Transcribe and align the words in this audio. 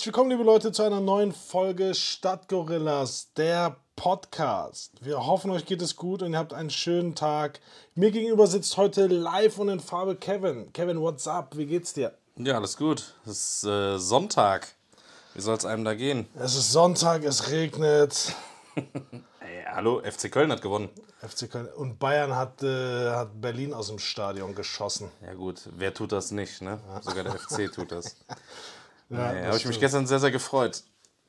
Herzlich 0.00 0.14
willkommen, 0.14 0.30
liebe 0.30 0.44
Leute, 0.44 0.72
zu 0.72 0.82
einer 0.82 1.02
neuen 1.02 1.30
Folge 1.30 1.94
Stadtgorillas, 1.94 3.34
der 3.36 3.76
Podcast. 3.96 4.92
Wir 5.02 5.26
hoffen, 5.26 5.50
euch 5.50 5.66
geht 5.66 5.82
es 5.82 5.94
gut 5.94 6.22
und 6.22 6.32
ihr 6.32 6.38
habt 6.38 6.54
einen 6.54 6.70
schönen 6.70 7.14
Tag. 7.14 7.60
Mir 7.94 8.10
gegenüber 8.10 8.46
sitzt 8.46 8.78
heute 8.78 9.08
live 9.08 9.58
und 9.58 9.68
in 9.68 9.78
Farbe 9.78 10.16
Kevin. 10.16 10.72
Kevin, 10.72 11.02
what's 11.02 11.28
up? 11.28 11.54
Wie 11.54 11.66
geht's 11.66 11.92
dir? 11.92 12.14
Ja, 12.36 12.54
alles 12.54 12.78
gut. 12.78 13.12
Es 13.26 13.56
ist 13.56 13.64
äh, 13.64 13.98
Sonntag. 13.98 14.68
Wie 15.34 15.42
soll 15.42 15.58
es 15.58 15.66
einem 15.66 15.84
da 15.84 15.92
gehen? 15.92 16.26
Es 16.34 16.56
ist 16.56 16.72
Sonntag, 16.72 17.22
es 17.22 17.50
regnet. 17.50 18.34
Hey, 19.40 19.64
hallo, 19.70 20.00
FC 20.00 20.30
Köln 20.30 20.52
hat 20.52 20.62
gewonnen. 20.62 20.88
FC 21.26 21.50
Köln 21.50 21.68
und 21.76 21.98
Bayern 21.98 22.36
hat, 22.36 22.62
äh, 22.62 23.10
hat 23.10 23.38
Berlin 23.40 23.74
aus 23.74 23.88
dem 23.88 23.98
Stadion 23.98 24.54
geschossen. 24.54 25.10
Ja 25.26 25.34
gut, 25.34 25.68
wer 25.76 25.92
tut 25.92 26.12
das 26.12 26.30
nicht, 26.30 26.62
ne? 26.62 26.78
Sogar 27.02 27.24
der 27.24 27.34
FC 27.34 27.70
tut 27.70 27.92
das. 27.92 28.16
Ja, 29.10 29.32
Nee, 29.32 29.46
habe 29.46 29.56
ich 29.56 29.66
mich 29.66 29.80
gestern 29.80 30.06
sehr, 30.06 30.20
sehr 30.20 30.30
gefreut. 30.30 30.82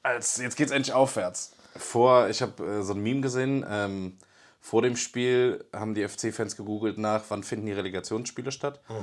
Als, 0.04 0.38
jetzt 0.38 0.56
geht's 0.56 0.72
endlich 0.72 0.94
aufwärts. 0.94 1.54
Vor, 1.76 2.30
ich 2.30 2.42
habe 2.42 2.64
äh, 2.64 2.84
so 2.84 2.94
ein 2.94 3.02
Meme 3.02 3.22
gesehen, 3.22 3.66
ähm, 3.68 4.18
vor 4.60 4.82
dem 4.84 4.96
Spiel 4.96 5.66
haben 5.74 5.96
die 5.96 6.08
FC-Fans 6.08 6.56
gegoogelt 6.56 6.98
nach, 6.98 7.24
wann 7.30 7.44
finden 7.44 7.66
die 7.66 7.72
Relegationsspiele 7.72 8.52
statt. 8.52 8.82
Mhm. 8.90 8.94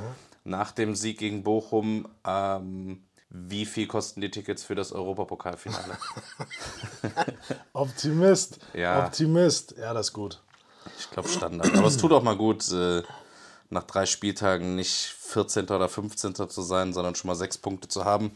Nach 0.44 0.70
dem 0.70 0.94
Sieg 0.94 1.18
gegen 1.18 1.42
Bochum, 1.42 2.08
ähm, 2.24 3.04
wie 3.30 3.66
viel 3.66 3.86
kosten 3.86 4.20
die 4.20 4.30
Tickets 4.30 4.62
für 4.62 4.74
das 4.74 4.92
Europapokalfinale? 4.92 5.98
Optimist. 7.72 8.60
Ja. 8.72 9.04
Optimist. 9.04 9.74
Ja, 9.76 9.92
das 9.92 10.08
ist 10.08 10.12
gut. 10.12 10.40
Ich 10.98 11.10
glaube 11.10 11.28
Standard. 11.28 11.74
Aber 11.76 11.88
es 11.88 11.96
tut 11.96 12.12
auch 12.12 12.22
mal 12.22 12.36
gut, 12.36 12.70
äh, 12.72 13.02
nach 13.68 13.82
drei 13.82 14.06
Spieltagen 14.06 14.76
nicht 14.76 15.14
14. 15.18 15.68
oder 15.68 15.88
15. 15.88 16.34
zu 16.34 16.62
sein, 16.62 16.92
sondern 16.92 17.14
schon 17.14 17.28
mal 17.28 17.34
sechs 17.34 17.58
Punkte 17.58 17.88
zu 17.88 18.04
haben. 18.04 18.30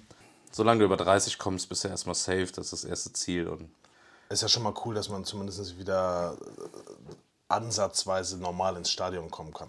Solange 0.54 0.80
du 0.80 0.84
über 0.84 0.96
30 0.96 1.38
kommst, 1.38 1.68
bist 1.68 1.82
du 1.84 1.88
erstmal 1.88 2.14
safe. 2.14 2.46
Das 2.54 2.66
ist 2.66 2.72
das 2.72 2.84
erste 2.84 3.12
Ziel. 3.12 3.48
Und 3.48 3.70
Ist 4.28 4.42
ja 4.42 4.48
schon 4.48 4.62
mal 4.62 4.74
cool, 4.84 4.94
dass 4.94 5.08
man 5.08 5.24
zumindest 5.24 5.78
wieder 5.78 6.36
äh, 6.40 7.14
ansatzweise 7.48 8.38
normal 8.38 8.76
ins 8.76 8.90
Stadion 8.90 9.30
kommen 9.30 9.52
kann. 9.52 9.68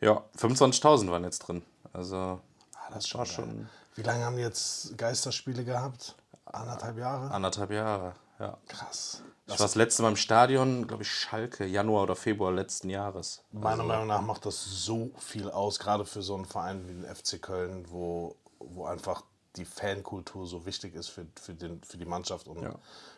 ja, 0.00 0.22
25.000 0.38 1.10
waren 1.10 1.24
jetzt 1.24 1.40
drin. 1.40 1.62
Also, 1.92 2.40
Ah, 2.74 2.88
das 2.90 3.04
ist 3.04 3.08
schon, 3.08 3.18
war 3.20 3.26
geil. 3.26 3.34
schon 3.34 3.68
Wie 3.94 4.02
lange 4.02 4.24
haben 4.24 4.36
die 4.36 4.42
jetzt 4.42 4.96
Geisterspiele 4.98 5.64
gehabt? 5.64 6.14
Anderthalb 6.46 6.98
Jahre? 6.98 7.30
anderthalb 7.30 7.70
Jahre. 7.70 8.14
Ja. 8.38 8.58
Krass. 8.66 9.22
Ich 9.46 9.52
war 9.52 9.66
das 9.66 9.74
letzte 9.74 10.02
Mal 10.02 10.08
im 10.10 10.16
Stadion, 10.16 10.86
glaube 10.88 11.02
ich, 11.02 11.10
Schalke, 11.10 11.64
Januar 11.66 12.04
oder 12.04 12.16
Februar 12.16 12.50
letzten 12.52 12.88
Jahres. 12.90 13.42
Meiner 13.52 13.84
Meinung 13.84 14.06
nach 14.08 14.22
macht 14.22 14.46
das 14.46 14.62
so 14.64 15.10
viel 15.18 15.50
aus, 15.50 15.78
gerade 15.78 16.04
für 16.04 16.22
so 16.22 16.34
einen 16.34 16.44
Verein 16.46 16.88
wie 16.88 16.92
den 16.94 17.04
FC 17.14 17.40
Köln, 17.40 17.84
wo, 17.90 18.34
wo 18.58 18.86
einfach 18.86 19.22
die 19.56 19.64
Fankultur 19.64 20.46
so 20.46 20.64
wichtig 20.66 20.94
ist 20.94 21.08
für, 21.08 21.26
für, 21.40 21.54
den, 21.54 21.82
für 21.82 21.98
die 21.98 22.06
Mannschaft 22.06 22.48
und 22.48 22.62
Ja. 22.62 22.74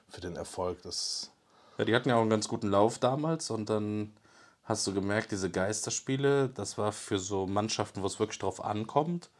für 0.08 0.20
den 0.20 0.36
Erfolg. 0.36 0.82
Das, 0.82 1.30
Ja, 1.78 1.84
die 1.84 1.94
hatten 1.94 2.08
ja 2.08 2.16
auch 2.16 2.20
einen 2.20 2.30
ganz 2.30 2.48
guten 2.48 2.68
Lauf 2.68 2.98
damals 2.98 3.50
und 3.50 3.68
dann 3.70 4.12
hast 4.64 4.86
du 4.86 4.94
gemerkt, 4.94 5.30
diese 5.30 5.50
Geisterspiele, 5.50 6.48
das 6.48 6.78
war 6.78 6.92
für 6.92 7.18
so 7.18 7.46
Mannschaften, 7.46 8.02
wo 8.02 8.06
es 8.06 8.18
wirklich 8.18 8.38
drauf 8.38 8.64
ankommt, 8.64 9.30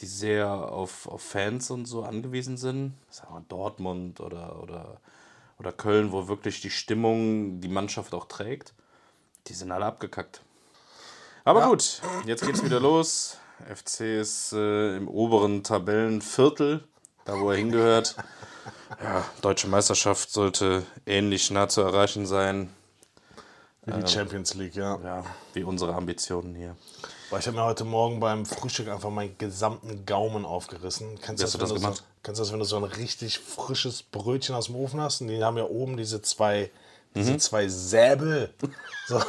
die 0.00 0.06
sehr 0.06 0.48
auf, 0.48 1.06
auf 1.06 1.22
Fans 1.22 1.70
und 1.70 1.84
so 1.86 2.02
angewiesen 2.02 2.56
sind. 2.56 2.94
Sagen 3.10 3.34
wir 3.34 3.44
Dortmund 3.48 4.20
oder, 4.20 4.60
oder, 4.62 5.00
oder 5.58 5.72
Köln, 5.72 6.10
wo 6.12 6.28
wirklich 6.28 6.60
die 6.60 6.70
Stimmung 6.70 7.60
die 7.60 7.68
Mannschaft 7.68 8.14
auch 8.14 8.24
trägt. 8.24 8.72
Die 9.48 9.54
sind 9.54 9.70
alle 9.70 9.84
abgekackt. 9.84 10.42
Aber 11.44 11.68
gut, 11.68 12.00
jetzt 12.24 12.44
geht's 12.44 12.64
wieder 12.64 12.80
los. 12.80 13.36
FC 13.62 14.00
ist 14.00 14.52
äh, 14.52 14.96
im 14.96 15.08
oberen 15.08 15.62
Tabellenviertel, 15.62 16.84
da 17.24 17.38
wo 17.38 17.50
er 17.50 17.56
hingehört. 17.56 18.16
Ja, 19.02 19.24
deutsche 19.40 19.68
Meisterschaft 19.68 20.30
sollte 20.30 20.84
ähnlich 21.06 21.50
nah 21.50 21.66
zu 21.66 21.80
erreichen 21.80 22.26
sein, 22.26 22.68
wie 23.84 24.00
die 24.00 24.06
Champions 24.06 24.54
League, 24.54 24.76
ja. 24.76 24.98
ja, 25.02 25.24
wie 25.54 25.64
unsere 25.64 25.94
Ambitionen 25.94 26.54
hier. 26.54 26.76
Boah, 27.28 27.38
ich 27.38 27.46
habe 27.46 27.56
mir 27.56 27.64
heute 27.64 27.84
Morgen 27.84 28.20
beim 28.20 28.46
Frühstück 28.46 28.88
einfach 28.88 29.10
meinen 29.10 29.36
gesamten 29.38 30.06
Gaumen 30.06 30.44
aufgerissen. 30.44 31.18
Kennst 31.20 31.40
Wie 31.40 31.46
hast 31.46 31.54
du 31.54 31.58
das 31.58 31.70
so, 31.70 31.74
gemacht? 31.76 32.04
kennst 32.22 32.38
du 32.38 32.42
das, 32.42 32.52
wenn 32.52 32.60
du 32.60 32.64
so 32.64 32.76
ein 32.76 32.84
richtig 32.84 33.38
frisches 33.38 34.02
Brötchen 34.02 34.54
aus 34.54 34.66
dem 34.66 34.76
Ofen 34.76 35.00
hast? 35.00 35.20
Und 35.22 35.28
die 35.28 35.42
haben 35.42 35.56
ja 35.56 35.64
oben 35.64 35.96
diese 35.96 36.22
zwei, 36.22 36.70
Mhm. 37.14 37.18
diese 37.20 37.36
zwei 37.38 37.68
Säbel. 37.68 38.52
So, 39.06 39.20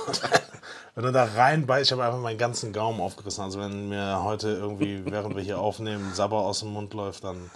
wenn 0.95 1.03
du 1.05 1.11
da 1.11 1.23
reinbeißt, 1.25 1.85
ich 1.88 1.91
habe 1.91 2.03
einfach 2.05 2.19
meinen 2.19 2.38
ganzen 2.38 2.71
Gaumen 2.73 3.01
aufgerissen. 3.01 3.44
Also 3.44 3.59
wenn 3.59 3.89
mir 3.89 4.23
heute 4.23 4.49
irgendwie, 4.49 5.03
während 5.05 5.35
wir 5.35 5.44
hier 5.44 5.59
aufnehmen, 5.59 6.13
Sabber 6.13 6.38
aus 6.38 6.59
dem 6.59 6.69
Mund 6.73 6.94
läuft, 6.94 7.23
dann 7.23 7.49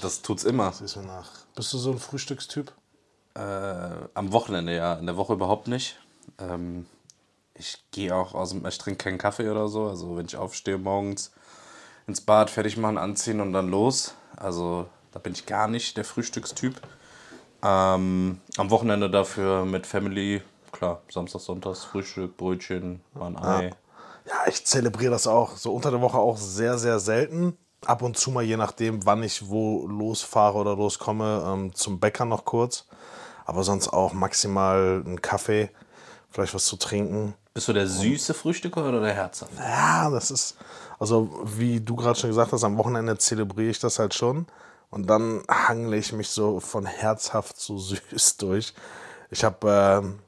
Das 0.00 0.22
tut's 0.22 0.44
immer. 0.44 0.72
siehst 0.72 0.96
du 0.96 1.00
mir 1.00 1.06
nach. 1.08 1.30
Bist 1.56 1.72
du 1.72 1.78
so 1.78 1.90
ein 1.90 1.98
Frühstückstyp? 1.98 2.72
Äh, 3.34 3.40
am 3.40 4.32
Wochenende, 4.32 4.74
ja. 4.74 4.94
In 4.94 5.06
der 5.06 5.16
Woche 5.16 5.32
überhaupt 5.32 5.66
nicht. 5.68 5.98
Ähm, 6.38 6.86
ich 7.54 7.84
gehe 7.90 8.14
auch 8.14 8.34
aus 8.34 8.50
dem, 8.50 8.64
ich 8.66 8.78
trinke 8.78 9.04
keinen 9.04 9.18
Kaffee 9.18 9.48
oder 9.50 9.68
so. 9.68 9.88
Also 9.88 10.16
wenn 10.16 10.26
ich 10.26 10.36
aufstehe 10.36 10.78
morgens 10.78 11.32
ins 12.06 12.20
Bad, 12.20 12.50
fertig 12.50 12.76
machen, 12.76 12.98
anziehen 12.98 13.40
und 13.40 13.52
dann 13.52 13.68
los. 13.68 14.14
Also 14.36 14.86
da 15.12 15.18
bin 15.18 15.32
ich 15.32 15.46
gar 15.46 15.68
nicht 15.68 15.96
der 15.96 16.04
Frühstückstyp. 16.04 16.80
Ähm, 17.64 18.40
am 18.58 18.70
Wochenende 18.70 19.08
dafür 19.08 19.64
mit 19.64 19.86
Family, 19.86 20.42
klar, 20.70 21.00
Samstag, 21.10 21.40
Sonntags, 21.40 21.84
Frühstück, 21.84 22.36
Brötchen, 22.36 23.00
mal 23.14 23.28
ein 23.28 23.38
Ei. 23.38 23.70
Ja, 24.26 24.34
ich 24.46 24.64
zelebriere 24.66 25.12
das 25.12 25.26
auch. 25.26 25.56
So 25.56 25.74
unter 25.74 25.90
der 25.90 26.02
Woche 26.02 26.18
auch 26.18 26.36
sehr, 26.36 26.76
sehr 26.76 26.98
selten. 26.98 27.56
Ab 27.86 28.02
und 28.02 28.16
zu 28.18 28.30
mal, 28.30 28.42
je 28.42 28.56
nachdem, 28.56 29.04
wann 29.06 29.22
ich 29.22 29.48
wo 29.48 29.86
losfahre 29.86 30.58
oder 30.58 30.76
loskomme, 30.76 31.44
ähm, 31.46 31.74
zum 31.74 32.00
Bäcker 32.00 32.26
noch 32.26 32.44
kurz. 32.44 32.86
Aber 33.46 33.62
sonst 33.62 33.88
auch 33.88 34.12
maximal 34.12 35.02
einen 35.04 35.20
Kaffee, 35.20 35.70
vielleicht 36.30 36.54
was 36.54 36.64
zu 36.66 36.76
trinken. 36.76 37.34
Bist 37.52 37.68
du 37.68 37.72
der 37.72 37.86
süße 37.86 38.34
Frühstücker 38.34 38.86
oder 38.86 39.00
der 39.00 39.14
herzhafte? 39.14 39.56
Ja, 39.58 40.10
das 40.10 40.30
ist, 40.30 40.56
also 40.98 41.42
wie 41.44 41.80
du 41.80 41.94
gerade 41.96 42.18
schon 42.18 42.30
gesagt 42.30 42.52
hast, 42.52 42.64
am 42.64 42.76
Wochenende 42.78 43.16
zelebriere 43.18 43.70
ich 43.70 43.78
das 43.78 43.98
halt 43.98 44.14
schon. 44.14 44.46
Und 44.94 45.10
dann 45.10 45.42
hangle 45.48 45.96
ich 45.96 46.12
mich 46.12 46.28
so 46.28 46.60
von 46.60 46.86
herzhaft 46.86 47.56
zu 47.56 47.78
süß 48.10 48.36
durch. 48.36 48.74
Ich 49.28 49.42
habe 49.42 49.68
ähm, 49.68 50.18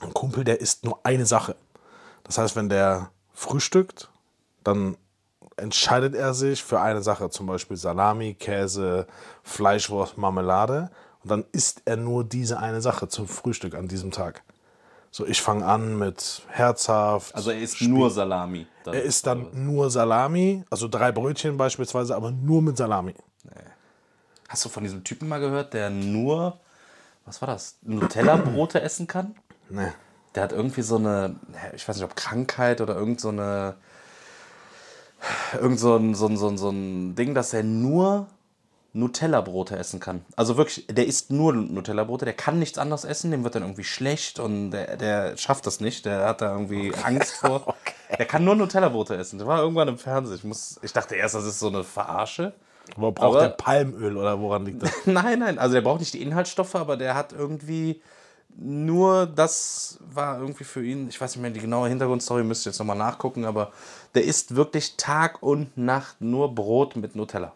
einen 0.00 0.14
Kumpel, 0.14 0.44
der 0.44 0.62
isst 0.62 0.84
nur 0.84 0.98
eine 1.04 1.26
Sache. 1.26 1.56
Das 2.24 2.38
heißt, 2.38 2.56
wenn 2.56 2.70
der 2.70 3.10
frühstückt, 3.34 4.08
dann 4.64 4.96
entscheidet 5.56 6.14
er 6.14 6.32
sich 6.32 6.64
für 6.64 6.80
eine 6.80 7.02
Sache, 7.02 7.28
zum 7.28 7.46
Beispiel 7.46 7.76
Salami, 7.76 8.32
Käse, 8.32 9.06
Fleischwurst, 9.42 10.16
Marmelade. 10.16 10.90
Und 11.22 11.30
dann 11.30 11.44
isst 11.52 11.82
er 11.84 11.98
nur 11.98 12.24
diese 12.24 12.58
eine 12.58 12.80
Sache 12.80 13.08
zum 13.08 13.28
Frühstück 13.28 13.74
an 13.74 13.88
diesem 13.88 14.10
Tag. 14.10 14.42
So, 15.10 15.26
ich 15.26 15.42
fange 15.42 15.66
an 15.66 15.98
mit 15.98 16.40
herzhaft. 16.48 17.34
Also 17.34 17.50
er 17.50 17.60
isst 17.60 17.82
nur 17.82 18.10
Salami. 18.10 18.66
dann. 18.84 18.94
Er 18.94 19.02
isst 19.02 19.26
dann 19.26 19.50
nur 19.52 19.90
Salami, 19.90 20.64
also 20.70 20.88
drei 20.88 21.12
Brötchen 21.12 21.58
beispielsweise, 21.58 22.16
aber 22.16 22.30
nur 22.30 22.62
mit 22.62 22.78
Salami. 22.78 23.14
Hast 24.52 24.66
du 24.66 24.68
von 24.68 24.82
diesem 24.82 25.02
Typen 25.02 25.28
mal 25.28 25.40
gehört, 25.40 25.72
der 25.72 25.88
nur, 25.88 26.60
was 27.24 27.40
war 27.40 27.46
das, 27.48 27.78
Nutella-Brote 27.80 28.82
essen 28.82 29.06
kann? 29.06 29.34
Nee. 29.70 29.88
Der 30.34 30.42
hat 30.42 30.52
irgendwie 30.52 30.82
so 30.82 30.96
eine, 30.96 31.36
ich 31.74 31.88
weiß 31.88 31.96
nicht, 31.96 32.04
ob 32.04 32.16
Krankheit 32.16 32.82
oder 32.82 32.94
irgend 32.94 33.18
so 33.18 33.30
eine, 33.30 33.76
irgend 35.58 35.80
so 35.80 35.96
ein, 35.96 36.14
so 36.14 36.26
ein, 36.26 36.36
so 36.36 36.48
ein, 36.48 36.58
so 36.58 36.68
ein 36.68 37.14
Ding, 37.14 37.34
dass 37.34 37.54
er 37.54 37.62
nur 37.62 38.26
Nutella-Brote 38.92 39.74
essen 39.78 40.00
kann. 40.00 40.22
Also 40.36 40.58
wirklich, 40.58 40.86
der 40.86 41.06
isst 41.06 41.30
nur 41.30 41.54
Nutella-Brote, 41.54 42.26
der 42.26 42.34
kann 42.34 42.58
nichts 42.58 42.76
anderes 42.76 43.04
essen, 43.04 43.30
dem 43.30 43.44
wird 43.44 43.54
dann 43.54 43.62
irgendwie 43.62 43.84
schlecht 43.84 44.38
und 44.38 44.72
der, 44.72 44.98
der 44.98 45.38
schafft 45.38 45.66
das 45.66 45.80
nicht, 45.80 46.04
der 46.04 46.26
hat 46.26 46.42
da 46.42 46.52
irgendwie 46.52 46.92
Angst 47.02 47.36
vor. 47.36 47.74
Der 48.18 48.26
kann 48.26 48.44
nur 48.44 48.54
Nutella-Brote 48.54 49.16
essen. 49.16 49.38
Der 49.38 49.46
war 49.46 49.62
irgendwann 49.62 49.88
im 49.88 49.96
Fernsehen. 49.96 50.36
Ich, 50.36 50.44
muss, 50.44 50.78
ich 50.82 50.92
dachte 50.92 51.14
erst, 51.14 51.34
das 51.34 51.46
ist 51.46 51.58
so 51.58 51.68
eine 51.68 51.82
Verarsche. 51.82 52.52
Aber 52.96 53.12
braucht 53.12 53.36
Aber- 53.36 53.40
der 53.42 53.48
Palmöl 53.50 54.16
oder 54.16 54.38
woran 54.40 54.64
liegt 54.66 54.82
das? 54.82 54.92
Nein, 55.06 55.38
nein, 55.38 55.58
also 55.58 55.74
der 55.74 55.80
braucht 55.82 56.00
nicht 56.00 56.14
die 56.14 56.22
Inhaltsstoffe, 56.22 56.74
aber 56.74 56.96
der 56.96 57.14
hat 57.14 57.32
irgendwie 57.32 58.00
nur 58.56 59.24
das 59.26 59.98
war 60.12 60.38
irgendwie 60.38 60.64
für 60.64 60.84
ihn, 60.84 61.08
ich 61.08 61.18
weiß 61.18 61.34
nicht 61.36 61.42
mehr 61.42 61.50
die 61.50 61.60
genaue 61.60 61.88
Hintergrundstory, 61.88 62.44
müsst 62.44 62.66
ihr 62.66 62.70
jetzt 62.70 62.78
nochmal 62.78 62.98
nachgucken, 62.98 63.46
aber 63.46 63.72
der 64.14 64.24
isst 64.24 64.54
wirklich 64.56 64.96
Tag 64.98 65.42
und 65.42 65.76
Nacht 65.78 66.20
nur 66.20 66.54
Brot 66.54 66.96
mit 66.96 67.16
Nutella. 67.16 67.52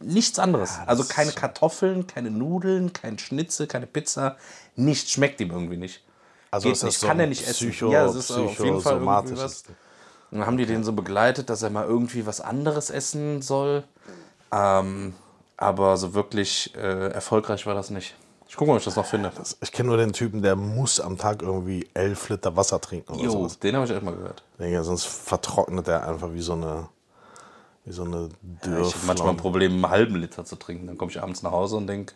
Nichts 0.00 0.38
anderes. 0.38 0.78
also 0.86 1.04
keine 1.04 1.32
Kartoffeln, 1.32 2.06
keine 2.06 2.30
Nudeln, 2.30 2.92
kein 2.92 3.18
Schnitzel, 3.18 3.66
keine 3.66 3.86
Pizza. 3.86 4.36
Nichts 4.76 5.10
schmeckt 5.10 5.40
ihm 5.40 5.50
irgendwie 5.50 5.76
nicht. 5.76 6.02
Also 6.50 6.68
Geht 6.68 6.74
ist 6.74 6.82
das 6.82 6.86
nicht, 6.88 6.98
so 7.00 7.06
kann 7.06 7.20
er 7.20 7.26
nicht 7.26 7.46
essen. 7.46 7.70
Psycho- 7.70 7.90
ja, 7.92 8.06
es 8.06 8.14
ist 8.14 8.30
auf 8.30 8.58
jeden 8.60 8.80
Fall 8.80 9.00
irgendwie 9.02 9.36
was. 9.36 9.64
Und 10.30 10.38
dann 10.38 10.46
haben 10.46 10.56
die 10.58 10.66
den 10.66 10.84
so 10.84 10.92
begleitet, 10.92 11.48
dass 11.50 11.62
er 11.62 11.70
mal 11.70 11.86
irgendwie 11.86 12.26
was 12.26 12.40
anderes 12.40 12.90
essen 12.90 13.40
soll. 13.42 13.84
Ähm, 14.52 15.14
aber 15.56 15.96
so 15.96 16.14
wirklich 16.14 16.74
äh, 16.76 17.08
erfolgreich 17.10 17.66
war 17.66 17.74
das 17.74 17.90
nicht. 17.90 18.14
Ich 18.48 18.56
gucke 18.56 18.70
mal, 18.70 18.74
ob 18.74 18.78
ich 18.78 18.84
das 18.86 18.96
noch 18.96 19.04
finde. 19.04 19.30
Ich 19.60 19.72
kenne 19.72 19.88
nur 19.88 19.98
den 19.98 20.12
Typen, 20.14 20.40
der 20.40 20.56
muss 20.56 21.00
am 21.00 21.18
Tag 21.18 21.42
irgendwie 21.42 21.86
elf 21.92 22.30
Liter 22.30 22.56
Wasser 22.56 22.80
trinken 22.80 23.12
oder 23.12 23.22
Jo, 23.22 23.30
sowas. 23.30 23.58
den 23.58 23.76
habe 23.76 23.84
ich 23.84 23.90
echt 23.90 24.02
mal 24.02 24.14
gehört. 24.14 24.42
Digga, 24.58 24.82
sonst 24.84 25.04
vertrocknet 25.04 25.86
er 25.88 26.08
einfach 26.08 26.32
wie 26.32 26.40
so 26.40 26.54
eine, 26.54 26.88
Wie 27.84 27.92
so 27.92 28.04
eine 28.04 28.30
Ich 28.62 28.68
habe 28.68 29.06
manchmal 29.06 29.30
ein 29.30 29.36
Problem, 29.36 29.72
einen 29.72 29.90
halben 29.90 30.16
Liter 30.16 30.46
zu 30.46 30.56
trinken. 30.56 30.86
Dann 30.86 30.96
komme 30.96 31.10
ich 31.10 31.20
abends 31.20 31.42
nach 31.42 31.52
Hause 31.52 31.76
und 31.76 31.86
denke, 31.88 32.14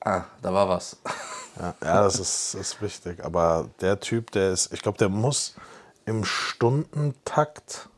ah, 0.00 0.24
da 0.42 0.52
war 0.52 0.68
was. 0.68 0.96
Ja, 1.60 1.74
ja 1.82 2.02
das, 2.02 2.18
ist, 2.18 2.54
das 2.54 2.60
ist 2.72 2.82
wichtig. 2.82 3.24
Aber 3.24 3.68
der 3.80 4.00
Typ, 4.00 4.32
der 4.32 4.50
ist, 4.52 4.72
ich 4.72 4.82
glaube, 4.82 4.98
der 4.98 5.08
muss 5.08 5.54
im 6.04 6.24
Stundentakt 6.24 7.88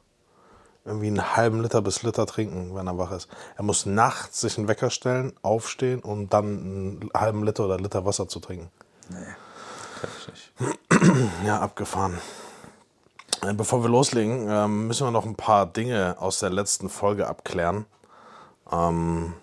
irgendwie 0.84 1.08
einen 1.08 1.36
halben 1.36 1.62
Liter 1.62 1.82
bis 1.82 2.02
Liter 2.02 2.26
trinken, 2.26 2.74
wenn 2.74 2.86
er 2.86 2.98
wach 2.98 3.12
ist. 3.12 3.28
Er 3.56 3.64
muss 3.64 3.86
nachts 3.86 4.40
sich 4.40 4.58
einen 4.58 4.68
Wecker 4.68 4.90
stellen, 4.90 5.32
aufstehen 5.42 6.00
und 6.00 6.32
dann 6.32 6.44
einen 6.44 7.10
halben 7.14 7.44
Liter 7.44 7.64
oder 7.64 7.78
Liter 7.78 8.04
Wasser 8.04 8.28
zu 8.28 8.40
trinken. 8.40 8.70
Nee, 9.08 9.16
kann 10.00 10.10
ich 10.18 10.28
nicht. 10.28 11.44
Ja, 11.44 11.60
abgefahren. 11.60 12.18
Äh, 13.42 13.54
Bevor 13.54 13.82
wir 13.82 13.90
loslegen, 13.90 14.46
ähm, 14.48 14.86
müssen 14.86 15.06
wir 15.06 15.10
noch 15.10 15.26
ein 15.26 15.36
paar 15.36 15.66
Dinge 15.66 16.16
aus 16.18 16.38
der 16.38 16.50
letzten 16.50 16.88
Folge 16.88 17.26
abklären. 17.26 17.86
Ähm, 18.70 19.34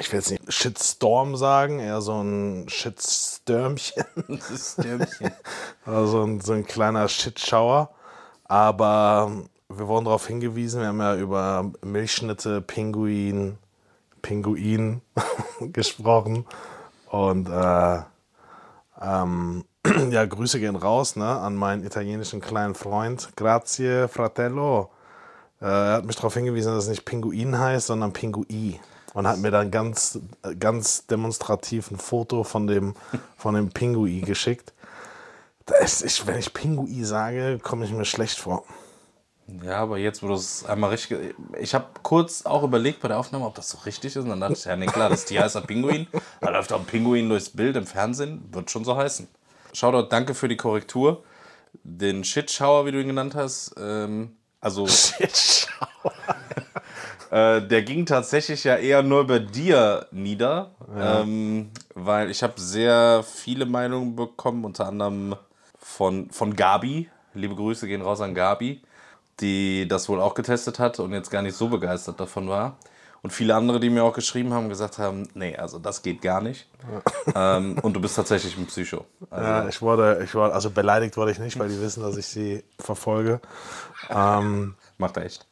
ich 0.00 0.10
will 0.10 0.18
jetzt 0.18 0.30
nicht 0.30 0.52
Shitstorm 0.52 1.36
sagen, 1.36 1.78
eher 1.78 2.00
so 2.00 2.20
ein 2.20 2.68
Shitstürmchen. 2.68 4.04
Stürmchen. 4.56 5.32
Also 5.86 6.22
ein, 6.24 6.40
so 6.40 6.54
ein 6.54 6.66
kleiner 6.66 7.08
Shitschauer. 7.08 7.90
Aber 8.44 9.30
wir 9.78 9.88
wurden 9.88 10.04
darauf 10.04 10.26
hingewiesen, 10.26 10.80
wir 10.80 10.88
haben 10.88 11.00
ja 11.00 11.16
über 11.16 11.70
Milchschnitte, 11.82 12.60
Pinguin, 12.60 13.58
Pinguin 14.22 15.00
gesprochen. 15.60 16.46
Und 17.10 17.48
äh, 17.48 18.00
ähm, 19.00 19.64
ja, 20.10 20.24
Grüße 20.24 20.60
gehen 20.60 20.76
raus 20.76 21.16
ne, 21.16 21.26
an 21.26 21.54
meinen 21.54 21.84
italienischen 21.84 22.40
kleinen 22.40 22.74
Freund. 22.74 23.30
Grazie, 23.36 24.08
fratello. 24.08 24.90
Äh, 25.60 25.66
er 25.66 25.92
hat 25.94 26.04
mich 26.04 26.16
darauf 26.16 26.34
hingewiesen, 26.34 26.74
dass 26.74 26.84
es 26.84 26.90
nicht 26.90 27.04
Pinguin 27.04 27.58
heißt, 27.58 27.86
sondern 27.86 28.12
Pingui. 28.12 28.80
Und 29.12 29.28
hat 29.28 29.38
mir 29.38 29.52
dann 29.52 29.70
ganz, 29.70 30.18
ganz 30.58 31.06
demonstrativ 31.06 31.90
ein 31.92 31.98
Foto 31.98 32.42
von 32.42 32.66
dem, 32.66 32.94
von 33.36 33.54
dem 33.54 33.70
Pingui 33.70 34.22
geschickt. 34.22 34.72
Ist, 35.80 36.26
wenn 36.26 36.38
ich 36.38 36.52
Pingui 36.52 37.04
sage, 37.04 37.60
komme 37.62 37.84
ich 37.84 37.92
mir 37.92 38.04
schlecht 38.04 38.38
vor. 38.38 38.64
Ja, 39.62 39.76
aber 39.76 39.98
jetzt, 39.98 40.22
wo 40.22 40.28
du 40.28 40.34
es 40.34 40.64
einmal 40.64 40.90
richtig. 40.90 41.34
Ich 41.60 41.74
habe 41.74 41.86
kurz 42.02 42.46
auch 42.46 42.62
überlegt 42.62 43.00
bei 43.00 43.08
der 43.08 43.18
Aufnahme, 43.18 43.44
ob 43.44 43.54
das 43.54 43.68
so 43.68 43.78
richtig 43.78 44.16
ist. 44.16 44.22
Und 44.22 44.30
dann 44.30 44.40
dachte 44.40 44.54
ich, 44.54 44.64
ja, 44.64 44.74
nee, 44.74 44.86
klar, 44.86 45.10
das 45.10 45.26
Tier 45.26 45.42
heißt 45.42 45.56
ein 45.56 45.66
Pinguin. 45.66 46.06
Da 46.40 46.50
läuft 46.50 46.72
auch 46.72 46.80
ein 46.80 46.86
Pinguin 46.86 47.28
durchs 47.28 47.50
Bild 47.50 47.76
im 47.76 47.86
Fernsehen, 47.86 48.42
wird 48.52 48.70
schon 48.70 48.84
so 48.84 48.96
heißen. 48.96 49.28
Shoutout, 49.74 50.08
danke 50.08 50.34
für 50.34 50.48
die 50.48 50.56
Korrektur. 50.56 51.24
Den 51.82 52.24
Shitschauer, 52.24 52.86
wie 52.86 52.92
du 52.92 53.00
ihn 53.00 53.08
genannt 53.08 53.34
hast, 53.34 53.74
ähm, 53.78 54.36
also 54.60 54.86
äh, 57.30 57.60
der 57.60 57.82
ging 57.82 58.06
tatsächlich 58.06 58.64
ja 58.64 58.76
eher 58.76 59.02
nur 59.02 59.26
bei 59.26 59.40
dir 59.40 60.06
nieder, 60.10 60.70
ähm, 60.96 61.70
weil 61.94 62.30
ich 62.30 62.42
habe 62.42 62.54
sehr 62.56 63.22
viele 63.24 63.66
Meinungen 63.66 64.16
bekommen, 64.16 64.64
unter 64.64 64.86
anderem 64.86 65.36
von, 65.78 66.30
von 66.30 66.56
Gabi. 66.56 67.10
Liebe 67.34 67.56
Grüße 67.56 67.88
gehen 67.88 68.00
raus 68.00 68.20
an 68.20 68.34
Gabi, 68.34 68.80
die 69.40 69.86
das 69.88 70.08
wohl 70.08 70.20
auch 70.20 70.34
getestet 70.34 70.78
hat 70.78 71.00
und 71.00 71.12
jetzt 71.12 71.30
gar 71.30 71.42
nicht 71.42 71.56
so 71.56 71.68
begeistert 71.68 72.20
davon 72.20 72.48
war. 72.48 72.76
Und 73.22 73.30
viele 73.30 73.54
andere, 73.54 73.80
die 73.80 73.88
mir 73.88 74.04
auch 74.04 74.12
geschrieben 74.12 74.52
haben, 74.52 74.68
gesagt 74.68 74.98
haben, 74.98 75.26
nee, 75.32 75.56
also 75.56 75.78
das 75.78 76.02
geht 76.02 76.20
gar 76.20 76.42
nicht. 76.42 76.68
ähm, 77.34 77.78
und 77.80 77.94
du 77.94 78.00
bist 78.00 78.16
tatsächlich 78.16 78.56
ein 78.58 78.66
Psycho. 78.66 79.06
Also, 79.30 79.46
Ja, 79.48 79.66
ich 79.68 79.80
wurde, 79.80 80.20
ich 80.22 80.34
wurde, 80.34 80.52
also 80.52 80.68
beleidigt 80.70 81.16
wurde 81.16 81.30
ich 81.30 81.38
nicht, 81.38 81.58
weil 81.58 81.70
die 81.70 81.80
wissen, 81.80 82.02
dass 82.02 82.18
ich 82.18 82.26
sie 82.26 82.62
verfolge. 82.78 83.40
Ähm, 84.10 84.74
Macht 84.98 85.16
er 85.16 85.24
echt. 85.24 85.46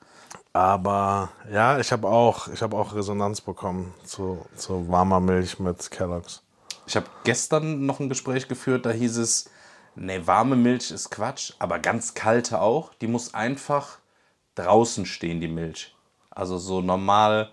aber 0.53 1.31
ja, 1.51 1.79
ich 1.79 1.93
habe 1.93 2.09
auch, 2.09 2.49
ich 2.49 2.61
habe 2.63 2.77
auch 2.77 2.95
Resonanz 2.95 3.41
bekommen 3.41 3.95
zu, 4.05 4.45
zu 4.55 4.89
warmer 4.91 5.21
Milch 5.21 5.59
mit 5.59 5.91
Kellogg's. 5.91 6.43
Ich 6.87 6.97
habe 6.97 7.07
gestern 7.25 7.87
noch 7.87 8.01
ein 8.01 8.11
Gespräch 8.11 8.49
geführt, 8.49 8.85
da 8.85 8.91
hieß 8.91 9.17
es, 9.17 9.49
nee, 9.95 10.21
warme 10.25 10.57
Milch 10.57 10.91
ist 10.91 11.11
Quatsch, 11.11 11.53
aber 11.59 11.79
ganz 11.79 12.15
kalte 12.15 12.61
auch. 12.61 12.93
Die 13.01 13.07
muss 13.07 13.35
einfach 13.35 13.99
draußen 14.55 15.07
stehen, 15.07 15.41
die 15.41 15.49
Milch. 15.49 15.95
Also 16.31 16.59
so 16.59 16.81
normal 16.81 17.51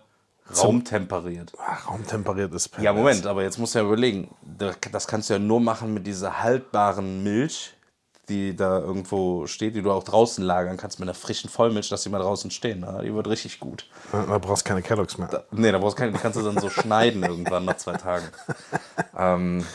raumtemperiert. 0.58 1.54
Ach, 1.60 1.88
raumtemperiert 1.90 2.54
ist 2.54 2.70
pervers. 2.70 2.84
Ja, 2.86 2.94
Moment, 2.94 3.26
aber 3.28 3.44
jetzt 3.44 3.58
musst 3.58 3.76
du 3.76 3.80
ja 3.80 3.86
überlegen, 3.86 4.34
da- 4.42 4.74
das 4.92 5.08
kannst 5.08 5.30
du 5.30 5.34
ja 5.34 5.40
nur 5.40 5.60
machen 5.60 5.94
mit 5.94 6.08
dieser 6.08 6.42
haltbaren 6.42 7.24
Milch, 7.24 7.74
die 8.30 8.56
da 8.56 8.80
irgendwo 8.80 9.48
steht, 9.48 9.76
die 9.76 9.82
du 9.82 9.92
auch 9.92 10.04
draußen 10.04 10.44
lagern 10.44 10.78
kannst, 10.78 11.00
mit 11.00 11.08
einer 11.10 11.16
frischen 11.16 11.50
Vollmilch, 11.50 11.90
dass 11.90 12.04
die 12.04 12.10
mal 12.10 12.20
draußen 12.20 12.52
stehen. 12.52 12.80
ne? 12.82 13.02
Die 13.04 13.14
wird 13.14 13.28
richtig 13.28 13.60
gut. 13.60 13.88
Da 14.12 14.38
brauchst 14.38 14.66
du 14.66 14.70
keine 14.70 14.82
Kellogg's 14.84 15.18
mehr. 15.18 15.46
Nee, 15.52 15.72
da 15.72 15.78
brauchst 15.80 15.98
du 15.98 16.02
keine, 16.02 16.12
die 16.14 16.20
kannst 16.20 16.38
du 16.40 16.44
dann 16.44 16.60
so 16.60 16.70
schneiden 16.70 17.24
irgendwann 17.24 17.66
nach 17.66 17.78
zwei 17.78 17.94
Tagen. 17.94 18.26
Ähm, 19.18 19.66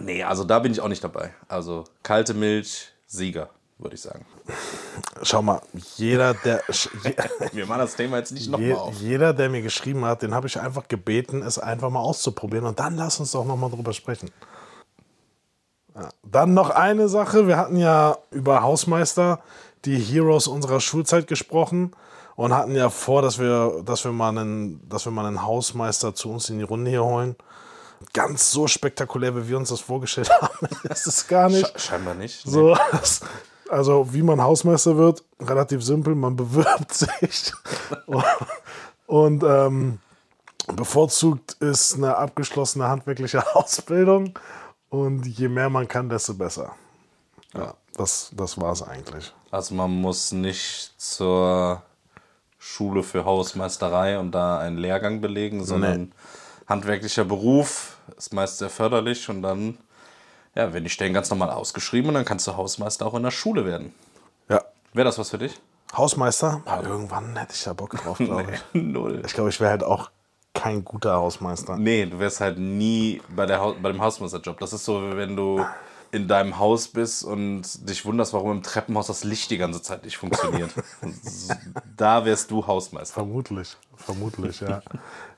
nee, 0.00 0.22
also 0.22 0.44
da 0.44 0.58
bin 0.58 0.72
ich 0.72 0.80
auch 0.80 0.88
nicht 0.88 1.02
dabei. 1.02 1.34
Also 1.48 1.84
kalte 2.02 2.34
Milch, 2.34 2.88
Sieger, 3.06 3.50
würde 3.78 3.94
ich 3.94 4.02
sagen. 4.02 4.26
Schau 5.22 5.42
mal, 5.42 5.60
jeder, 5.96 6.34
der, 6.34 6.62
Wir 7.52 7.66
machen 7.66 7.80
das 7.80 7.96
Thema 7.96 8.18
jetzt 8.18 8.32
nicht 8.32 8.50
nochmal 8.50 8.72
auf. 8.72 8.94
jeder, 9.00 9.32
der 9.32 9.48
mir 9.48 9.62
geschrieben 9.62 10.04
hat, 10.04 10.22
den 10.22 10.34
habe 10.34 10.46
ich 10.46 10.60
einfach 10.60 10.88
gebeten, 10.88 11.42
es 11.42 11.58
einfach 11.58 11.90
mal 11.90 12.00
auszuprobieren. 12.00 12.66
Und 12.66 12.78
dann 12.78 12.96
lass 12.96 13.20
uns 13.20 13.32
doch 13.32 13.44
nochmal 13.44 13.70
drüber 13.70 13.92
sprechen. 13.92 14.30
Ja. 15.94 16.08
Dann 16.22 16.54
noch 16.54 16.70
eine 16.70 17.08
Sache. 17.08 17.46
Wir 17.46 17.56
hatten 17.56 17.76
ja 17.76 18.18
über 18.30 18.62
Hausmeister, 18.62 19.40
die 19.84 19.98
Heroes 19.98 20.46
unserer 20.46 20.80
Schulzeit 20.80 21.26
gesprochen 21.26 21.92
und 22.34 22.54
hatten 22.54 22.74
ja 22.74 22.90
vor, 22.90 23.22
dass 23.22 23.38
wir, 23.38 23.82
dass 23.84 24.04
wir, 24.04 24.12
mal, 24.12 24.28
einen, 24.28 24.86
dass 24.88 25.06
wir 25.06 25.12
mal 25.12 25.26
einen 25.26 25.42
Hausmeister 25.42 26.14
zu 26.14 26.30
uns 26.30 26.50
in 26.50 26.58
die 26.58 26.64
Runde 26.64 26.90
hier 26.90 27.04
holen. 27.04 27.34
Ganz 28.12 28.50
so 28.50 28.66
spektakulär, 28.66 29.34
wie 29.36 29.48
wir 29.48 29.56
uns 29.56 29.68
das 29.70 29.80
vorgestellt 29.80 30.30
haben, 30.40 30.68
ist 30.90 31.06
es 31.06 31.26
gar 31.26 31.48
nicht. 31.48 31.66
Sche- 31.76 31.78
Scheinbar 31.78 32.14
nicht. 32.14 32.46
Nee. 32.46 32.52
So, 32.52 32.76
das- 32.92 33.20
also 33.68 34.12
wie 34.14 34.22
man 34.22 34.40
Hausmeister 34.40 34.96
wird, 34.96 35.24
relativ 35.40 35.82
simpel, 35.82 36.14
man 36.14 36.36
bewirbt 36.36 36.92
sich. 36.94 37.52
Und 39.06 39.42
ähm, 39.44 39.98
bevorzugt 40.74 41.52
ist 41.60 41.94
eine 41.94 42.16
abgeschlossene 42.16 42.88
handwerkliche 42.88 43.42
Ausbildung. 43.56 44.38
Und 44.88 45.26
je 45.26 45.48
mehr 45.48 45.68
man 45.70 45.88
kann, 45.88 46.08
desto 46.08 46.34
besser. 46.34 46.72
Ja, 47.54 47.74
das, 47.94 48.30
das 48.34 48.60
war 48.60 48.72
es 48.72 48.82
eigentlich. 48.82 49.32
Also 49.50 49.74
man 49.74 49.90
muss 49.90 50.32
nicht 50.32 50.92
zur 50.96 51.82
Schule 52.58 53.02
für 53.02 53.24
Hausmeisterei 53.24 54.18
und 54.18 54.32
da 54.32 54.58
einen 54.58 54.76
Lehrgang 54.78 55.20
belegen, 55.20 55.64
sondern 55.64 56.12
handwerklicher 56.68 57.24
Beruf 57.24 57.96
ist 58.16 58.32
meist 58.32 58.58
sehr 58.58 58.70
förderlich 58.70 59.28
und 59.28 59.42
dann 59.42 59.78
ja, 60.54 60.72
werden 60.72 60.84
die 60.84 60.90
Stellen 60.90 61.12
ganz 61.12 61.30
normal 61.30 61.50
ausgeschrieben 61.50 62.08
und 62.08 62.14
dann 62.14 62.24
kannst 62.24 62.46
du 62.46 62.56
Hausmeister 62.56 63.06
auch 63.06 63.14
in 63.14 63.22
der 63.22 63.30
Schule 63.30 63.66
werden. 63.66 63.94
Ja, 64.48 64.62
Wäre 64.92 65.04
das 65.04 65.18
was 65.18 65.30
für 65.30 65.38
dich? 65.38 65.60
Hausmeister, 65.94 66.62
ja, 66.66 66.82
irgendwann 66.82 67.36
hätte 67.36 67.52
ich 67.54 67.62
da 67.62 67.72
Bock 67.72 67.90
drauf, 67.96 68.18
glaube 68.18 68.46
ich. 68.52 68.60
Null. 68.72 69.22
Ich 69.26 69.34
glaube, 69.34 69.50
ich 69.50 69.60
wäre 69.60 69.70
halt 69.70 69.84
auch 69.84 70.10
kein 70.54 70.84
guter 70.84 71.14
Hausmeister. 71.16 71.76
Nee, 71.76 72.06
du 72.06 72.18
wärst 72.18 72.40
halt 72.40 72.58
nie 72.58 73.20
bei, 73.28 73.46
der 73.46 73.60
Haus 73.60 73.76
bei 73.80 73.92
dem 73.92 74.00
Hausmeisterjob. 74.00 74.58
Das 74.58 74.72
ist 74.72 74.84
so, 74.84 75.02
wie 75.02 75.16
wenn 75.16 75.36
du 75.36 75.64
in 76.12 76.28
deinem 76.28 76.58
Haus 76.58 76.88
bist 76.88 77.24
und 77.24 77.88
dich 77.88 78.04
wunderst, 78.04 78.32
warum 78.32 78.52
im 78.52 78.62
Treppenhaus 78.62 79.08
das 79.08 79.24
Licht 79.24 79.50
die 79.50 79.58
ganze 79.58 79.82
Zeit 79.82 80.04
nicht 80.04 80.16
funktioniert. 80.16 80.70
da 81.96 82.24
wärst 82.24 82.50
du 82.50 82.66
Hausmeister. 82.66 83.14
Vermutlich, 83.14 83.76
vermutlich, 83.96 84.60
ja. 84.60 84.82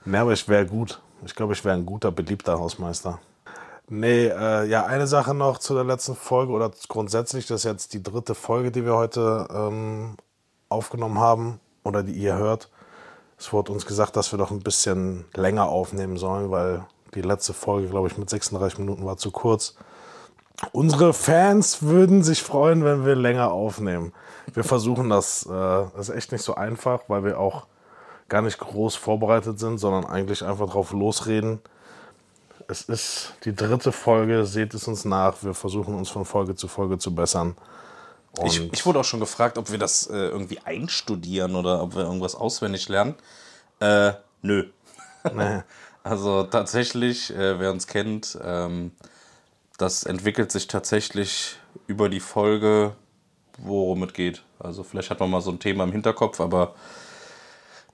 nee, 0.04 0.18
aber 0.18 0.32
ich 0.32 0.48
wäre 0.48 0.66
gut. 0.66 1.00
Ich 1.24 1.34
glaube, 1.34 1.52
ich 1.52 1.64
wäre 1.64 1.74
ein 1.74 1.86
guter, 1.86 2.12
beliebter 2.12 2.58
Hausmeister. 2.58 3.18
Nee, 3.88 4.26
äh, 4.26 4.66
ja, 4.66 4.84
eine 4.84 5.06
Sache 5.06 5.32
noch 5.34 5.58
zu 5.58 5.74
der 5.74 5.84
letzten 5.84 6.14
Folge 6.14 6.52
oder 6.52 6.70
grundsätzlich, 6.88 7.46
das 7.46 7.60
ist 7.60 7.64
jetzt 7.64 7.94
die 7.94 8.02
dritte 8.02 8.34
Folge, 8.34 8.70
die 8.70 8.84
wir 8.84 8.94
heute 8.94 9.48
ähm, 9.50 10.16
aufgenommen 10.68 11.18
haben 11.18 11.58
oder 11.84 12.02
die 12.02 12.12
ihr 12.12 12.36
hört. 12.36 12.70
Es 13.38 13.52
wurde 13.52 13.72
uns 13.72 13.86
gesagt, 13.86 14.16
dass 14.16 14.32
wir 14.32 14.38
doch 14.38 14.50
ein 14.50 14.60
bisschen 14.60 15.24
länger 15.34 15.68
aufnehmen 15.68 16.18
sollen, 16.18 16.50
weil 16.50 16.84
die 17.14 17.22
letzte 17.22 17.54
Folge, 17.54 17.88
glaube 17.88 18.08
ich, 18.08 18.18
mit 18.18 18.28
36 18.28 18.78
Minuten 18.78 19.06
war 19.06 19.16
zu 19.16 19.30
kurz. 19.30 19.76
Unsere 20.72 21.12
Fans 21.12 21.82
würden 21.82 22.22
sich 22.22 22.42
freuen, 22.42 22.84
wenn 22.84 23.06
wir 23.06 23.14
länger 23.14 23.52
aufnehmen. 23.52 24.12
Wir 24.52 24.64
versuchen 24.64 25.08
das. 25.08 25.46
Äh, 25.46 25.50
das 25.50 26.08
ist 26.08 26.14
echt 26.14 26.32
nicht 26.32 26.42
so 26.42 26.54
einfach, 26.54 27.02
weil 27.08 27.24
wir 27.24 27.38
auch 27.38 27.66
gar 28.28 28.42
nicht 28.42 28.58
groß 28.58 28.96
vorbereitet 28.96 29.58
sind, 29.58 29.78
sondern 29.78 30.04
eigentlich 30.04 30.44
einfach 30.44 30.68
drauf 30.68 30.92
losreden. 30.92 31.60
Es 32.66 32.82
ist 32.82 33.34
die 33.44 33.54
dritte 33.54 33.92
Folge, 33.92 34.44
seht 34.44 34.74
es 34.74 34.86
uns 34.88 35.04
nach. 35.04 35.42
Wir 35.42 35.54
versuchen 35.54 35.94
uns 35.94 36.10
von 36.10 36.24
Folge 36.24 36.54
zu 36.54 36.68
Folge 36.68 36.98
zu 36.98 37.14
bessern. 37.14 37.56
Ich, 38.44 38.72
ich 38.72 38.84
wurde 38.84 39.00
auch 39.00 39.04
schon 39.04 39.20
gefragt, 39.20 39.58
ob 39.58 39.70
wir 39.70 39.78
das 39.78 40.06
äh, 40.06 40.14
irgendwie 40.14 40.58
einstudieren 40.64 41.56
oder 41.56 41.82
ob 41.82 41.94
wir 41.94 42.02
irgendwas 42.02 42.34
auswendig 42.34 42.88
lernen. 42.88 43.14
Äh, 43.80 44.12
nö. 44.42 44.64
nee, 45.34 45.62
Also 46.04 46.44
tatsächlich, 46.44 47.34
äh, 47.34 47.58
wer 47.58 47.70
uns 47.70 47.86
kennt, 47.86 48.38
ähm, 48.42 48.92
das 49.78 50.04
entwickelt 50.04 50.52
sich 50.52 50.66
tatsächlich 50.66 51.56
über 51.86 52.08
die 52.08 52.20
Folge, 52.20 52.94
worum 53.56 54.02
es 54.02 54.12
geht. 54.12 54.42
Also 54.58 54.82
vielleicht 54.82 55.10
hat 55.10 55.20
man 55.20 55.30
mal 55.30 55.40
so 55.40 55.50
ein 55.50 55.60
Thema 55.60 55.84
im 55.84 55.92
Hinterkopf, 55.92 56.40
aber 56.40 56.74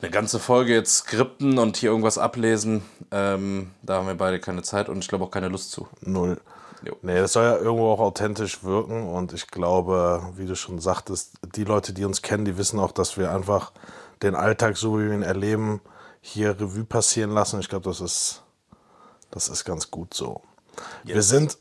eine 0.00 0.10
ganze 0.10 0.38
Folge 0.38 0.74
jetzt 0.74 0.96
skripten 0.96 1.58
und 1.58 1.76
hier 1.76 1.90
irgendwas 1.90 2.18
ablesen, 2.18 2.82
ähm, 3.10 3.70
da 3.82 3.98
haben 3.98 4.06
wir 4.06 4.14
beide 4.14 4.40
keine 4.40 4.62
Zeit 4.62 4.88
und 4.88 4.98
ich 4.98 5.08
glaube 5.08 5.24
auch 5.24 5.30
keine 5.30 5.48
Lust 5.48 5.70
zu. 5.70 5.86
Null. 6.00 6.40
Jo. 6.84 6.96
Nee, 7.02 7.20
das 7.20 7.34
soll 7.34 7.44
ja 7.44 7.56
irgendwo 7.56 7.90
auch 7.90 8.00
authentisch 8.00 8.64
wirken 8.64 9.08
und 9.08 9.32
ich 9.32 9.46
glaube, 9.46 10.32
wie 10.36 10.46
du 10.46 10.56
schon 10.56 10.80
sagtest, 10.80 11.34
die 11.54 11.64
Leute, 11.64 11.92
die 11.92 12.04
uns 12.04 12.20
kennen, 12.20 12.44
die 12.44 12.58
wissen 12.58 12.78
auch, 12.78 12.92
dass 12.92 13.16
wir 13.16 13.30
einfach 13.30 13.72
den 14.22 14.34
Alltag, 14.34 14.76
so 14.76 14.98
wie 14.98 15.06
wir 15.06 15.14
ihn 15.14 15.22
erleben, 15.22 15.80
hier 16.20 16.58
Revue 16.60 16.84
passieren 16.84 17.30
lassen. 17.30 17.60
Ich 17.60 17.68
glaube, 17.68 17.88
das 17.88 18.00
ist, 18.00 18.42
das 19.30 19.48
ist 19.48 19.64
ganz 19.64 19.90
gut 19.90 20.12
so. 20.12 20.42
Wir 21.04 21.22
sind, 21.22 21.56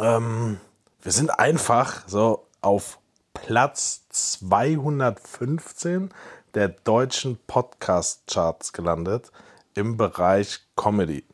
ähm, 0.00 0.60
wir 1.02 1.12
sind 1.12 1.30
einfach 1.38 2.02
so 2.06 2.46
auf 2.60 2.98
Platz 3.34 4.02
215 4.10 6.10
der 6.54 6.68
deutschen 6.68 7.38
Podcast-Charts 7.46 8.72
gelandet 8.72 9.30
im 9.74 9.96
Bereich 9.96 10.60
Comedy. 10.74 11.24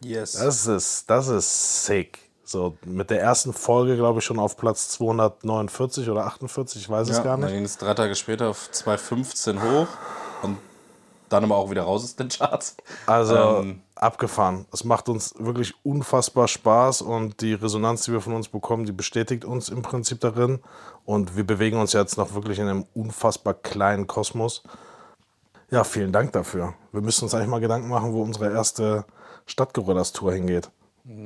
Yes. 0.00 0.32
Das 0.32 0.66
ist, 0.66 1.10
das 1.10 1.28
ist 1.28 1.86
sick. 1.86 2.18
So, 2.44 2.78
mit 2.84 3.10
der 3.10 3.20
ersten 3.20 3.52
Folge, 3.52 3.96
glaube 3.96 4.20
ich, 4.20 4.24
schon 4.24 4.38
auf 4.38 4.56
Platz 4.56 4.88
249 4.90 6.08
oder 6.08 6.26
48, 6.26 6.82
ich 6.82 6.88
weiß 6.88 7.08
es 7.08 7.18
ja, 7.18 7.22
gar 7.22 7.36
Dann 7.36 7.46
nicht. 7.46 7.54
ging 7.54 7.64
es 7.64 7.76
drei 7.76 7.94
Tage 7.94 8.14
später 8.14 8.48
auf 8.48 8.70
2,15 8.72 9.60
hoch 9.60 9.88
und 10.42 10.56
dann 11.28 11.44
aber 11.44 11.56
auch 11.56 11.70
wieder 11.70 11.82
raus 11.82 12.04
aus 12.04 12.16
den 12.16 12.28
Charts. 12.28 12.76
Also 13.06 13.34
Ähm, 13.36 13.82
abgefahren. 13.94 14.66
Es 14.72 14.84
macht 14.84 15.08
uns 15.08 15.34
wirklich 15.38 15.74
unfassbar 15.84 16.48
Spaß 16.48 17.02
und 17.02 17.40
die 17.40 17.54
Resonanz, 17.54 18.04
die 18.04 18.12
wir 18.12 18.20
von 18.20 18.34
uns 18.34 18.48
bekommen, 18.48 18.86
die 18.86 18.92
bestätigt 18.92 19.44
uns 19.44 19.68
im 19.68 19.82
Prinzip 19.82 20.20
darin. 20.20 20.60
Und 21.04 21.36
wir 21.36 21.44
bewegen 21.44 21.80
uns 21.80 21.92
jetzt 21.92 22.16
noch 22.16 22.34
wirklich 22.34 22.58
in 22.58 22.68
einem 22.68 22.86
unfassbar 22.94 23.54
kleinen 23.54 24.06
Kosmos. 24.06 24.62
Ja, 25.70 25.84
vielen 25.84 26.12
Dank 26.12 26.32
dafür. 26.32 26.74
Wir 26.92 27.00
müssen 27.00 27.24
uns 27.24 27.34
eigentlich 27.34 27.48
mal 27.48 27.60
Gedanken 27.60 27.88
machen, 27.88 28.12
wo 28.12 28.22
unsere 28.22 28.52
erste 28.52 29.04
Stadtgorillas-Tour 29.46 30.32
hingeht. 30.32 30.70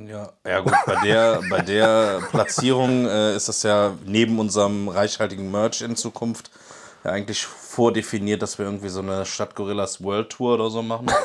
Ja, 0.07 0.33
ja 0.47 0.61
gut, 0.61 0.75
bei 0.87 0.97
der, 1.05 1.41
bei 1.51 1.61
der 1.61 2.21
Platzierung 2.31 3.07
äh, 3.07 3.35
ist 3.35 3.49
das 3.49 3.65
ja 3.65 3.93
neben 4.07 4.39
unserem 4.39 4.89
reichhaltigen 4.89 5.51
Merch 5.51 5.81
in 5.81 5.97
Zukunft 5.97 6.51
ja 7.05 7.11
eigentlich 7.11 7.45
vordefiniert, 7.45 8.43
dass 8.43 8.59
wir 8.59 8.67
irgendwie 8.67 8.89
so 8.89 9.01
eine 9.01 9.25
Stadtgorillas 9.27 10.03
World 10.03 10.31
Tour 10.31 10.55
oder 10.55 10.71
so 10.71 10.83
machen. 10.83 11.11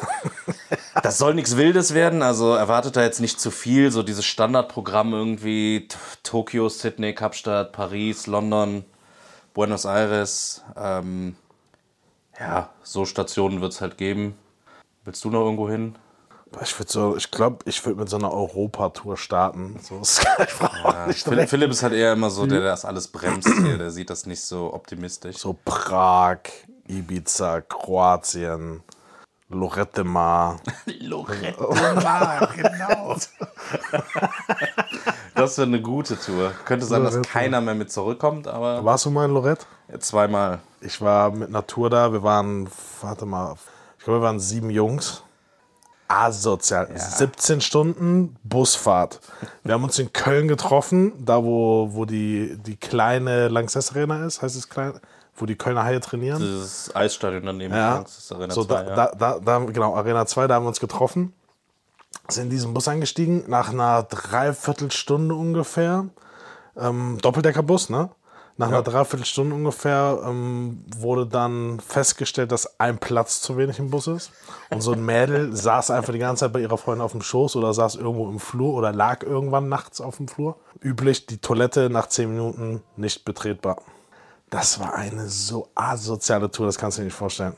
Das 1.04 1.20
soll 1.20 1.36
nichts 1.36 1.56
Wildes 1.56 1.94
werden, 1.94 2.24
also 2.24 2.56
erwartet 2.56 2.96
da 2.96 3.04
jetzt 3.04 3.22
nicht 3.22 3.40
zu 3.40 3.52
viel. 3.52 3.92
So 3.92 4.02
dieses 4.02 4.26
Standardprogramm 4.26 5.14
irgendwie 5.14 5.88
Tokio, 6.24 6.70
Sydney, 6.70 7.14
Kapstadt, 7.14 7.72
Paris, 7.72 8.26
London, 8.26 8.84
Buenos 9.54 9.86
Aires. 9.86 10.64
Ähm, 10.76 11.36
ja, 12.40 12.72
so 12.82 13.06
Stationen 13.06 13.62
wird 13.62 13.74
es 13.74 13.82
halt 13.82 13.98
geben. 13.98 14.38
Willst 15.06 15.24
du 15.24 15.30
noch 15.30 15.42
irgendwo 15.42 15.70
hin? 15.70 15.96
Ich 16.62 16.80
würde 16.80 16.92
so, 16.92 17.16
ich 17.18 17.30
glaube, 17.30 17.58
ich 17.66 17.86
würde 17.86 18.00
mit 18.00 18.10
so 18.10 18.18
einer 18.18 18.32
Europatour 18.32 19.18
starten. 19.18 19.80
So 19.82 20.00
ist 20.02 20.26
auch 20.84 21.08
nicht 21.08 21.50
Philipp, 21.50 21.72
ist 21.72 21.84
halt 21.84 21.94
eher 21.94 22.14
immer 22.14 22.30
so, 22.30 22.46
der 22.46 22.62
das 22.62 22.86
alles 22.86 23.08
bremst 23.08 23.50
hier. 23.62 23.78
Der 23.78 23.92
sieht 23.92 24.10
das 24.10 24.26
nicht 24.26 24.42
so 24.42 24.74
optimistisch. 24.74 25.38
So 25.38 25.58
Prag, 25.66 26.40
Ibiza, 26.88 27.62
Kroatien, 27.62 28.82
Lorette 29.50 30.04
Mar. 30.04 30.60
Lorette 31.00 31.62
Mar, 31.96 32.50
genau. 32.56 33.16
Das 35.36 35.56
wäre 35.60 35.68
eine 35.68 35.82
gute 35.82 36.20
Tour. 36.20 36.52
Könnte 36.66 36.88
sein, 36.88 37.04
dass 37.04 37.22
keiner 37.22 37.62
mehr 37.62 37.76
mit 37.76 37.92
zurückkommt, 37.92 38.48
aber 38.48 38.84
Warst 38.84 39.06
du 39.06 39.12
mal 39.12 39.26
in 39.26 39.32
Lorette? 39.36 39.68
zweimal. 40.00 40.60
Ich 40.82 41.00
war 41.00 41.30
mit 41.30 41.52
Natur 41.52 41.92
da. 41.92 42.12
Wir 42.12 42.24
waren, 42.24 42.68
warte 43.02 43.28
mal, 43.28 43.56
ich 44.00 44.04
glaube, 44.04 44.20
wir 44.20 44.24
waren 44.24 44.40
sieben 44.40 44.72
Jungs. 44.72 45.22
Asozial. 46.08 46.90
17 46.96 47.62
Stunden 47.62 48.36
Busfahrt. 48.44 49.20
Wir 49.64 49.74
haben 49.74 49.84
uns 49.84 50.00
in 50.00 50.14
Köln 50.14 50.48
getroffen, 50.48 51.14
da 51.26 51.44
wo, 51.44 51.90
wo 51.94 52.06
die, 52.06 52.58
die 52.66 52.76
kleine 52.78 53.48
Lanxess 53.50 53.92
Arena 53.92 54.26
ist, 54.26 54.42
heißt 54.42 54.56
es 54.56 54.70
klein, 54.70 55.00
wo 55.36 55.46
die 55.46 55.56
Kölner 55.56 55.84
Haie 55.84 56.00
trainieren. 56.00 56.40
Dieses 56.40 56.96
Eisstadion 56.96 57.46
daneben. 57.46 57.74
Ja, 57.74 58.02
Das 58.02 58.18
ist 58.18 58.32
Arena 58.32 58.54
so 58.54 58.64
2, 58.64 58.74
da, 58.74 58.90
ja. 58.90 58.96
da, 58.96 59.12
da, 59.18 59.40
da, 59.40 59.60
genau, 59.66 59.96
Arena 59.96 60.26
2, 60.26 60.48
da 60.48 60.56
haben 60.56 60.64
wir 60.64 60.70
uns 60.70 60.80
getroffen. 60.80 61.34
Sind 62.30 62.46
in 62.46 62.50
diesen 62.50 62.74
Bus 62.74 62.88
eingestiegen, 62.88 63.44
nach 63.48 63.70
einer 63.70 64.04
Dreiviertelstunde 64.04 65.36
ungefähr. 65.36 66.06
Ähm, 66.78 67.18
Doppeldeckerbus, 67.22 67.90
ne? 67.90 68.10
Nach 68.60 68.70
einer 68.70 68.82
Dreiviertelstunde 68.82 69.56
ungefähr 69.56 70.20
ähm, 70.26 70.84
wurde 70.98 71.28
dann 71.28 71.80
festgestellt, 71.80 72.52
dass 72.52 72.80
ein 72.80 72.98
Platz 72.98 73.40
zu 73.40 73.56
wenig 73.56 73.78
im 73.78 73.92
Bus 73.92 74.08
ist. 74.08 74.32
Und 74.72 74.82
so 74.82 74.94
ein 74.94 75.06
Mädel 75.06 75.56
saß 75.56 75.92
einfach 75.92 76.12
die 76.12 76.20
ganze 76.20 76.46
Zeit 76.46 76.54
bei 76.54 76.62
ihrer 76.62 76.78
Freundin 76.78 77.04
auf 77.04 77.12
dem 77.12 77.22
Schoß 77.22 77.56
oder 77.56 77.74
saß 77.74 77.96
irgendwo 77.96 78.28
im 78.30 78.40
Flur 78.40 78.74
oder 78.74 78.92
lag 78.92 79.22
irgendwann 79.22 79.70
nachts 79.70 80.02
auf 80.02 80.18
dem 80.18 80.28
Flur. 80.28 80.56
Üblich, 80.82 81.28
die 81.28 81.38
Toilette 81.38 81.92
nach 81.92 82.08
zehn 82.08 82.30
Minuten 82.30 82.82
nicht 82.96 83.26
betretbar. 83.26 83.78
Das 84.50 84.80
war 84.80 84.96
eine 84.96 85.28
so 85.28 85.68
asoziale 85.76 86.50
Tour, 86.50 86.66
das 86.66 86.80
kannst 86.80 86.98
du 86.98 87.02
dir 87.02 87.06
nicht 87.06 87.18
vorstellen. 87.18 87.54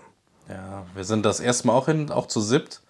Ja, 0.49 0.83
wir 0.95 1.05
sind 1.05 1.25
das 1.25 1.39
erste 1.39 1.67
Mal 1.67 1.73
auch 1.73 1.85
hin, 1.85 2.11
auch 2.11 2.27
zu 2.27 2.41
siebt. 2.41 2.81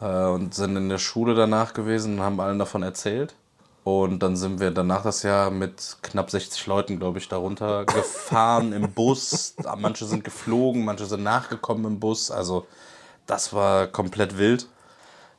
Äh, 0.00 0.26
und 0.26 0.54
sind 0.54 0.76
in 0.76 0.88
der 0.88 0.98
Schule 0.98 1.34
danach 1.34 1.74
gewesen 1.74 2.14
und 2.14 2.20
haben 2.24 2.40
allen 2.40 2.58
davon 2.58 2.82
erzählt. 2.82 3.34
Und 3.98 4.20
dann 4.20 4.36
sind 4.36 4.60
wir 4.60 4.70
danach 4.70 5.02
das 5.02 5.22
Jahr 5.22 5.50
mit 5.50 5.98
knapp 6.02 6.30
60 6.30 6.66
Leuten, 6.66 6.98
glaube 6.98 7.18
ich, 7.18 7.28
darunter 7.28 7.84
gefahren 7.86 8.72
im 8.72 8.92
Bus. 8.92 9.54
Manche 9.78 10.06
sind 10.06 10.24
geflogen, 10.24 10.84
manche 10.84 11.06
sind 11.06 11.22
nachgekommen 11.22 11.84
im 11.84 12.00
Bus. 12.00 12.30
Also 12.30 12.66
das 13.26 13.52
war 13.52 13.86
komplett 13.86 14.38
wild. 14.38 14.68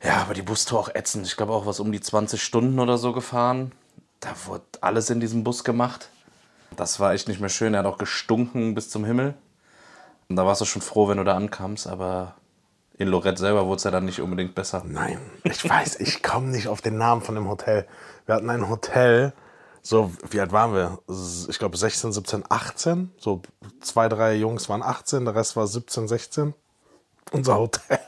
Ja, 0.02 0.16
aber 0.22 0.34
die 0.34 0.42
Bustour 0.42 0.80
auch 0.80 0.94
ätzend. 0.94 1.26
Ich 1.26 1.36
glaube 1.36 1.52
auch 1.52 1.66
was 1.66 1.80
um 1.80 1.92
die 1.92 2.00
20 2.00 2.42
Stunden 2.42 2.78
oder 2.78 2.98
so 2.98 3.12
gefahren. 3.12 3.72
Da 4.20 4.30
wurde 4.46 4.64
alles 4.80 5.10
in 5.10 5.20
diesem 5.20 5.44
Bus 5.44 5.64
gemacht. 5.64 6.08
Das 6.76 7.00
war 7.00 7.12
echt 7.12 7.28
nicht 7.28 7.40
mehr 7.40 7.48
schön. 7.48 7.74
Er 7.74 7.80
hat 7.80 7.86
auch 7.86 7.98
gestunken 7.98 8.74
bis 8.74 8.90
zum 8.90 9.04
Himmel. 9.04 9.34
Und 10.28 10.36
da 10.36 10.46
warst 10.46 10.60
du 10.60 10.64
schon 10.64 10.82
froh, 10.82 11.08
wenn 11.08 11.18
du 11.18 11.24
da 11.24 11.36
ankamst, 11.36 11.86
aber 11.86 12.34
in 12.98 13.08
Lorette 13.08 13.40
selber 13.40 13.66
wurde 13.66 13.76
es 13.76 13.84
ja 13.84 13.90
dann 13.90 14.04
nicht 14.04 14.20
unbedingt 14.20 14.54
besser. 14.54 14.82
Nein, 14.86 15.18
ich 15.44 15.68
weiß, 15.68 16.00
ich 16.00 16.22
komme 16.22 16.48
nicht 16.48 16.68
auf 16.68 16.80
den 16.80 16.98
Namen 16.98 17.22
von 17.22 17.34
dem 17.34 17.48
Hotel. 17.48 17.86
Wir 18.26 18.34
hatten 18.34 18.50
ein 18.50 18.68
Hotel, 18.68 19.32
so, 19.82 20.12
wie 20.30 20.40
alt 20.40 20.52
waren 20.52 20.74
wir? 20.74 20.98
Ich 21.48 21.58
glaube 21.58 21.76
16, 21.76 22.12
17, 22.12 22.44
18. 22.48 23.10
So 23.18 23.42
zwei, 23.80 24.08
drei 24.08 24.34
Jungs 24.34 24.68
waren 24.68 24.82
18, 24.82 25.24
der 25.24 25.34
Rest 25.34 25.56
war 25.56 25.66
17, 25.66 26.06
16. 26.06 26.54
Unser 27.32 27.58
Hotel. 27.58 27.98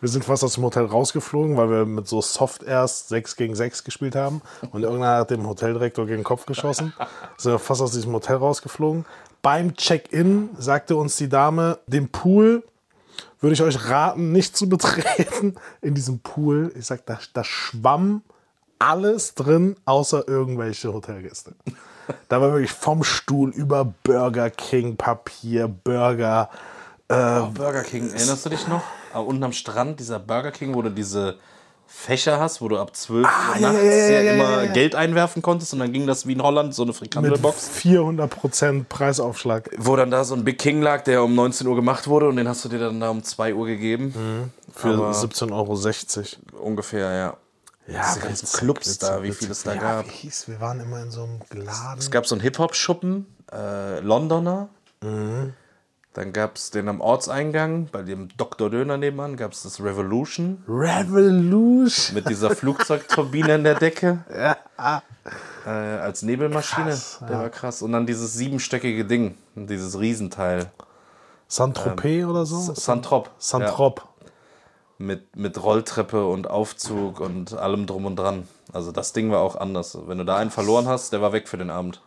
Wir 0.00 0.08
sind 0.08 0.24
fast 0.24 0.42
aus 0.42 0.54
dem 0.54 0.64
Hotel 0.64 0.86
rausgeflogen, 0.86 1.56
weil 1.56 1.70
wir 1.70 1.86
mit 1.86 2.08
so 2.08 2.20
Soft 2.20 2.64
Airs 2.64 3.08
6 3.08 3.36
gegen 3.36 3.54
6 3.54 3.84
gespielt 3.84 4.16
haben. 4.16 4.42
Und 4.70 4.82
irgendeiner 4.82 5.18
hat 5.18 5.30
dem 5.30 5.46
Hoteldirektor 5.46 6.06
gegen 6.06 6.18
den 6.18 6.24
Kopf 6.24 6.46
geschossen. 6.46 6.92
Sind 7.36 7.52
wir 7.52 7.58
fast 7.58 7.82
aus 7.82 7.92
diesem 7.92 8.12
Hotel 8.12 8.36
rausgeflogen. 8.36 9.04
Beim 9.42 9.76
Check-in 9.76 10.50
sagte 10.58 10.96
uns 10.96 11.16
die 11.16 11.28
Dame, 11.28 11.78
den 11.86 12.10
Pool 12.10 12.64
würde 13.44 13.54
ich 13.54 13.62
euch 13.62 13.90
raten, 13.90 14.32
nicht 14.32 14.56
zu 14.56 14.70
betreten 14.70 15.56
in 15.82 15.94
diesem 15.94 16.18
Pool. 16.20 16.72
Ich 16.78 16.86
sag, 16.86 17.04
da, 17.04 17.18
da 17.34 17.44
schwamm 17.44 18.22
alles 18.78 19.34
drin, 19.34 19.76
außer 19.84 20.26
irgendwelche 20.26 20.92
Hotelgäste. 20.92 21.54
Da 22.28 22.40
war 22.40 22.52
wirklich 22.52 22.72
vom 22.72 23.04
Stuhl 23.04 23.50
über 23.50 23.92
Burger 24.02 24.48
King, 24.48 24.96
Papier, 24.96 25.68
Burger. 25.68 26.48
Oh, 27.10 27.46
Burger 27.52 27.82
King, 27.82 28.10
erinnerst 28.10 28.46
du 28.46 28.50
dich 28.50 28.66
noch? 28.66 28.82
Ah, 29.12 29.20
unten 29.20 29.44
am 29.44 29.52
Strand, 29.52 30.00
dieser 30.00 30.18
Burger 30.18 30.50
King, 30.50 30.74
wo 30.74 30.80
du 30.80 30.90
diese 30.90 31.38
Fächer 31.86 32.38
hast, 32.40 32.60
wo 32.60 32.68
du 32.68 32.78
ab 32.78 32.94
12 32.94 33.24
Uhr 33.24 33.30
Ah, 33.30 33.54
ja, 33.58 33.60
nachts 33.72 33.82
ja, 33.84 33.92
ja, 33.92 34.20
ja, 34.20 34.32
immer. 34.34 34.66
Geld 34.68 34.94
einwerfen 34.94 35.42
konntest 35.42 35.72
und 35.72 35.78
dann 35.78 35.92
ging 35.92 36.06
das 36.06 36.26
wie 36.26 36.32
in 36.32 36.42
Holland, 36.42 36.74
so 36.74 36.82
eine 36.82 36.90
Mit 36.90 36.96
Frikandelbox. 36.98 37.70
400% 37.82 38.84
Preisaufschlag. 38.88 39.70
Wo 39.78 39.96
dann 39.96 40.10
da 40.10 40.24
so 40.24 40.34
ein 40.34 40.44
Big 40.44 40.58
King 40.58 40.82
lag, 40.82 41.04
der 41.04 41.22
um 41.22 41.34
19 41.34 41.66
Uhr 41.66 41.76
gemacht 41.76 42.06
wurde 42.08 42.28
und 42.28 42.36
den 42.36 42.48
hast 42.48 42.64
du 42.64 42.68
dir 42.68 42.78
dann 42.78 43.00
da 43.00 43.10
um 43.10 43.22
2 43.22 43.54
Uhr 43.54 43.66
gegeben. 43.66 44.52
Für 44.74 44.88
Aber 44.94 45.12
17,60 45.12 46.36
Euro. 46.52 46.62
ungefähr, 46.64 47.12
ja. 47.12 47.36
Ja, 47.86 48.02
Diese 48.14 48.20
ganzen 48.26 48.58
Clubs 48.58 48.98
da, 48.98 49.22
wie 49.22 49.30
viel 49.32 49.50
es 49.50 49.62
da 49.62 49.74
gab. 49.74 50.06
Wie 50.06 50.10
hieß, 50.10 50.48
wir 50.48 50.60
waren 50.60 50.80
immer 50.80 51.02
in 51.02 51.10
so 51.10 51.24
einem 51.24 51.40
Laden. 51.52 51.98
Es 51.98 52.10
gab 52.10 52.26
so 52.26 52.34
einen 52.34 52.40
Hip-Hop-Schuppen, 52.42 53.26
äh, 53.52 54.00
Londoner. 54.00 54.68
Mhm. 55.02 55.52
Dann 56.14 56.32
gab 56.32 56.56
es 56.56 56.70
den 56.70 56.88
am 56.88 57.00
Ortseingang, 57.00 57.88
bei 57.90 58.02
dem 58.02 58.28
Dr. 58.36 58.70
Döner 58.70 58.96
nebenan, 58.96 59.36
gab 59.36 59.50
es 59.52 59.64
das 59.64 59.82
Revolution 59.82 60.62
Revolution. 60.68 62.14
mit 62.14 62.28
dieser 62.28 62.54
Flugzeugturbine 62.54 63.56
in 63.56 63.64
der 63.64 63.74
Decke. 63.74 64.24
Äh, 65.66 65.70
als 65.70 66.20
Nebelmaschine. 66.20 66.90
Krass, 66.90 67.20
der 67.26 67.38
war 67.38 67.48
krass. 67.48 67.80
Und 67.80 67.92
dann 67.92 68.04
dieses 68.04 68.34
siebenstöckige 68.34 69.06
Ding, 69.06 69.38
dieses 69.54 69.98
Riesenteil. 69.98 70.70
Saint-Tropez 71.48 72.26
oder 72.26 72.44
so? 72.44 72.74
Santrop. 72.74 73.30
Saint-Trop. 73.38 74.00
Ja, 74.00 74.28
mit, 74.98 75.36
mit 75.36 75.62
Rolltreppe 75.62 76.26
und 76.26 76.50
Aufzug 76.50 77.20
und 77.20 77.54
allem 77.54 77.86
drum 77.86 78.04
und 78.04 78.16
dran. 78.16 78.46
Also 78.72 78.92
das 78.92 79.14
Ding 79.14 79.30
war 79.30 79.40
auch 79.40 79.56
anders. 79.56 79.96
Wenn 80.06 80.18
du 80.18 80.24
da 80.24 80.36
einen 80.36 80.50
verloren 80.50 80.86
hast, 80.86 81.14
der 81.14 81.22
war 81.22 81.32
weg 81.32 81.48
für 81.48 81.56
den 81.56 81.70
Abend. 81.70 82.02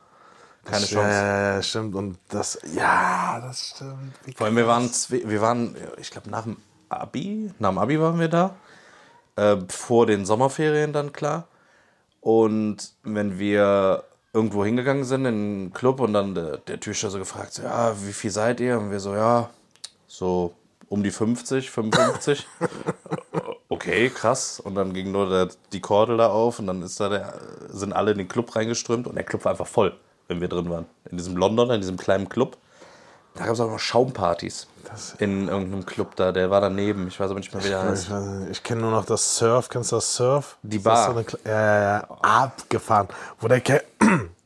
Keine 0.67 0.85
Ja, 0.85 0.87
Chance. 0.87 1.17
ja, 1.17 1.61
stimmt. 1.63 1.95
Und 1.95 2.17
das, 2.29 2.59
ja, 2.75 3.39
das 3.41 3.69
stimmt. 3.69 4.13
Wie 4.25 4.33
Vor 4.33 4.45
allem, 4.47 4.55
wir 4.57 4.67
waren, 4.67 4.89
wir 5.09 5.41
waren, 5.41 5.75
ich 5.97 6.11
glaube, 6.11 6.29
nach 6.29 6.43
dem 6.43 6.57
Abi, 6.89 7.51
nach 7.59 7.69
dem 7.69 7.77
Abi 7.77 7.99
waren 7.99 8.19
wir 8.19 8.27
da. 8.27 8.55
Äh, 9.35 9.57
vor 9.69 10.05
den 10.05 10.25
Sommerferien 10.25 10.93
dann 10.93 11.13
klar. 11.13 11.47
Und 12.21 12.93
wenn 13.03 13.39
wir 13.39 14.03
irgendwo 14.33 14.65
hingegangen 14.65 15.05
sind 15.05 15.21
in 15.25 15.27
einen 15.27 15.73
Club 15.73 15.99
und 15.99 16.13
dann 16.13 16.35
der, 16.35 16.57
der 16.57 16.79
Türsteher 16.79 17.09
so 17.11 17.19
gefragt, 17.19 17.53
so, 17.53 17.63
ja, 17.63 17.95
wie 18.05 18.13
viel 18.13 18.31
seid 18.31 18.59
ihr? 18.59 18.77
Und 18.77 18.91
wir 18.91 18.99
so, 18.99 19.15
ja, 19.15 19.49
so 20.07 20.53
um 20.89 21.03
die 21.03 21.11
50, 21.11 21.71
55. 21.71 22.47
okay, 23.69 24.09
krass. 24.09 24.59
Und 24.59 24.75
dann 24.75 24.93
ging 24.93 25.11
nur 25.11 25.29
der, 25.29 25.49
die 25.71 25.81
Kordel 25.81 26.17
da 26.17 26.29
auf 26.29 26.59
und 26.59 26.67
dann 26.67 26.81
ist 26.81 26.99
da 26.99 27.09
der, 27.09 27.33
sind 27.69 27.93
alle 27.93 28.11
in 28.11 28.17
den 28.17 28.27
Club 28.27 28.55
reingeströmt 28.55 29.07
und 29.07 29.15
der 29.15 29.23
Club 29.23 29.45
war 29.45 29.51
einfach 29.51 29.67
voll, 29.67 29.97
wenn 30.27 30.41
wir 30.41 30.47
drin 30.47 30.69
waren. 30.69 30.85
In 31.09 31.17
diesem 31.17 31.35
Londoner, 31.37 31.75
in 31.75 31.81
diesem 31.81 31.97
kleinen 31.97 32.29
Club. 32.29 32.57
Da 33.35 33.45
gab 33.45 33.53
es 33.53 33.59
auch 33.59 33.69
noch 33.69 33.79
Schaumpartys. 33.79 34.67
in 35.19 35.47
irgendeinem 35.47 35.85
Club 35.85 36.15
da, 36.15 36.31
der 36.31 36.49
war 36.49 36.61
daneben. 36.61 37.07
Ich 37.07 37.19
weiß 37.19 37.29
aber 37.29 37.39
nicht 37.39 37.53
mehr, 37.53 37.63
wie 37.63 37.69
der 37.69 37.83
heißt. 37.83 38.09
Ich, 38.45 38.51
ich 38.51 38.63
kenne 38.63 38.81
nur 38.81 38.91
noch 38.91 39.05
das 39.05 39.37
Surf. 39.37 39.69
Kennst 39.69 39.91
du 39.91 39.97
das 39.97 40.15
Surf? 40.15 40.57
Die 40.63 40.81
das 40.81 40.83
Bar. 40.83 41.13
So 41.13 41.37
ja, 41.45 41.51
ja, 41.51 41.79
ja. 41.79 42.07
Abgefahren. 42.21 43.07
Wo 43.39 43.47
der, 43.47 43.61
Ke 43.61 43.83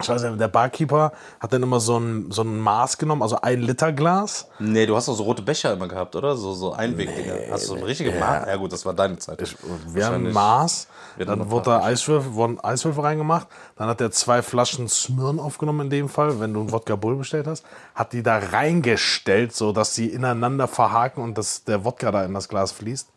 ich 0.00 0.08
weiß 0.08 0.22
nicht, 0.24 0.40
der 0.40 0.48
Barkeeper 0.48 1.12
hat 1.40 1.52
dann 1.52 1.62
immer 1.62 1.80
so 1.80 1.98
ein, 1.98 2.30
so 2.30 2.42
ein 2.42 2.60
Maß 2.60 2.98
genommen, 2.98 3.22
also 3.22 3.40
ein 3.40 3.62
Liter 3.62 3.92
Glas. 3.92 4.48
Nee, 4.58 4.84
du 4.84 4.94
hast 4.94 5.08
doch 5.08 5.14
so 5.14 5.22
rote 5.22 5.40
Becher 5.40 5.72
immer 5.72 5.88
gehabt, 5.88 6.14
oder? 6.16 6.36
So, 6.36 6.52
so 6.52 6.74
Einwegdinger. 6.74 7.50
hast 7.50 7.64
du 7.64 7.68
so 7.68 7.74
eine 7.76 7.86
richtige 7.86 8.10
Maß? 8.12 8.46
Ja 8.46 8.56
gut, 8.56 8.72
das 8.72 8.84
war 8.84 8.92
deine 8.92 9.18
Zeit. 9.18 9.56
Wir 9.88 10.06
haben 10.06 10.26
ein. 10.26 10.32
Maß, 10.32 10.88
dann 11.18 11.50
wurde 11.50 11.70
da 11.70 11.82
Eiswürfel, 11.82 12.34
wurden 12.34 12.60
Eiswürfel 12.60 13.02
reingemacht, 13.02 13.48
dann 13.76 13.88
hat 13.88 14.00
er 14.02 14.10
zwei 14.10 14.42
Flaschen 14.42 14.88
Smirn 14.88 15.40
aufgenommen 15.40 15.82
in 15.82 15.90
dem 15.90 16.08
Fall, 16.10 16.40
wenn 16.40 16.52
du 16.52 16.60
einen 16.60 16.72
Wodka 16.72 16.96
Bull 16.96 17.16
bestellt 17.16 17.46
hast, 17.46 17.64
hat 17.94 18.12
die 18.12 18.22
da 18.22 18.38
reingestellt, 18.38 19.54
so 19.54 19.72
dass 19.72 19.94
sie 19.94 20.08
ineinander 20.08 20.68
verhaken 20.68 21.22
und 21.22 21.38
dass 21.38 21.64
der 21.64 21.84
Wodka 21.84 22.10
da 22.10 22.24
in 22.24 22.34
das 22.34 22.48
Glas 22.48 22.72
fließt. 22.72 23.08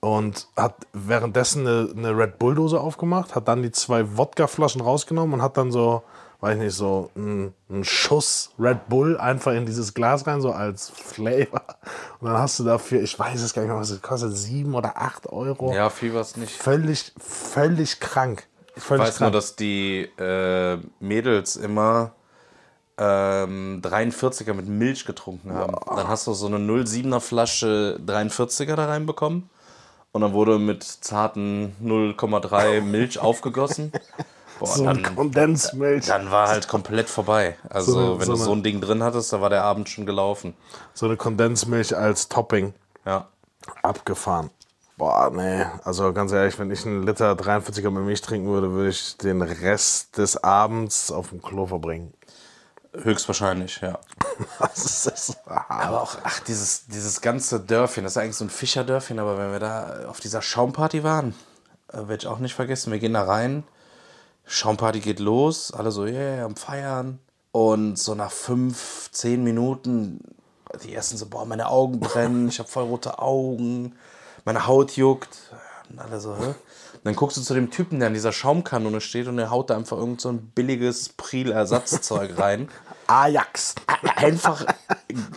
Und 0.00 0.46
hat 0.56 0.74
währenddessen 0.92 1.66
eine, 1.66 1.90
eine 1.96 2.16
Red 2.16 2.38
Bull 2.38 2.54
Dose 2.54 2.80
aufgemacht, 2.80 3.34
hat 3.34 3.48
dann 3.48 3.62
die 3.62 3.72
zwei 3.72 4.16
Wodka-Flaschen 4.16 4.80
rausgenommen 4.80 5.34
und 5.34 5.42
hat 5.42 5.56
dann 5.56 5.72
so, 5.72 6.02
weiß 6.40 6.54
ich 6.56 6.62
nicht, 6.62 6.74
so 6.74 7.10
einen, 7.16 7.52
einen 7.68 7.82
Schuss 7.82 8.50
Red 8.60 8.88
Bull 8.88 9.18
einfach 9.18 9.52
in 9.54 9.66
dieses 9.66 9.94
Glas 9.94 10.24
rein, 10.26 10.40
so 10.40 10.52
als 10.52 10.88
Flavor. 10.90 11.62
Und 12.20 12.28
dann 12.28 12.38
hast 12.38 12.60
du 12.60 12.64
dafür, 12.64 13.02
ich 13.02 13.18
weiß 13.18 13.42
es 13.42 13.52
gar 13.52 13.62
nicht 13.62 13.72
mehr, 13.72 13.80
was 13.80 13.90
es 13.90 14.00
kostet, 14.00 14.36
sieben 14.36 14.74
oder 14.76 14.96
acht 14.96 15.26
Euro. 15.32 15.74
Ja, 15.74 15.90
viel 15.90 16.14
war 16.14 16.20
es 16.20 16.36
nicht. 16.36 16.52
Völlig, 16.52 17.12
völlig 17.18 17.98
krank. 17.98 18.46
Ich 18.76 18.84
Völlig 18.84 19.08
weiß 19.08 19.18
nur, 19.18 19.30
krank. 19.30 19.34
dass 19.34 19.56
die 19.56 20.02
äh, 20.16 20.78
Mädels 21.00 21.56
immer 21.56 22.12
ähm, 22.98 23.80
43er 23.82 24.54
mit 24.54 24.68
Milch 24.68 25.04
getrunken 25.04 25.52
haben. 25.52 25.74
Dann 25.86 26.06
hast 26.06 26.28
du 26.28 26.34
so 26.34 26.46
eine 26.46 26.58
07er 26.58 27.18
Flasche 27.18 27.98
43er 28.06 28.76
da 28.76 28.86
reinbekommen. 28.86 29.50
Und 30.12 30.22
dann 30.22 30.32
wurde 30.32 30.58
mit 30.58 30.82
zarten 30.82 31.76
0,3 31.82 32.80
Milch 32.80 33.18
aufgegossen. 33.20 33.92
Boah, 34.58 34.66
so 34.66 34.86
ein 34.88 35.02
dann, 35.02 35.14
Kondensmilch. 35.14 36.06
dann 36.06 36.30
war 36.30 36.48
halt 36.48 36.66
komplett 36.66 37.08
vorbei. 37.08 37.56
Also, 37.68 37.92
So 37.92 37.98
eine- 37.98 38.18
wenn 38.20 38.26
so 38.26 38.32
du 38.32 38.38
so 38.38 38.52
ein 38.52 38.62
Ding 38.62 38.80
drin 38.80 39.02
hattest, 39.02 39.32
dann 39.32 39.40
war 39.40 39.50
der 39.50 39.62
Abend 39.64 39.88
schon 39.88 40.06
gelaufen. 40.06 40.54
So 40.94 41.06
eine 41.06 41.16
Kondensmilch 41.16 41.96
als 41.96 42.28
Topping. 42.28 42.74
Ja. 43.06 43.28
Abgefahren. 43.82 44.50
Boah, 44.96 45.30
nee. 45.32 45.64
Also 45.84 46.12
ganz 46.12 46.32
ehrlich, 46.32 46.58
wenn 46.58 46.72
ich 46.72 46.84
einen 46.84 47.04
Liter 47.06 47.32
43er 47.36 47.90
mit 47.90 48.02
Milch 48.02 48.20
trinken 48.20 48.48
würde, 48.48 48.72
würde 48.72 48.88
ich 48.88 49.16
den 49.18 49.42
Rest 49.42 50.18
des 50.18 50.42
Abends 50.42 51.12
auf 51.12 51.28
dem 51.28 51.40
Klo 51.40 51.66
verbringen. 51.66 52.12
Höchstwahrscheinlich, 52.92 53.80
ja. 53.80 53.98
Das 54.58 55.06
ist 55.06 55.36
hart. 55.46 55.70
Aber 55.70 56.02
auch, 56.02 56.16
ach, 56.22 56.40
dieses, 56.40 56.86
dieses 56.86 57.20
ganze 57.20 57.60
Dörfchen, 57.60 58.04
das 58.04 58.14
ist 58.14 58.18
eigentlich 58.18 58.36
so 58.36 58.44
ein 58.44 58.50
Fischerdörfchen, 58.50 59.18
aber 59.18 59.38
wenn 59.38 59.52
wir 59.52 59.58
da 59.58 60.06
auf 60.08 60.20
dieser 60.20 60.42
Schaumparty 60.42 61.02
waren, 61.02 61.34
äh, 61.92 61.96
werde 61.96 62.16
ich 62.16 62.26
auch 62.26 62.38
nicht 62.38 62.54
vergessen, 62.54 62.92
wir 62.92 62.98
gehen 62.98 63.14
da 63.14 63.24
rein, 63.24 63.64
Schaumparty 64.46 65.00
geht 65.00 65.20
los, 65.20 65.72
alle 65.72 65.90
so, 65.90 66.06
yeah, 66.06 66.44
am 66.44 66.56
Feiern. 66.56 67.18
Und 67.52 67.98
so 67.98 68.14
nach 68.14 68.30
fünf, 68.30 69.10
zehn 69.10 69.42
Minuten, 69.42 70.20
die 70.82 70.94
ersten 70.94 71.16
so, 71.16 71.26
boah, 71.26 71.44
meine 71.44 71.68
Augen 71.68 72.00
brennen, 72.00 72.48
ich 72.48 72.58
habe 72.58 72.68
voll 72.68 72.84
rote 72.84 73.18
Augen, 73.18 73.96
meine 74.44 74.66
Haut 74.66 74.92
juckt. 74.96 75.38
Und 75.90 75.98
alle 75.98 76.20
so, 76.20 76.36
hä? 76.36 76.54
Dann 77.04 77.14
guckst 77.16 77.36
du 77.36 77.42
zu 77.42 77.54
dem 77.54 77.70
Typen, 77.70 77.98
der 78.00 78.08
an 78.08 78.14
dieser 78.14 78.32
Schaumkanone 78.32 79.00
steht 79.00 79.26
und 79.28 79.36
der 79.36 79.50
haut 79.50 79.70
da 79.70 79.76
einfach 79.76 79.96
irgend 79.96 80.20
so 80.20 80.30
ein 80.30 80.38
billiges 80.54 81.10
Priel-Ersatzzeug 81.10 82.38
rein 82.38 82.68
Ajax. 83.06 83.74
einfach 84.16 84.66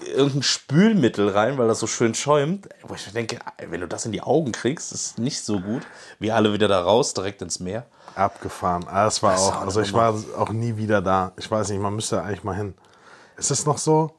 irgendein 0.05 0.43
Spülmittel 0.43 1.29
rein, 1.29 1.57
weil 1.57 1.67
das 1.69 1.79
so 1.79 1.87
schön 1.87 2.13
schäumt. 2.13 2.67
Wo 2.85 2.95
ich 2.95 3.07
mir 3.07 3.13
denke, 3.13 3.39
wenn 3.69 3.79
du 3.79 3.87
das 3.87 4.05
in 4.05 4.11
die 4.11 4.21
Augen 4.21 4.51
kriegst, 4.51 4.91
ist 4.91 5.17
nicht 5.19 5.41
so 5.45 5.59
gut. 5.61 5.83
Wir 6.19 6.35
alle 6.35 6.51
wieder 6.51 6.67
da 6.67 6.81
raus, 6.81 7.13
direkt 7.13 7.41
ins 7.41 7.59
Meer. 7.61 7.85
Abgefahren. 8.15 8.85
Ah, 8.89 9.05
Das 9.05 9.23
war 9.23 9.31
Das 9.31 9.41
auch, 9.41 9.61
also 9.61 9.79
ich 9.81 9.93
war 9.93 10.13
auch 10.37 10.49
nie 10.49 10.75
wieder 10.75 11.01
da. 11.01 11.31
Ich 11.37 11.49
weiß 11.49 11.69
nicht, 11.69 11.79
man 11.79 11.95
müsste 11.95 12.21
eigentlich 12.21 12.43
mal 12.43 12.57
hin. 12.57 12.73
Ist 13.37 13.51
es 13.51 13.65
noch 13.65 13.77
so? 13.77 14.11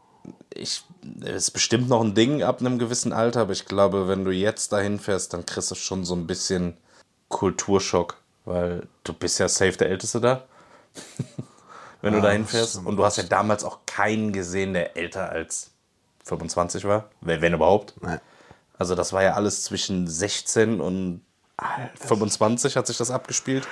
Ich, 0.55 0.85
es 1.20 1.35
ist 1.48 1.50
bestimmt 1.50 1.88
noch 1.90 2.00
ein 2.00 2.14
Ding 2.14 2.42
ab 2.42 2.61
einem 2.61 2.78
gewissen 2.78 3.12
Alter, 3.12 3.42
aber 3.42 3.52
ich 3.52 3.66
glaube, 3.66 4.09
wenn 4.09 4.24
du 4.24 4.31
jetzt 4.31 4.72
dahin 4.72 4.98
fährst, 4.98 5.35
dann 5.35 5.44
kriegst 5.44 5.70
du 5.70 5.74
schon 5.74 6.05
so 6.05 6.14
ein 6.14 6.26
bisschen 6.26 6.78
Kulturschock, 7.32 8.18
weil 8.44 8.86
du 9.02 9.12
bist 9.12 9.40
ja 9.40 9.48
safe 9.48 9.72
der 9.72 9.88
Älteste 9.88 10.20
da. 10.20 10.44
wenn 12.02 12.12
du 12.12 12.20
dahin 12.20 12.46
fährst. 12.46 12.76
Und 12.84 12.96
du 12.96 13.04
hast 13.04 13.16
ja 13.16 13.22
damals 13.22 13.64
auch 13.64 13.80
keinen 13.86 14.32
gesehen, 14.32 14.74
der 14.74 14.96
älter 14.96 15.30
als 15.30 15.70
25 16.24 16.84
war, 16.84 17.08
wenn 17.20 17.54
überhaupt. 17.54 17.94
Nee. 18.02 18.18
Also 18.78 18.94
das 18.94 19.12
war 19.12 19.22
ja 19.22 19.34
alles 19.34 19.62
zwischen 19.62 20.06
16 20.06 20.80
und 20.80 21.22
25 21.94 22.76
hat 22.76 22.86
sich 22.86 22.96
das 22.96 23.10
abgespielt. 23.10 23.66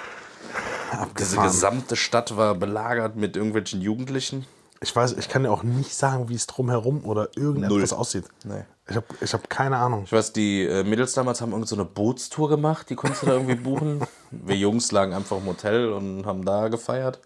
Diese 0.93 1.03
Abgefahren. 1.03 1.47
gesamte 1.47 1.97
Stadt 1.97 2.37
war 2.37 2.55
belagert 2.55 3.17
mit 3.17 3.37
irgendwelchen 3.37 3.81
Jugendlichen. 3.81 4.47
Ich 4.83 4.97
weiß, 4.97 5.13
ich 5.13 5.29
kann 5.29 5.43
dir 5.43 5.51
auch 5.51 5.63
nicht 5.63 5.95
sagen, 5.95 6.31
wie 6.31 6.35
es 6.35 6.47
drumherum 6.47 7.05
oder 7.05 7.29
irgendetwas 7.37 7.91
Null. 7.91 8.01
aussieht. 8.01 8.25
Nee. 8.45 8.65
Ich 8.89 8.97
habe 8.97 9.07
ich 9.21 9.35
hab 9.35 9.51
keine 9.51 9.77
Ahnung. 9.77 10.05
Ich 10.05 10.13
weiß, 10.13 10.33
die 10.33 10.65
äh, 10.65 10.85
Mädels 10.85 11.13
damals 11.13 11.43
haben 11.43 11.53
irgend 11.53 11.69
so 11.69 11.77
eine 11.77 11.85
Bootstour 11.85 12.49
gemacht, 12.49 12.89
die 12.89 12.97
konntest 12.97 13.23
du 13.23 13.27
da 13.27 13.33
irgendwie 13.35 13.57
buchen. 13.57 14.03
Wir 14.31 14.57
Jungs 14.57 14.91
lagen 14.91 15.13
einfach 15.13 15.37
im 15.37 15.47
Hotel 15.47 15.93
und 15.93 16.25
haben 16.25 16.45
da 16.45 16.69
gefeiert. 16.69 17.21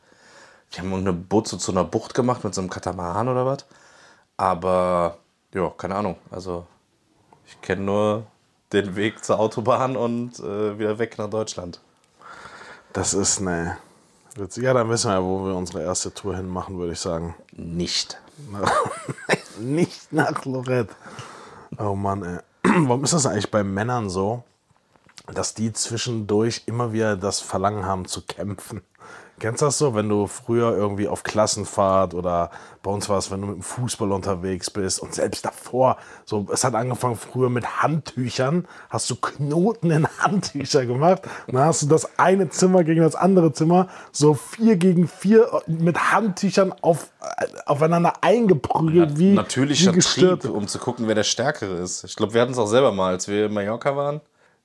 Die 0.73 0.81
haben 0.81 0.91
irgendeine 0.91 1.17
Bootstour 1.17 1.61
zu 1.61 1.71
einer 1.71 1.85
Bucht 1.85 2.15
gemacht 2.15 2.43
mit 2.43 2.55
so 2.55 2.61
einem 2.61 2.71
Katamaran 2.71 3.29
oder 3.29 3.47
was. 3.47 3.65
Aber, 4.37 5.19
ja, 5.55 5.71
keine 5.71 5.95
Ahnung. 5.95 6.17
Also, 6.33 6.67
ich 7.47 7.61
kenne 7.63 7.83
nur 7.83 8.27
den 8.73 8.97
Weg 8.97 9.25
zur 9.25 9.39
Autobahn 9.39 9.97
und 9.97 10.41
äh, 10.41 10.79
wieder 10.79 10.99
weg 10.99 11.19
nach 11.19 11.31
Deutschland. 11.31 11.81
Das 12.93 13.15
ist 13.15 13.41
ne. 13.41 13.77
Ja, 14.57 14.75
dann 14.75 14.89
wissen 14.89 15.11
wir 15.11 15.15
ja, 15.15 15.23
wo 15.23 15.47
wir 15.47 15.55
unsere 15.55 15.83
erste 15.83 16.13
Tour 16.13 16.37
hin 16.37 16.49
machen, 16.49 16.79
würde 16.79 16.93
ich 16.93 17.01
sagen. 17.01 17.37
Nicht. 17.53 18.21
Nicht 19.61 20.13
nach 20.13 20.45
Lorette. 20.45 20.95
Oh 21.79 21.95
Mann, 21.95 22.23
ey. 22.25 22.39
Warum 22.89 23.05
ist 23.05 23.13
das 23.13 23.27
eigentlich 23.27 23.51
bei 23.51 23.63
Männern 23.63 24.11
so, 24.11 24.43
dass 25.33 25.55
die 25.55 25.73
zwischendurch 25.73 26.63
immer 26.67 26.93
wieder 26.93 27.17
das 27.17 27.41
Verlangen 27.41 27.87
haben 27.87 28.07
zu 28.07 28.23
kämpfen? 28.23 28.83
Kennst 29.41 29.63
du 29.63 29.67
das 29.67 29.79
so, 29.79 29.95
wenn 29.95 30.09
du 30.09 30.27
früher 30.27 30.77
irgendwie 30.77 31.09
auf 31.09 31.25
Klassenfahrt 31.25 32.15
oder 32.15 32.51
bei 32.83 32.91
uns 32.91 33.09
war 33.09 33.19
es, 33.19 33.31
wenn 33.31 33.41
du 33.41 33.49
mit 33.49 33.57
dem 33.57 33.63
Fußball 33.63 34.13
unterwegs 34.13 34.71
bist 34.71 35.01
und 35.01 35.15
selbst 35.15 35.45
davor, 35.45 35.97
so 36.25 36.47
es 36.53 36.63
hat 36.63 36.75
angefangen 36.75 37.17
früher 37.17 37.51
mit 37.51 37.83
Handtüchern, 37.83 38.69
hast 38.91 39.11
du 39.11 39.17
Knoten 39.17 39.91
in 39.91 40.07
Handtücher 40.19 40.87
gemacht 40.87 41.23
und 41.47 41.55
dann 41.55 41.65
hast 41.65 41.83
du 41.83 41.87
das 41.87 42.19
eine 42.19 42.49
Zimmer 42.49 42.85
gegen 42.85 43.01
das 43.01 43.17
andere 43.17 43.53
Zimmer 43.53 43.89
so 44.13 44.35
vier 44.35 44.77
gegen 44.77 45.09
vier 45.09 45.63
mit 45.67 46.13
Handtüchern 46.13 46.73
auf, 46.81 47.11
äh, 47.21 47.47
aufeinander 47.67 48.13
eingeprügelt 48.21 49.19
wie 49.19 49.33
Natürlicher 49.33 49.95
wie. 49.95 50.01
Trieb, 50.01 50.45
um 50.45 50.69
zu 50.69 50.79
gucken, 50.79 51.09
wer 51.09 51.15
der 51.15 51.25
Stärkere 51.25 51.75
ist. 51.75 52.05
Ich 52.05 52.15
glaube, 52.15 52.35
wir 52.35 52.41
hatten 52.41 52.53
es 52.53 52.59
auch 52.59 52.67
selber 52.67 52.93
mal, 52.93 53.13
als 53.13 53.27
wir 53.27 53.47
in 53.47 53.53
Mallorca 53.53 53.97
waren. 53.97 54.21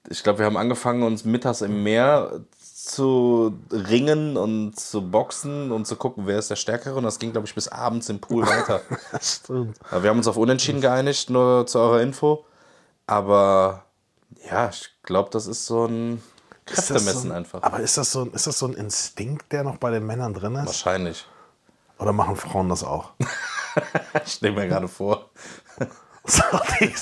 Ich 0.10 0.24
glaube, 0.24 0.40
wir 0.40 0.46
haben 0.46 0.58
angefangen, 0.58 1.04
uns 1.04 1.26
mittags 1.26 1.62
im 1.62 1.84
Meer 1.84 2.42
zu 2.90 3.58
ringen 3.72 4.36
und 4.38 4.80
zu 4.80 5.02
boxen 5.10 5.72
und 5.72 5.86
zu 5.86 5.96
gucken, 5.96 6.26
wer 6.26 6.40
ist 6.40 6.50
der 6.50 6.56
Stärkere. 6.56 6.96
Und 6.96 7.04
das 7.04 7.20
ging, 7.20 7.32
glaube 7.32 7.48
ich, 7.48 7.54
bis 7.56 7.68
abends 7.68 8.10
im 8.10 8.20
Pool 8.20 8.44
weiter. 8.48 8.82
Stimmt. 9.22 9.78
Wir 9.92 10.10
haben 10.10 10.18
uns 10.18 10.28
auf 10.28 10.38
Unentschieden 10.38 10.82
geeinigt, 10.82 11.30
nur 11.30 11.68
zu 11.68 11.80
eurer 11.80 12.02
Info. 12.02 12.46
Aber 13.08 13.84
ja, 14.50 14.70
ich 14.70 14.90
glaube, 15.04 15.30
das 15.32 15.48
ist 15.48 15.66
so 15.66 15.86
ein 15.86 16.22
Kräftemessen 16.66 17.22
so, 17.22 17.28
ein- 17.30 17.32
einfach. 17.32 17.64
Aber 17.64 17.80
ist 17.80 17.98
das, 17.98 18.12
so, 18.12 18.22
ein- 18.22 18.34
ist 18.34 18.48
das 18.48 18.60
so 18.60 18.68
ein 18.68 18.74
Instinkt, 18.74 19.52
der 19.52 19.64
noch 19.64 19.78
bei 19.78 19.92
den 19.92 20.06
Männern 20.06 20.34
drin 20.34 20.56
ist? 20.56 20.66
Wahrscheinlich. 20.66 21.26
Oder 22.00 22.14
machen 22.14 22.36
Frauen 22.36 22.70
das 22.70 22.84
auch? 22.84 23.12
Ich 24.26 24.34
stelle 24.34 24.54
mir 24.56 24.68
gerade 24.68 24.88
vor. 24.88 25.30
So, 26.30 26.44
die, 26.80 26.94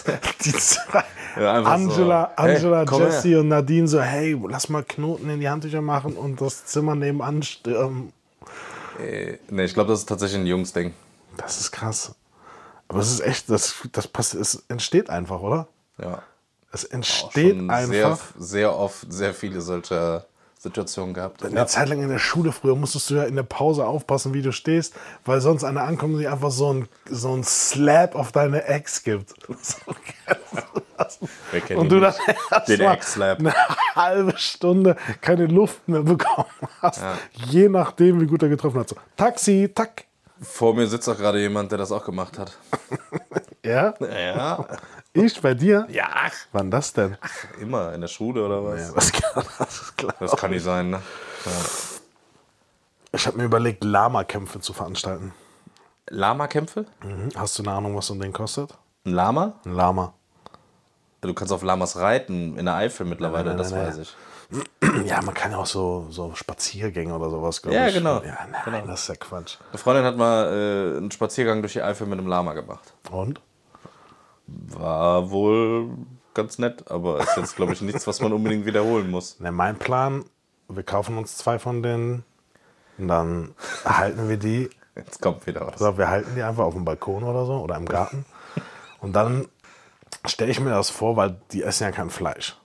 die 0.45 0.53
zwei, 0.53 1.03
Ja, 1.35 1.61
Angela, 1.61 2.31
so, 2.37 2.43
hey, 2.43 2.55
Angela 2.55 2.85
komm 2.85 3.01
Jessie 3.01 3.35
und 3.35 3.49
Nadine 3.49 3.87
so, 3.87 4.01
hey, 4.01 4.39
lass 4.47 4.69
mal 4.69 4.83
Knoten 4.83 5.29
in 5.29 5.41
die 5.41 5.49
Handtücher 5.49 5.81
machen 5.81 6.13
und 6.15 6.39
das 6.39 6.65
Zimmer 6.65 6.95
nebenan 6.95 7.43
stürmen. 7.43 8.13
Äh, 8.99 9.37
nee, 9.49 9.65
ich 9.65 9.73
glaube, 9.73 9.89
das 9.89 9.99
ist 9.99 10.09
tatsächlich 10.09 10.39
ein 10.39 10.47
Jungsding. 10.47 10.93
Das 11.35 11.59
ist 11.59 11.71
krass. 11.71 12.15
Aber 12.87 12.99
es 12.99 13.11
ist 13.11 13.19
echt, 13.19 13.49
das, 13.49 13.75
das 13.91 14.07
passt, 14.07 14.33
es 14.33 14.63
entsteht 14.69 15.09
einfach, 15.09 15.41
oder? 15.41 15.67
Ja. 16.01 16.23
Es 16.71 16.85
entsteht 16.85 17.57
Schon 17.57 17.69
einfach. 17.69 18.19
Sehr, 18.37 18.47
sehr 18.47 18.75
oft 18.75 19.11
sehr 19.11 19.33
viele 19.33 19.61
solcher 19.61 20.25
Situationen 20.59 21.13
gehabt. 21.13 21.45
Eine 21.45 21.65
Zeit 21.67 21.89
lang 21.89 22.01
in 22.01 22.09
der 22.09 22.19
Schule 22.19 22.51
früher 22.51 22.75
musstest 22.75 23.09
du 23.09 23.15
ja 23.15 23.23
in 23.23 23.35
der 23.35 23.43
Pause 23.43 23.85
aufpassen, 23.85 24.33
wie 24.33 24.41
du 24.41 24.51
stehst, 24.51 24.93
weil 25.25 25.39
sonst 25.39 25.63
einer 25.63 25.83
ankommt 25.83 26.15
und 26.15 26.19
dir 26.19 26.31
einfach 26.31 26.51
so 26.51 26.73
ein, 26.73 26.87
so 27.09 27.33
ein 27.35 27.43
Slap 27.43 28.15
auf 28.15 28.31
deine 28.31 28.63
Ex 28.65 29.03
gibt. 29.03 29.33
Und 31.75 31.89
du 31.89 31.99
dann 31.99 32.13
nicht? 32.27 32.37
erst 32.51 32.69
Den 32.69 32.83
mal 32.83 32.93
Ex-Slap. 32.93 33.39
eine 33.39 33.53
halbe 33.95 34.37
Stunde 34.37 34.95
keine 35.21 35.45
Luft 35.45 35.87
mehr 35.87 36.01
bekommen 36.01 36.47
hast. 36.81 37.01
Je 37.33 37.69
nachdem, 37.69 38.19
wie 38.19 38.25
gut 38.25 38.41
er 38.41 38.49
getroffen 38.49 38.79
hat. 38.79 38.89
So, 38.89 38.95
Taxi, 39.15 39.71
tack. 39.73 40.05
Vor 40.41 40.73
mir 40.73 40.87
sitzt 40.87 41.07
auch 41.07 41.17
gerade 41.17 41.39
jemand, 41.39 41.71
der 41.71 41.77
das 41.77 41.91
auch 41.91 42.03
gemacht 42.03 42.37
hat. 42.39 42.57
Ja? 43.65 43.93
Ja. 43.99 44.65
Ich 45.25 45.41
bei 45.41 45.53
dir? 45.53 45.85
Ja, 45.89 46.07
ach, 46.13 46.33
Wann 46.51 46.69
das 46.71 46.93
denn? 46.93 47.17
immer 47.59 47.93
in 47.93 48.01
der 48.01 48.07
Schule 48.07 48.45
oder 48.45 48.63
was? 48.63 48.89
Ja, 48.89 48.93
das 48.93 49.11
kann, 49.11 49.43
das 49.59 49.81
ist 49.81 49.97
klar. 49.97 50.15
Das 50.19 50.35
kann 50.35 50.51
nicht 50.51 50.63
sein, 50.63 50.89
ne? 50.89 51.01
Ich 53.11 53.25
habe 53.25 53.37
mir 53.37 53.45
überlegt, 53.45 53.83
Lama-Kämpfe 53.83 54.59
zu 54.59 54.73
veranstalten. 54.73 55.33
Lama-Kämpfe? 56.09 56.85
Mhm. 57.03 57.29
Hast 57.35 57.57
du 57.57 57.63
eine 57.63 57.71
Ahnung, 57.71 57.95
was 57.95 58.07
so 58.07 58.13
ein 58.13 58.19
Ding 58.19 58.33
kostet? 58.33 58.73
Ein 59.05 59.13
Lama? 59.13 59.53
Ein 59.65 59.73
Lama. 59.73 60.13
Du 61.21 61.33
kannst 61.33 61.51
auf 61.51 61.63
Lamas 61.63 61.97
reiten 61.97 62.57
in 62.57 62.65
der 62.65 62.75
Eifel 62.75 63.05
mittlerweile, 63.05 63.49
Nein, 63.55 63.55
nein, 63.55 63.57
das 63.57 63.71
nein, 63.71 63.87
weiß 63.87 63.95
nein. 63.95 64.03
ich. 64.03 64.15
Ja, 65.09 65.21
man 65.23 65.33
kann 65.33 65.51
ja 65.51 65.57
auch 65.57 65.65
so, 65.65 66.07
so 66.09 66.33
Spaziergänge 66.35 67.13
oder 67.13 67.29
sowas, 67.29 67.61
glaube 67.61 67.75
Ja, 67.75 67.87
ich. 67.87 67.95
genau. 67.95 68.21
Ja, 68.23 68.37
nein, 68.49 68.61
Genau. 68.63 68.85
das 68.87 69.01
ist 69.01 69.07
ja 69.09 69.15
Quatsch. 69.15 69.57
Eine 69.71 69.77
Freundin 69.77 70.05
hat 70.05 70.15
mal 70.15 70.45
äh, 70.93 70.97
einen 70.97 71.11
Spaziergang 71.11 71.61
durch 71.61 71.73
die 71.73 71.81
Eifel 71.81 72.07
mit 72.07 72.17
einem 72.19 72.27
Lama 72.27 72.53
gemacht. 72.53 72.93
Und? 73.11 73.41
War 74.47 75.29
wohl 75.31 75.89
ganz 76.33 76.57
nett, 76.57 76.89
aber 76.89 77.19
ist 77.19 77.35
jetzt, 77.35 77.55
glaube 77.55 77.73
ich, 77.73 77.81
nichts, 77.81 78.07
was 78.07 78.21
man 78.21 78.31
unbedingt 78.31 78.65
wiederholen 78.65 79.09
muss. 79.09 79.39
Ne, 79.39 79.51
mein 79.51 79.77
Plan, 79.77 80.23
wir 80.69 80.83
kaufen 80.83 81.17
uns 81.17 81.37
zwei 81.37 81.59
von 81.59 81.83
denen 81.83 82.23
und 82.97 83.07
dann 83.07 83.55
halten 83.83 84.29
wir 84.29 84.37
die, 84.37 84.69
Jetzt 84.95 85.21
kommt 85.21 85.45
wieder 85.45 85.61
was. 85.61 85.81
also 85.81 85.97
wir 85.97 86.09
halten 86.09 86.33
die 86.35 86.41
einfach 86.41 86.63
auf 86.63 86.73
dem 86.73 86.85
Balkon 86.85 87.23
oder 87.23 87.45
so 87.45 87.53
oder 87.55 87.75
im 87.75 87.85
Garten. 87.85 88.25
Und 88.99 89.13
dann 89.13 89.47
stelle 90.25 90.51
ich 90.51 90.59
mir 90.59 90.71
das 90.71 90.89
vor, 90.89 91.15
weil 91.15 91.39
die 91.51 91.61
essen 91.63 91.83
ja 91.83 91.91
kein 91.91 92.09
Fleisch. 92.09 92.57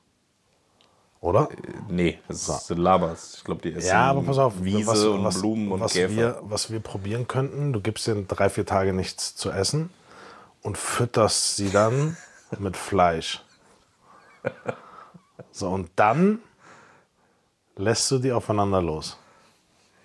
Oder? 1.21 1.49
Nee, 1.89 2.19
das 2.27 2.67
sind 2.67 2.79
Lamas. 2.79 3.35
Ich 3.37 3.45
glaube, 3.45 3.63
die 3.63 3.75
essen 3.75 3.89
Ja, 3.89 4.11
aber 4.11 4.23
pass 4.23 4.39
auf, 4.39 4.55
Wiese 4.63 4.87
was, 4.87 5.05
und 5.05 5.25
was, 5.25 5.41
Blumen 5.41 5.71
und 5.71 5.81
was 5.81 5.93
Käfer. 5.93 6.17
Wir, 6.17 6.39
was 6.43 6.71
wir 6.71 6.81
probieren 6.81 7.29
könnten, 7.29 7.73
du 7.73 7.81
gibst 7.81 8.07
denen 8.07 8.27
drei, 8.27 8.49
vier 8.49 8.67
Tage 8.67 8.93
nichts 8.93 9.37
zu 9.37 9.51
essen 9.51 9.91
und 10.63 10.79
fütterst 10.79 11.57
sie 11.57 11.71
dann 11.71 12.17
mit 12.59 12.77
Fleisch. 12.77 13.43
So, 15.51 15.69
und 15.69 15.91
dann 15.97 16.41
lässt 17.77 18.11
du 18.11 18.19
die 18.19 18.33
aufeinander 18.33 18.81
los. 18.83 19.17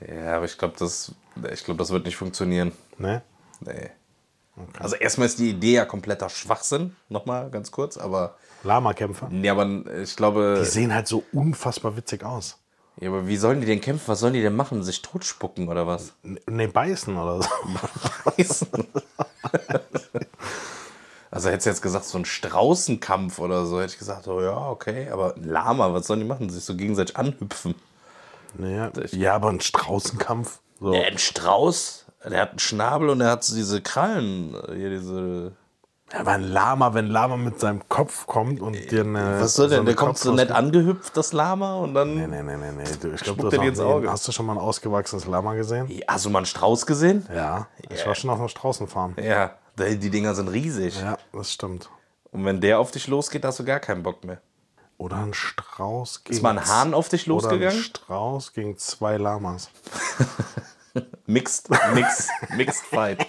Ja, 0.08 0.36
aber 0.36 0.46
ich 0.46 0.58
glaube, 0.58 0.76
das, 0.78 1.12
ich 1.52 1.64
glaub, 1.64 1.78
das 1.78 1.90
wird 1.90 2.06
nicht 2.06 2.18
funktionieren. 2.18 2.72
Ne? 2.98 3.22
Nee. 3.62 3.90
Also 4.80 4.96
erstmal 4.96 5.28
ist 5.28 5.40
die 5.40 5.52
Idee 5.52 5.74
ja 5.74 5.86
kompletter 5.86 6.30
Schwachsinn, 6.30 6.96
nochmal 7.10 7.50
ganz 7.52 7.72
kurz, 7.72 7.96
aber, 7.98 8.36
Lama-Kämpfer. 8.64 9.30
nee, 9.30 9.50
aber 9.50 9.84
ich 10.02 10.16
glaube, 10.16 10.58
Die 10.60 10.66
sehen 10.70 10.94
halt 10.94 11.08
so 11.08 11.24
unfassbar 11.32 11.96
witzig 11.96 12.24
aus. 12.24 12.58
ja, 13.00 13.10
aber 13.10 13.28
wie 13.28 13.38
sollen 13.38 13.60
die 13.62 13.68
denn 13.68 13.82
kämpfen? 13.82 14.08
Was 14.08 14.20
sollen 14.20 14.34
die 14.34 14.42
denn 14.42 14.56
machen? 14.56 14.84
Sich 14.84 15.04
totspucken 15.04 15.68
oder 15.68 15.86
was? 15.86 16.14
Ne, 16.24 16.68
beißen 16.68 17.16
oder 17.16 17.44
so. 17.44 17.50
Also 21.38 21.50
hättest 21.50 21.68
du 21.68 21.70
jetzt 21.70 21.82
gesagt, 21.84 22.06
so 22.06 22.18
ein 22.18 22.26
Straußenkampf 22.26 23.38
oder 23.38 23.68
so, 23.68 23.80
hätte 23.80 23.94
ich 23.94 24.00
gesagt, 24.00 24.28
oh 24.28 24.42
ja, 24.42 24.58
okay, 24.72 25.10
aber 25.12 25.36
ein 25.36 25.44
Lama, 25.44 25.94
was 25.94 26.08
sollen 26.08 26.22
die 26.22 26.26
machen? 26.26 26.50
Sich 26.50 26.64
so 26.66 26.76
gegenseitig 26.76 27.16
anhüpfen. 27.16 27.76
Naja, 28.58 28.90
ja, 29.12 29.36
aber 29.36 29.50
ein 29.50 29.62
Straußenkampf. 29.62 30.60
So. 30.80 30.96
Ja, 30.96 31.04
ein 31.04 31.20
Strauß, 31.20 32.06
der 32.28 32.42
hat 32.42 32.50
einen 32.52 32.60
Schnabel 32.60 33.10
und 33.10 33.20
der 33.20 33.30
hat 33.30 33.44
so 33.44 33.56
diese 33.56 33.82
Krallen, 33.82 34.56
hier 34.76 34.90
diese. 34.90 35.52
Ja, 36.12 36.22
aber 36.22 36.32
ein 36.32 36.42
Lama, 36.52 36.96
wenn 36.96 37.06
ein 37.06 37.12
Lama 37.12 37.38
mit 37.38 37.60
seinem 37.60 37.88
Kopf 37.88 38.26
kommt 38.26 38.60
und 38.60 38.90
dir 38.90 39.02
eine. 39.02 39.40
Was 39.40 39.54
soll 39.54 39.70
denn? 39.70 39.82
eine 39.82 39.86
der 39.88 39.96
kommt 39.96 40.18
so 40.18 40.32
nett 40.34 40.50
angehüpft, 40.52 41.16
das 41.18 41.34
Lama, 41.34 41.76
und 41.76 41.94
dann. 41.94 42.16
Nee, 42.16 42.26
nee, 42.26 42.42
nee, 42.42 42.58
nee, 42.58 42.72
nee. 42.78 42.84
Du, 43.00 43.12
ich 43.12 43.22
glaube, 43.22 43.42
Spuckt 43.42 43.42
du 43.42 43.48
er 43.48 43.52
dir 43.52 43.60
hast, 43.60 43.68
ins 43.68 43.78
noch 43.78 43.86
nie- 43.86 43.92
Auge? 43.94 44.12
hast 44.12 44.28
du 44.28 44.32
schon 44.32 44.48
mal 44.48 44.54
ein 44.54 44.60
ausgewachsenes 44.60 45.28
Lama 45.28 45.54
gesehen? 45.54 45.88
Hast 46.08 46.26
du 46.26 46.32
mal 46.32 46.40
einen 46.40 46.46
Strauß 46.48 46.88
gesehen? 46.88 47.28
Ja. 47.32 47.68
Ich 47.90 48.08
war 48.08 48.16
schon 48.16 48.32
auf 48.32 48.40
einer 48.40 48.50
Straußenfarm. 48.50 49.16
Ja, 49.22 49.52
die 49.78 50.10
Dinger 50.10 50.36
sind 50.36 50.48
riesig. 50.48 51.00
Ja, 51.00 51.18
das 51.34 51.54
stimmt. 51.54 51.90
Und 52.32 52.46
wenn 52.46 52.62
der 52.62 52.80
auf 52.80 52.92
dich 52.92 53.08
losgeht, 53.08 53.46
hast 53.46 53.60
du 53.60 53.66
gar 53.66 53.80
keinen 53.80 54.04
Bock 54.04 54.24
mehr. 54.24 54.42
Oder 54.98 55.18
ein 55.18 55.34
Strauß 55.34 56.24
gegen. 56.24 56.36
Ist 56.36 56.42
mal 56.42 56.58
ein 56.58 56.66
Hahn 56.66 56.94
auf 56.94 57.10
dich 57.10 57.30
Oder 57.30 57.50
ein 57.50 57.60
losgegangen? 57.60 57.84
Strauß 57.84 58.54
gegen 58.54 58.78
zwei 58.78 59.18
Lamas. 59.18 59.70
Mixed, 61.28 61.70
mixed, 61.94 62.32
mixed 62.56 62.84
fight. 62.86 63.28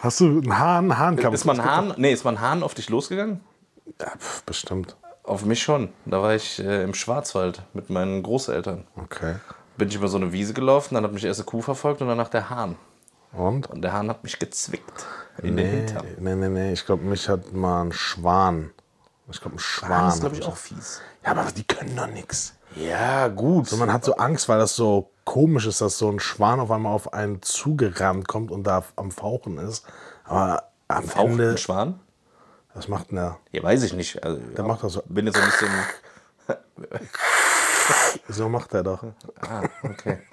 Hast 0.00 0.20
du 0.20 0.26
einen 0.26 0.58
Hahn, 0.58 0.98
Hahnkampf? 0.98 1.34
Ist 1.34 1.46
mal 1.46 1.58
ein 1.58 1.64
Hahn, 1.64 1.94
nee, 1.96 2.12
ist 2.12 2.24
mal 2.24 2.32
ein 2.32 2.40
Hahn 2.42 2.62
auf 2.62 2.74
dich 2.74 2.90
losgegangen? 2.90 3.40
Ja, 3.98 4.10
pf, 4.18 4.42
bestimmt. 4.42 4.96
Auf 5.22 5.46
mich 5.46 5.62
schon. 5.62 5.94
Da 6.04 6.20
war 6.20 6.34
ich 6.34 6.58
äh, 6.58 6.82
im 6.82 6.92
Schwarzwald 6.92 7.62
mit 7.72 7.88
meinen 7.88 8.22
Großeltern. 8.22 8.86
Okay. 8.96 9.36
Bin 9.78 9.88
ich 9.88 9.94
über 9.94 10.08
so 10.08 10.18
eine 10.18 10.32
Wiese 10.32 10.52
gelaufen, 10.52 10.94
dann 10.94 11.04
hat 11.04 11.12
mich 11.12 11.24
erst 11.24 11.40
eine 11.40 11.46
Kuh 11.46 11.62
verfolgt 11.62 12.02
und 12.02 12.08
danach 12.08 12.28
der 12.28 12.50
Hahn. 12.50 12.76
Und? 13.32 13.70
Und 13.70 13.80
der 13.80 13.94
Hahn 13.94 14.10
hat 14.10 14.22
mich 14.22 14.38
gezwickt 14.38 15.06
in 15.42 15.54
Nee, 15.54 15.68
Hintern. 15.86 16.06
nee, 16.18 16.34
nee, 16.34 16.48
nee. 16.48 16.72
Ich 16.72 16.84
glaube, 16.86 17.04
mich 17.04 17.28
hat 17.28 17.52
mal 17.52 17.82
ein 17.84 17.92
Schwan. 17.92 18.70
Ich 19.30 19.40
glaube, 19.40 19.56
ein 19.56 19.58
Schwan. 19.60 19.90
Hahn 19.90 20.08
ist, 20.08 20.20
glaube 20.20 20.36
ich, 20.36 20.44
auch 20.44 20.56
fies. 20.56 21.00
Ja, 21.24 21.30
aber 21.32 21.50
die 21.52 21.64
können 21.64 21.96
doch 21.96 22.06
nichts. 22.08 22.54
Ja, 22.76 23.28
gut. 23.28 23.72
Und 23.72 23.78
man 23.78 23.92
hat 23.92 24.04
so 24.04 24.16
Angst, 24.16 24.48
weil 24.48 24.58
das 24.58 24.74
so 24.76 25.10
komisch 25.24 25.66
ist, 25.66 25.80
dass 25.80 25.98
so 25.98 26.10
ein 26.10 26.20
Schwan 26.20 26.58
auf 26.60 26.70
einmal 26.70 26.92
auf 26.94 27.12
einen 27.12 27.40
zugerannt 27.42 28.28
kommt 28.28 28.50
und 28.50 28.64
da 28.64 28.82
am 28.96 29.10
Fauchen 29.10 29.58
ist. 29.58 29.84
Aber 30.24 30.64
am 30.88 31.04
Faucht 31.04 31.26
Ende, 31.30 31.50
ein 31.50 31.58
Schwan? 31.58 32.00
was 32.74 32.88
macht 32.88 33.10
denn 33.10 33.16
der? 33.16 33.38
Ja, 33.52 33.62
weiß 33.62 33.82
ich 33.82 33.92
nicht. 33.92 34.22
Also, 34.24 34.40
Der 34.40 34.64
macht 34.64 34.82
das 34.82 34.94
so. 34.94 35.02
bin 35.06 35.26
jetzt 35.26 35.38
ein 35.38 35.44
bisschen. 35.44 35.68
So 38.28 38.48
macht 38.48 38.72
er 38.74 38.82
doch. 38.82 39.02
Ah, 39.40 39.62
okay. 39.82 40.18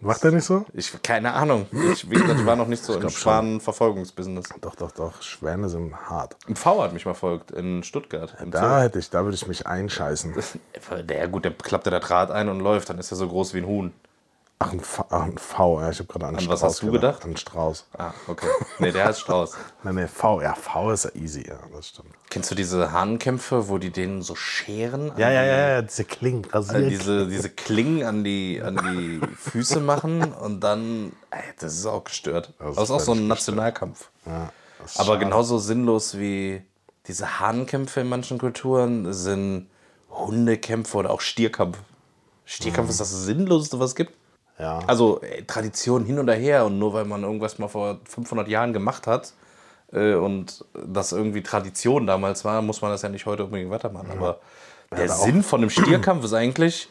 Macht 0.00 0.24
er 0.24 0.30
nicht 0.30 0.44
so? 0.44 0.64
Ich, 0.72 1.02
keine 1.02 1.32
Ahnung. 1.32 1.66
Ich, 1.92 2.08
wie 2.08 2.14
gesagt, 2.14 2.38
ich 2.38 2.46
war 2.46 2.54
noch 2.54 2.68
nicht 2.68 2.84
so 2.84 2.94
im 2.94 3.10
Schwanenverfolgungsbusiness. 3.10 4.48
Doch, 4.60 4.76
doch, 4.76 4.92
doch. 4.92 5.20
Schwäne 5.22 5.68
sind 5.68 5.94
hart. 6.08 6.36
Ein 6.46 6.54
V 6.54 6.82
hat 6.82 6.92
mich 6.92 7.04
mal 7.04 7.14
verfolgt 7.14 7.50
in 7.50 7.82
Stuttgart. 7.82 8.36
Im 8.40 8.52
Da 8.52 8.82
hätte 8.82 9.00
ich, 9.00 9.10
da 9.10 9.24
würde 9.24 9.34
ich 9.34 9.48
mich 9.48 9.66
einscheißen. 9.66 10.34
Zoo. 10.34 11.02
Der, 11.02 11.26
gut, 11.26 11.44
der 11.44 11.52
klappt 11.52 11.86
ja 11.86 11.90
der 11.90 12.00
Draht 12.00 12.30
ein 12.30 12.48
und 12.48 12.60
läuft, 12.60 12.90
dann 12.90 12.98
ist 12.98 13.10
er 13.10 13.16
so 13.16 13.26
groß 13.26 13.54
wie 13.54 13.58
ein 13.58 13.66
Huhn. 13.66 13.92
Ach, 14.60 14.72
ein 14.72 14.80
V. 14.80 15.04
Ach, 15.10 15.22
ein 15.22 15.38
v. 15.38 15.80
Ja, 15.80 15.90
ich 15.90 15.98
habe 16.00 16.08
gerade 16.08 16.26
an, 16.26 16.34
An 16.34 16.40
Strauß 16.40 16.52
was 16.52 16.62
hast 16.64 16.82
du 16.82 16.90
gedacht? 16.90 17.24
An 17.24 17.36
Strauß. 17.36 17.86
Ah, 17.96 18.10
okay. 18.26 18.48
Nee, 18.80 18.90
der 18.90 19.04
heißt 19.04 19.20
Strauß. 19.20 19.56
Nein, 19.84 19.94
nee, 19.94 20.08
V. 20.08 20.40
Ja, 20.42 20.54
V 20.54 20.90
ist 20.90 21.04
ja 21.04 21.10
easy. 21.14 21.46
Ja, 21.46 21.58
das 21.72 21.88
stimmt. 21.88 22.08
Kennst 22.28 22.50
du 22.50 22.56
diese 22.56 22.90
Hahnkämpfe, 22.90 23.68
wo 23.68 23.78
die 23.78 23.90
denen 23.90 24.20
so 24.22 24.34
scheren? 24.34 25.12
Ja, 25.16 25.30
ja, 25.30 25.44
ja, 25.44 25.68
ja. 25.68 25.82
Diese 25.82 26.04
Klingen. 26.04 26.42
Äh, 26.44 26.48
Rasiert. 26.56 26.90
diese, 26.90 27.28
diese 27.28 27.50
Klingen 27.50 28.02
an 28.04 28.24
die, 28.24 28.60
an 28.60 28.76
die 28.76 29.20
Füße 29.36 29.78
machen 29.78 30.32
und 30.32 30.60
dann, 30.60 31.12
ey, 31.30 31.40
das 31.60 31.74
ist 31.74 31.86
auch 31.86 32.02
gestört. 32.02 32.52
Das 32.58 32.70
ist 32.70 32.76
Das 32.78 32.84
ist 32.84 32.90
auch 32.90 33.00
so 33.00 33.12
ein 33.12 33.28
Nationalkampf. 33.28 34.08
ja, 34.26 34.50
Aber 34.96 35.04
schade. 35.04 35.18
genauso 35.20 35.58
sinnlos 35.58 36.18
wie 36.18 36.62
diese 37.06 37.38
Hahnkämpfe 37.38 38.00
in 38.00 38.08
manchen 38.08 38.38
Kulturen 38.38 39.12
sind 39.12 39.70
Hundekämpfe 40.10 40.96
oder 40.98 41.10
auch 41.10 41.20
Stierkampf. 41.20 41.78
Stierkampf 42.44 42.90
ist 42.90 42.98
das 43.00 43.10
Sinnloseste, 43.24 43.78
was 43.78 43.90
es 43.90 43.94
gibt. 43.94 44.12
Ja. 44.58 44.80
Also 44.86 45.20
ey, 45.22 45.44
Tradition 45.46 46.04
hin 46.04 46.18
oder 46.18 46.34
her 46.34 46.64
und 46.66 46.78
nur 46.78 46.92
weil 46.92 47.04
man 47.04 47.22
irgendwas 47.22 47.58
mal 47.58 47.68
vor 47.68 47.98
500 48.08 48.48
Jahren 48.48 48.72
gemacht 48.72 49.06
hat 49.06 49.32
äh, 49.92 50.14
und 50.14 50.64
das 50.86 51.12
irgendwie 51.12 51.42
Tradition 51.42 52.06
damals 52.06 52.44
war, 52.44 52.60
muss 52.62 52.82
man 52.82 52.90
das 52.90 53.02
ja 53.02 53.08
nicht 53.08 53.26
heute 53.26 53.44
unbedingt 53.44 53.70
weitermachen. 53.70 54.10
Aber 54.10 54.40
der 54.90 55.04
aber 55.04 55.14
auch- 55.14 55.24
Sinn 55.24 55.42
von 55.42 55.60
einem 55.60 55.70
Stierkampf 55.70 56.24
ist 56.24 56.32
eigentlich, 56.32 56.88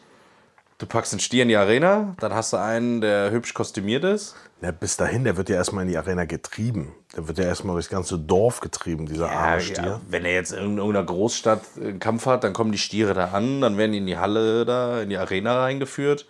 du 0.77 0.86
packst 0.86 1.12
den 1.13 1.19
Stier 1.19 1.43
in 1.43 1.49
die 1.49 1.56
Arena, 1.58 2.15
dann 2.19 2.34
hast 2.34 2.53
du 2.53 2.58
einen, 2.58 3.01
der 3.01 3.32
hübsch 3.32 3.53
kostümiert 3.53 4.03
ist. 4.03 4.36
Ja, 4.62 4.71
bis 4.71 4.95
dahin, 4.97 5.23
der 5.23 5.36
wird 5.38 5.49
ja 5.49 5.56
erstmal 5.58 5.84
in 5.84 5.89
die 5.89 5.97
Arena 5.97 6.25
getrieben. 6.25 6.93
Der 7.15 7.27
wird 7.27 7.38
ja 7.38 7.43
erstmal 7.45 7.73
durchs 7.75 7.89
ganze 7.89 8.17
Dorf 8.17 8.60
getrieben, 8.60 9.06
dieser 9.08 9.30
arme 9.30 9.62
Stier. 9.62 9.84
ja, 9.86 10.01
wenn 10.10 10.25
er 10.25 10.34
jetzt 10.34 10.51
in 10.51 10.77
irgendeiner 10.77 11.03
Großstadt 11.06 11.62
einen 11.80 11.99
Kampf 11.99 12.25
hat, 12.25 12.43
dann 12.43 12.53
kommen 12.53 12.71
die 12.71 12.77
Stiere 12.80 13.13
da 13.13 13.25
an, 13.32 13.62
dann 13.62 13.77
werden 13.77 13.91
die 13.91 13.97
in 13.99 14.08
die 14.08 14.17
Halle 14.17 14.65
da, 14.65 15.01
in 15.01 15.10
die 15.10 15.17
Arena 15.17 15.62
reingeführt. 15.62 16.27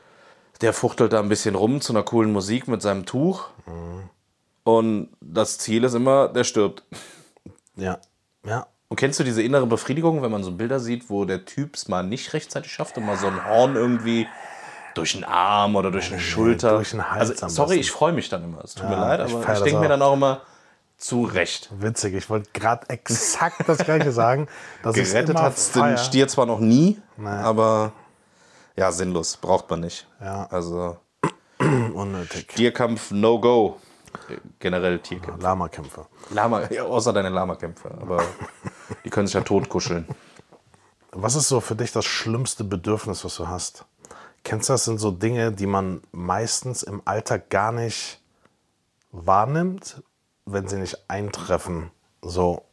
Der 0.61 0.73
fuchtelt 0.73 1.13
da 1.13 1.19
ein 1.19 1.29
bisschen 1.29 1.55
rum 1.55 1.81
zu 1.81 1.93
einer 1.93 2.03
coolen 2.03 2.31
Musik 2.31 2.67
mit 2.67 2.81
seinem 2.81 3.05
Tuch. 3.05 3.49
Und 4.63 5.09
das 5.21 5.57
Ziel 5.59 5.83
ist 5.83 5.93
immer, 5.93 6.27
der 6.29 6.43
stirbt. 6.43 6.83
Ja. 7.75 7.99
Ja. 8.45 8.67
Und 8.89 8.95
kennst 8.97 9.19
du 9.19 9.23
diese 9.23 9.41
innere 9.43 9.67
Befriedigung, 9.67 10.21
wenn 10.21 10.31
man 10.31 10.43
so 10.43 10.51
Bilder 10.51 10.79
sieht, 10.79 11.09
wo 11.09 11.25
der 11.25 11.45
Typ 11.45 11.75
es 11.75 11.87
mal 11.87 12.03
nicht 12.03 12.33
rechtzeitig 12.33 12.71
schafft 12.71 12.97
und 12.97 13.05
mal 13.05 13.17
so 13.17 13.27
ein 13.27 13.45
Horn 13.45 13.75
irgendwie 13.75 14.27
durch 14.93 15.13
den 15.13 15.23
Arm 15.23 15.75
oder 15.75 15.91
durch 15.91 16.11
eine 16.11 16.19
Schulter. 16.19 16.71
durch 16.71 16.91
den 16.91 17.09
Hals 17.11 17.43
also, 17.43 17.47
sorry, 17.47 17.75
ich 17.75 17.91
freue 17.91 18.13
mich 18.13 18.29
dann 18.29 18.43
immer. 18.43 18.63
Es 18.63 18.75
tut 18.75 18.89
mir 18.89 18.95
Ja, 18.95 19.01
leid, 19.01 19.27
ich 19.27 19.33
aber 19.33 19.41
ich 19.41 19.47
das 19.47 19.63
denke 19.63 19.79
mir 19.81 19.89
dann 19.89 20.01
auch 20.01 20.13
immer 20.13 20.41
zu 20.97 21.23
Recht. 21.23 21.69
Witzig, 21.79 22.15
ich 22.15 22.29
wollte 22.29 22.49
gerade 22.53 22.89
exakt 22.89 23.63
das 23.67 23.77
gleiche 23.79 24.11
sagen. 24.11 24.47
Gerettet 24.83 25.37
hat 25.37 25.55
es 25.55 25.71
den. 25.71 25.97
Stier 25.97 26.27
zwar 26.27 26.45
noch 26.45 26.59
nie, 26.59 26.99
aber 27.23 27.91
ja, 28.77 28.91
sinnlos. 28.91 29.37
Braucht 29.37 29.69
man 29.69 29.81
nicht. 29.81 30.07
Ja. 30.21 30.47
Also 30.49 30.97
Unnötig. 31.59 32.51
Stierkampf, 32.51 33.11
no 33.11 33.39
go. 33.39 33.77
Generell 34.59 34.99
Tierkämpfe. 34.99 35.41
Lama-Kämpfe. 35.41 36.05
Lama, 36.29 36.69
ja, 36.71 36.83
außer 36.83 37.13
deine 37.13 37.29
Lama-Kämpfe. 37.29 37.91
Aber 37.99 38.23
die 39.05 39.09
können 39.09 39.27
sich 39.27 39.33
ja 39.33 39.41
totkuscheln. 39.41 40.07
Was 41.11 41.35
ist 41.35 41.47
so 41.47 41.59
für 41.59 41.75
dich 41.75 41.91
das 41.91 42.05
schlimmste 42.05 42.63
Bedürfnis, 42.63 43.25
was 43.25 43.35
du 43.35 43.47
hast? 43.47 43.85
Kennst 44.43 44.69
du 44.69 44.73
das? 44.73 44.85
Sind 44.85 44.99
so 44.99 45.11
Dinge, 45.11 45.51
die 45.51 45.65
man 45.65 46.01
meistens 46.11 46.83
im 46.83 47.01
Alltag 47.05 47.49
gar 47.49 47.71
nicht 47.71 48.21
wahrnimmt, 49.11 50.03
wenn 50.45 50.67
sie 50.67 50.77
nicht 50.77 51.09
eintreffen. 51.09 51.91
So, 52.21 52.63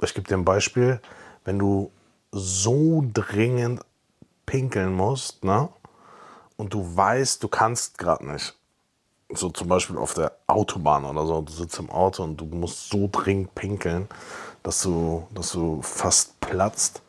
ich 0.00 0.14
gebe 0.14 0.26
dir 0.26 0.36
ein 0.36 0.44
Beispiel. 0.44 1.00
Wenn 1.44 1.58
du 1.58 1.92
so 2.30 3.04
dringend 3.12 3.82
pinkeln 4.46 4.92
musst, 4.92 5.44
ne? 5.44 5.68
Und 6.56 6.74
du 6.74 6.96
weißt, 6.96 7.42
du 7.42 7.48
kannst 7.48 7.98
gerade 7.98 8.30
nicht. 8.30 8.54
So 9.30 9.50
zum 9.50 9.68
Beispiel 9.68 9.96
auf 9.96 10.14
der 10.14 10.32
Autobahn 10.46 11.04
oder 11.04 11.26
so. 11.26 11.40
Du 11.40 11.52
sitzt 11.52 11.78
im 11.78 11.90
Auto 11.90 12.22
und 12.22 12.36
du 12.36 12.44
musst 12.44 12.90
so 12.90 13.08
dringend 13.10 13.54
pinkeln, 13.54 14.08
dass 14.62 14.82
du, 14.82 15.26
dass 15.34 15.52
du 15.52 15.80
fast 15.82 16.38
platzt. 16.40 17.02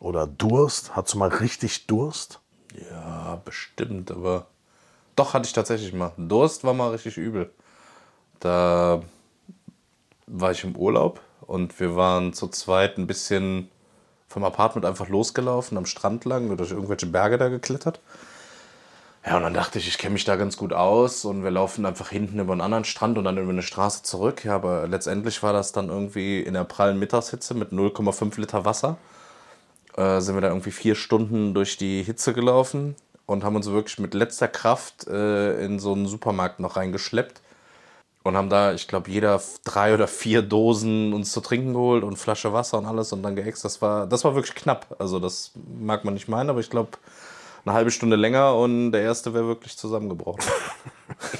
Oder 0.00 0.26
Durst. 0.26 0.94
Hast 0.94 1.14
du 1.14 1.18
mal 1.18 1.30
richtig 1.30 1.86
Durst? 1.86 2.40
Ja, 2.90 3.40
bestimmt, 3.44 4.10
aber 4.10 4.46
doch 5.16 5.32
hatte 5.32 5.46
ich 5.46 5.52
tatsächlich 5.52 5.92
mal. 5.92 6.12
Durst 6.16 6.64
war 6.64 6.74
mal 6.74 6.90
richtig 6.90 7.16
übel. 7.16 7.50
Da 8.40 9.02
war 10.26 10.50
ich 10.50 10.64
im 10.64 10.76
Urlaub 10.76 11.20
und 11.46 11.78
wir 11.80 11.96
waren 11.96 12.32
zu 12.32 12.48
zweit 12.48 12.98
ein 12.98 13.06
bisschen 13.06 13.70
vom 14.34 14.44
Apartment 14.44 14.84
einfach 14.84 15.08
losgelaufen, 15.08 15.78
am 15.78 15.86
Strand 15.86 16.24
lang 16.24 16.46
oder 16.48 16.56
durch 16.56 16.72
irgendwelche 16.72 17.06
Berge 17.06 17.38
da 17.38 17.48
geklettert. 17.48 18.00
Ja, 19.24 19.36
und 19.36 19.44
dann 19.44 19.54
dachte 19.54 19.78
ich, 19.78 19.88
ich 19.88 19.96
kenne 19.96 20.14
mich 20.14 20.24
da 20.24 20.36
ganz 20.36 20.56
gut 20.56 20.72
aus 20.72 21.24
und 21.24 21.44
wir 21.44 21.50
laufen 21.50 21.86
einfach 21.86 22.10
hinten 22.10 22.40
über 22.40 22.52
einen 22.52 22.60
anderen 22.60 22.84
Strand 22.84 23.16
und 23.16 23.24
dann 23.24 23.38
über 23.38 23.52
eine 23.52 23.62
Straße 23.62 24.02
zurück. 24.02 24.44
Ja, 24.44 24.56
aber 24.56 24.86
letztendlich 24.88 25.42
war 25.42 25.52
das 25.52 25.72
dann 25.72 25.88
irgendwie 25.88 26.40
in 26.40 26.54
der 26.54 26.64
prallen 26.64 26.98
Mittagshitze 26.98 27.54
mit 27.54 27.70
0,5 27.70 28.38
Liter 28.40 28.64
Wasser 28.64 28.98
äh, 29.96 30.20
sind 30.20 30.34
wir 30.34 30.40
da 30.40 30.48
irgendwie 30.48 30.72
vier 30.72 30.96
Stunden 30.96 31.54
durch 31.54 31.76
die 31.76 32.02
Hitze 32.02 32.32
gelaufen 32.32 32.96
und 33.26 33.44
haben 33.44 33.56
uns 33.56 33.70
wirklich 33.70 33.98
mit 33.98 34.14
letzter 34.14 34.48
Kraft 34.48 35.06
äh, 35.06 35.64
in 35.64 35.78
so 35.78 35.92
einen 35.92 36.06
Supermarkt 36.06 36.60
noch 36.60 36.76
reingeschleppt 36.76 37.40
und 38.24 38.36
haben 38.36 38.48
da, 38.48 38.72
ich 38.72 38.88
glaube, 38.88 39.10
jeder 39.10 39.40
drei 39.64 39.94
oder 39.94 40.08
vier 40.08 40.42
Dosen 40.42 41.12
uns 41.12 41.30
zu 41.30 41.40
trinken 41.40 41.74
geholt 41.74 42.02
und 42.02 42.16
Flasche 42.16 42.52
Wasser 42.52 42.78
und 42.78 42.86
alles 42.86 43.12
und 43.12 43.22
dann 43.22 43.36
geäxt. 43.36 43.64
Das 43.64 43.82
war, 43.82 44.06
das 44.06 44.24
war 44.24 44.34
wirklich 44.34 44.54
knapp. 44.54 44.96
Also 44.98 45.20
das 45.20 45.52
mag 45.78 46.04
man 46.04 46.14
nicht 46.14 46.26
meinen, 46.26 46.48
aber 46.48 46.60
ich 46.60 46.70
glaube, 46.70 46.92
eine 47.66 47.74
halbe 47.74 47.90
Stunde 47.90 48.16
länger 48.16 48.54
und 48.56 48.92
der 48.92 49.02
erste 49.02 49.34
wäre 49.34 49.46
wirklich 49.46 49.78
zusammengebrochen. 49.78 50.42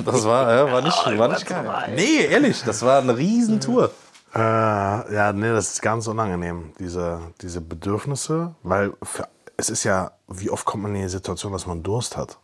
Das 0.04 0.24
war, 0.24 0.52
äh, 0.52 0.72
war 0.72 0.82
nicht, 0.82 1.18
war 1.18 1.28
nicht 1.28 1.46
geil. 1.46 1.66
Nee, 1.94 2.26
ehrlich, 2.26 2.62
das 2.64 2.82
war 2.82 3.00
eine 3.00 3.16
Riesentour. 3.16 3.90
Äh, 4.34 4.38
ja, 4.38 5.32
nee, 5.32 5.50
das 5.50 5.72
ist 5.72 5.82
ganz 5.82 6.06
unangenehm, 6.06 6.72
diese, 6.78 7.20
diese 7.40 7.60
Bedürfnisse, 7.60 8.54
weil 8.62 8.92
für, 9.02 9.26
es 9.56 9.70
ist 9.70 9.84
ja, 9.84 10.12
wie 10.28 10.50
oft 10.50 10.64
kommt 10.64 10.82
man 10.82 10.94
in 10.94 11.02
die 11.02 11.08
Situation, 11.08 11.52
dass 11.52 11.66
man 11.66 11.82
Durst 11.82 12.16
hat? 12.16 12.38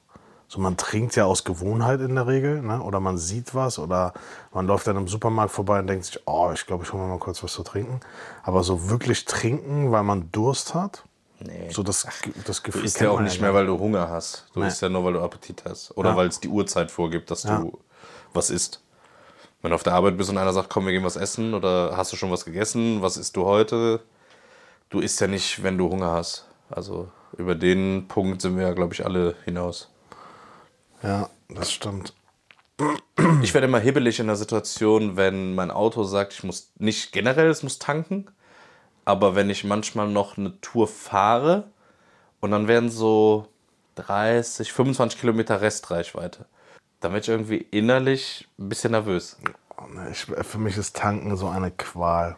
So, 0.51 0.59
man 0.61 0.77
trinkt 0.77 1.15
ja 1.15 1.27
aus 1.27 1.45
Gewohnheit 1.45 2.01
in 2.01 2.17
der 2.17 2.27
Regel, 2.27 2.61
ne? 2.61 2.83
oder 2.83 2.99
man 2.99 3.19
sieht 3.19 3.55
was, 3.55 3.79
oder 3.79 4.13
man 4.53 4.67
läuft 4.67 4.85
dann 4.89 4.97
im 4.97 5.07
Supermarkt 5.07 5.53
vorbei 5.53 5.79
und 5.79 5.87
denkt 5.87 6.07
sich, 6.07 6.19
oh, 6.27 6.51
ich 6.53 6.67
glaube, 6.67 6.83
ich 6.83 6.93
hole 6.93 7.05
mir 7.05 7.09
mal 7.09 7.21
kurz 7.21 7.41
was 7.45 7.53
zu 7.53 7.63
trinken. 7.63 8.01
Aber 8.43 8.65
so 8.65 8.91
wirklich 8.91 9.27
trinken, 9.27 9.93
weil 9.93 10.03
man 10.03 10.33
Durst 10.33 10.75
hat, 10.75 11.05
Nee. 11.39 11.71
so 11.71 11.85
das, 11.85 12.05
das 12.45 12.65
Gefühl 12.65 12.81
Du 12.83 12.87
isst 12.87 13.01
ja 13.01 13.11
auch 13.11 13.21
nicht 13.21 13.41
mehr, 13.41 13.55
weil 13.55 13.65
du 13.65 13.79
Hunger 13.79 14.09
hast. 14.11 14.49
Du 14.53 14.61
Nee. 14.61 14.67
isst 14.67 14.83
ja 14.83 14.89
nur, 14.89 15.05
weil 15.05 15.13
du 15.13 15.21
Appetit 15.21 15.63
hast. 15.65 15.97
Oder 15.97 16.11
Ja. 16.11 16.17
weil 16.17 16.27
es 16.27 16.41
die 16.41 16.49
Uhrzeit 16.49 16.91
vorgibt, 16.91 17.31
dass 17.31 17.45
Ja. 17.45 17.61
du 17.61 17.79
was 18.35 18.51
isst. 18.51 18.83
Wenn 19.63 19.71
du 19.71 19.77
auf 19.77 19.85
der 19.85 19.95
Arbeit 19.95 20.17
bist 20.17 20.31
und 20.31 20.37
einer 20.37 20.53
sagt, 20.53 20.69
komm, 20.69 20.85
wir 20.87 20.93
gehen 20.93 21.05
was 21.05 21.15
essen 21.15 21.55
oder 21.55 21.97
hast 21.97 22.13
du 22.13 22.17
schon 22.17 22.33
was 22.33 22.45
gegessen, 22.45 23.03
was 23.03 23.17
isst 23.17 23.37
du 23.37 23.45
heute? 23.45 24.01
Du 24.89 24.99
isst 24.99 25.21
ja 25.21 25.29
nicht, 25.29 25.63
wenn 25.63 25.79
du 25.79 25.89
Hunger 25.89 26.11
hast. 26.11 26.47
Also 26.69 27.09
über 27.39 27.55
den 27.55 28.09
Punkt 28.09 28.43
sind 28.43 28.57
wir 28.59 28.67
ja, 28.67 28.73
glaube 28.75 28.95
ich, 28.95 29.05
alle 29.07 29.37
hinaus. 29.45 29.90
Ja, 31.03 31.31
das 31.49 31.73
stimmt. 31.73 32.15
Ich 33.43 33.53
werde 33.53 33.67
immer 33.67 33.79
hibbelig 33.79 34.21
in 34.21 34.27
der 34.27 34.37
Situation, 34.37 35.17
wenn 35.17 35.55
mein 35.55 35.71
Auto 35.71 36.03
sagt, 36.05 36.33
ich 36.33 36.45
muss 36.45 36.73
nicht 36.79 37.13
generell, 37.13 37.49
es 37.49 37.63
muss 37.63 37.79
tanken, 37.79 38.27
aber 39.05 39.35
wenn 39.35 39.51
ich 39.51 39.65
manchmal 39.65 40.09
noch 40.09 40.39
eine 40.39 40.59
Tour 40.61 40.89
fahre 40.89 41.65
und 42.41 42.51
dann 42.53 42.69
werden 42.69 42.91
so 42.91 43.49
30, 43.97 44.73
25 44.73 45.21
Kilometer 45.21 45.61
Restreichweite, 45.61 46.47
dann 47.01 47.13
werde 47.13 47.23
ich 47.23 47.29
irgendwie 47.29 47.67
innerlich 47.71 48.49
ein 48.59 48.69
bisschen 48.69 48.93
nervös. 48.93 49.37
Oh, 49.77 49.85
nee, 49.93 50.11
ich, 50.13 50.25
für 50.25 50.59
mich 50.59 50.77
ist 50.77 50.97
Tanken 50.97 51.37
so 51.37 51.49
eine 51.49 51.71
Qual. 51.71 52.37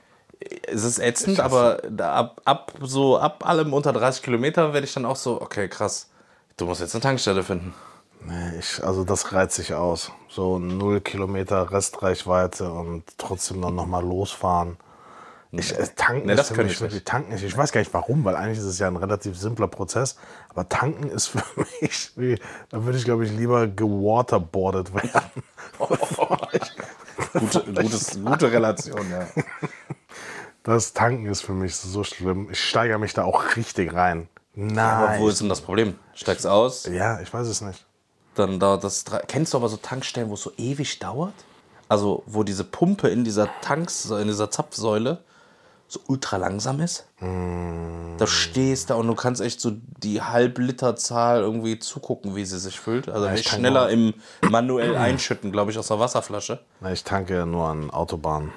Es 0.66 0.82
ist 0.82 0.98
ätzend, 0.98 1.38
aber 1.38 1.82
ab, 1.98 2.40
ab 2.44 2.72
so 2.80 3.16
ab 3.16 3.46
allem 3.46 3.72
unter 3.72 3.92
30 3.92 4.24
Kilometer 4.24 4.72
werde 4.72 4.86
ich 4.86 4.94
dann 4.94 5.04
auch 5.04 5.16
so, 5.16 5.40
okay, 5.40 5.68
krass, 5.68 6.10
du 6.56 6.66
musst 6.66 6.80
jetzt 6.80 6.96
eine 6.96 7.02
Tankstelle 7.02 7.44
finden. 7.44 7.74
Nee, 8.24 8.58
ich, 8.58 8.82
also 8.84 9.04
das 9.04 9.32
reizt 9.32 9.56
sich 9.56 9.74
aus. 9.74 10.12
So 10.28 10.58
null 10.58 11.00
Kilometer 11.00 11.70
Restreichweite 11.70 12.70
und 12.70 13.04
trotzdem 13.18 13.60
dann 13.60 13.74
nochmal 13.74 14.02
losfahren. 14.04 14.76
Ich, 15.54 15.78
äh, 15.78 15.86
tanken 15.96 16.26
Nee, 16.26 16.32
ist 16.32 16.38
das 16.38 16.48
für 16.48 16.64
mich 16.64 16.80
ich 16.80 16.80
nicht. 16.80 17.04
tanken 17.04 17.32
ist, 17.32 17.42
ich 17.42 17.54
weiß 17.54 17.72
gar 17.72 17.80
nicht 17.80 17.92
warum, 17.92 18.24
weil 18.24 18.36
eigentlich 18.36 18.58
ist 18.58 18.64
es 18.64 18.78
ja 18.78 18.86
ein 18.86 18.96
relativ 18.96 19.36
simpler 19.36 19.68
Prozess, 19.68 20.16
aber 20.48 20.66
tanken 20.66 21.10
ist 21.10 21.26
für 21.28 21.42
mich, 21.80 22.12
wie, 22.16 22.38
da 22.70 22.84
würde 22.84 22.96
ich 22.96 23.04
glaube 23.04 23.26
ich 23.26 23.32
lieber 23.32 23.66
gewaterboardet 23.66 24.94
werden. 24.94 25.30
Gute, 27.32 27.64
gutes, 27.74 28.18
gute 28.24 28.52
Relation, 28.52 29.10
ja. 29.10 29.26
Das 30.62 30.92
Tanken 30.92 31.26
ist 31.26 31.42
für 31.42 31.52
mich 31.52 31.76
so 31.76 32.04
schlimm. 32.04 32.48
Ich 32.50 32.60
steigere 32.60 32.98
mich 32.98 33.14
da 33.14 33.24
auch 33.24 33.56
richtig 33.56 33.92
rein. 33.92 34.28
Nein. 34.54 34.78
Aber 34.78 35.18
wo 35.18 35.28
ist 35.28 35.40
denn 35.40 35.48
das 35.48 35.60
Problem? 35.60 35.98
Steigst 36.14 36.46
aus, 36.46 36.86
ja, 36.86 37.20
ich 37.20 37.32
weiß 37.32 37.46
es 37.46 37.60
nicht. 37.60 37.84
Dann 38.34 38.58
dauert 38.60 38.84
das. 38.84 39.04
Kennst 39.28 39.52
du 39.52 39.58
aber 39.58 39.68
so 39.68 39.76
Tankstellen, 39.76 40.28
wo 40.30 40.34
es 40.34 40.42
so 40.42 40.52
ewig 40.56 40.98
dauert? 40.98 41.34
Also, 41.88 42.22
wo 42.26 42.42
diese 42.42 42.64
Pumpe 42.64 43.08
in 43.08 43.24
dieser 43.24 43.48
Tanks, 43.60 44.06
in 44.10 44.26
dieser 44.28 44.50
Zapfsäule 44.50 45.18
so 45.88 46.00
ultra 46.08 46.38
langsam 46.38 46.80
ist. 46.80 47.06
Da 47.20 48.26
stehst 48.26 48.88
da 48.88 48.94
und 48.94 49.06
du 49.08 49.14
kannst 49.14 49.42
echt 49.42 49.60
so 49.60 49.72
die 49.98 50.22
Halbliterzahl 50.22 51.40
irgendwie 51.40 51.78
zugucken, 51.78 52.34
wie 52.34 52.46
sie 52.46 52.58
sich 52.58 52.80
füllt. 52.80 53.10
Also 53.10 53.26
ich 53.26 53.32
nicht 53.32 53.48
kann 53.50 53.58
schneller 53.60 53.90
im 53.90 54.14
manuell 54.40 54.96
einschütten, 54.96 55.52
glaube 55.52 55.70
ich, 55.70 55.78
aus 55.78 55.88
der 55.88 55.98
Wasserflasche. 55.98 56.60
Na, 56.80 56.92
Ich 56.92 57.04
tanke 57.04 57.44
nur 57.44 57.66
an 57.68 57.90
Autobahnen. 57.90 58.52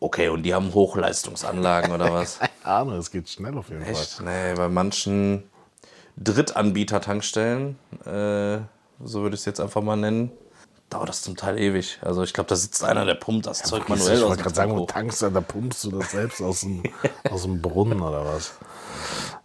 Okay, 0.00 0.28
und 0.28 0.42
die 0.42 0.54
haben 0.54 0.74
Hochleistungsanlagen 0.74 1.92
oder 1.92 2.12
was? 2.12 2.38
Keine 2.62 2.74
Ahnung, 2.76 2.98
es 2.98 3.12
geht 3.12 3.28
schnell 3.28 3.56
auf 3.56 3.68
jeden 3.68 3.82
Fall. 3.84 3.92
Echt? 3.92 4.20
Nee, 4.20 4.54
bei 4.56 4.68
manchen 4.68 5.44
Drittanbieter-Tankstellen, 6.16 7.78
äh, 8.04 8.58
so 9.02 9.22
würde 9.22 9.34
ich 9.34 9.40
es 9.40 9.46
jetzt 9.46 9.60
einfach 9.60 9.82
mal 9.82 9.96
nennen, 9.96 10.30
dauert 10.90 11.08
das 11.08 11.22
zum 11.22 11.36
Teil 11.36 11.58
ewig. 11.58 11.98
Also 12.02 12.22
ich 12.22 12.32
glaube, 12.32 12.48
da 12.48 12.56
sitzt 12.56 12.84
einer, 12.84 13.04
der 13.04 13.14
pumpt 13.14 13.46
das 13.46 13.62
Zeug 13.62 13.88
manuell 13.88 14.18
ich 14.18 14.24
wollte 14.24 14.42
gerade 14.42 14.54
sagen, 14.54 14.76
wo 14.76 14.86
tankst 14.86 15.22
du, 15.22 15.30
da 15.30 15.40
pumpst 15.40 15.84
du 15.84 15.90
das 15.90 16.12
selbst 16.12 16.40
aus 16.40 16.60
dem, 16.60 16.82
aus 17.30 17.42
dem 17.42 17.60
Brunnen 17.60 18.00
oder 18.00 18.24
was? 18.24 18.54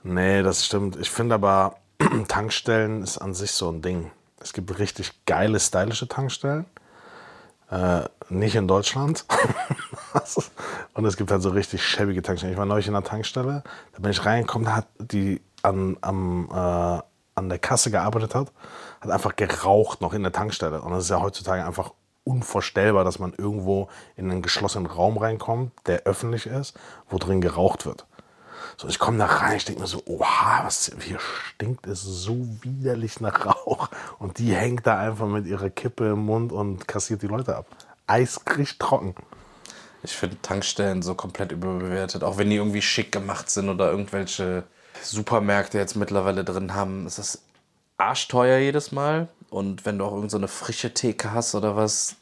Nee, 0.03 0.43
das 0.43 0.65
stimmt. 0.65 0.97
Ich 0.97 1.09
finde 1.09 1.35
aber, 1.35 1.75
Tankstellen 2.27 3.03
ist 3.03 3.17
an 3.17 3.33
sich 3.33 3.51
so 3.51 3.69
ein 3.69 3.81
Ding. 3.81 4.11
Es 4.39 4.53
gibt 4.53 4.79
richtig 4.79 5.25
geile, 5.25 5.59
stylische 5.59 6.07
Tankstellen. 6.07 6.65
Äh, 7.69 8.01
nicht 8.29 8.55
in 8.55 8.67
Deutschland. 8.67 9.25
Und 10.93 11.05
es 11.05 11.15
gibt 11.15 11.31
halt 11.31 11.41
so 11.41 11.49
richtig 11.49 11.83
schäbige 11.85 12.21
Tankstellen. 12.21 12.53
Ich 12.53 12.59
war 12.59 12.65
neulich 12.65 12.87
in 12.87 12.95
einer 12.95 13.05
Tankstelle, 13.05 13.63
da 13.93 13.99
bin 13.99 14.11
ich 14.11 14.25
reingekommen, 14.25 14.65
da 14.65 14.75
hat 14.75 14.87
die 14.99 15.41
an, 15.61 15.97
am, 16.01 16.49
äh, 16.51 17.01
an 17.35 17.49
der 17.49 17.59
Kasse 17.59 17.91
gearbeitet 17.91 18.35
hat, 18.35 18.51
hat 18.99 19.11
einfach 19.11 19.35
geraucht 19.35 20.01
noch 20.01 20.13
in 20.13 20.23
der 20.23 20.31
Tankstelle. 20.31 20.81
Und 20.81 20.91
das 20.91 21.05
ist 21.05 21.09
ja 21.09 21.21
heutzutage 21.21 21.65
einfach 21.65 21.93
unvorstellbar, 22.23 23.03
dass 23.03 23.19
man 23.19 23.33
irgendwo 23.37 23.89
in 24.15 24.29
einen 24.29 24.41
geschlossenen 24.41 24.85
Raum 24.85 25.17
reinkommt, 25.17 25.71
der 25.87 26.03
öffentlich 26.03 26.45
ist, 26.45 26.77
wo 27.09 27.17
drin 27.17 27.41
geraucht 27.41 27.85
wird. 27.85 28.05
So, 28.77 28.87
ich 28.87 28.99
komme 28.99 29.17
da 29.17 29.25
rein, 29.25 29.57
ich 29.57 29.65
denke 29.65 29.81
mir 29.81 29.87
so, 29.87 30.01
oha, 30.05 30.61
was, 30.63 30.91
hier 30.99 31.19
stinkt 31.19 31.87
es 31.87 32.01
so 32.01 32.47
widerlich 32.61 33.19
nach 33.19 33.45
Rauch. 33.45 33.89
Und 34.19 34.37
die 34.37 34.55
hängt 34.55 34.87
da 34.87 34.97
einfach 34.97 35.27
mit 35.27 35.45
ihrer 35.45 35.69
Kippe 35.69 36.09
im 36.09 36.25
Mund 36.25 36.51
und 36.51 36.87
kassiert 36.87 37.21
die 37.21 37.27
Leute 37.27 37.55
ab. 37.55 37.65
Eiskrieg 38.07 38.79
trocken. 38.79 39.15
Ich 40.03 40.15
finde 40.15 40.41
Tankstellen 40.41 41.01
so 41.01 41.15
komplett 41.15 41.51
überbewertet. 41.51 42.23
Auch 42.23 42.37
wenn 42.37 42.49
die 42.49 42.55
irgendwie 42.55 42.81
schick 42.81 43.11
gemacht 43.11 43.49
sind 43.49 43.69
oder 43.69 43.91
irgendwelche 43.91 44.63
Supermärkte 45.03 45.77
jetzt 45.77 45.95
mittlerweile 45.95 46.43
drin 46.43 46.73
haben, 46.73 47.05
ist 47.07 47.17
das 47.17 47.41
arschteuer 47.97 48.59
jedes 48.59 48.91
Mal. 48.91 49.27
Und 49.49 49.85
wenn 49.85 49.97
du 49.97 50.05
auch 50.05 50.13
irgend 50.13 50.31
so 50.31 50.37
eine 50.37 50.47
frische 50.47 50.93
Theke 50.93 51.33
hast 51.33 51.55
oder 51.55 51.75
was, 51.75 52.15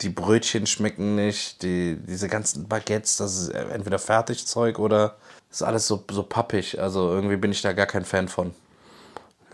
die 0.00 0.08
Brötchen 0.08 0.66
schmecken 0.66 1.14
nicht, 1.14 1.62
die, 1.62 1.96
diese 1.96 2.28
ganzen 2.28 2.68
Baguettes, 2.68 3.16
das 3.16 3.36
ist 3.36 3.48
entweder 3.50 3.98
Fertigzeug 3.98 4.78
oder 4.78 5.16
ist 5.50 5.62
alles 5.62 5.86
so, 5.86 6.02
so 6.10 6.22
pappig. 6.22 6.80
Also 6.80 7.10
irgendwie 7.10 7.36
bin 7.36 7.52
ich 7.52 7.62
da 7.62 7.72
gar 7.72 7.86
kein 7.86 8.04
Fan 8.04 8.28
von. 8.28 8.54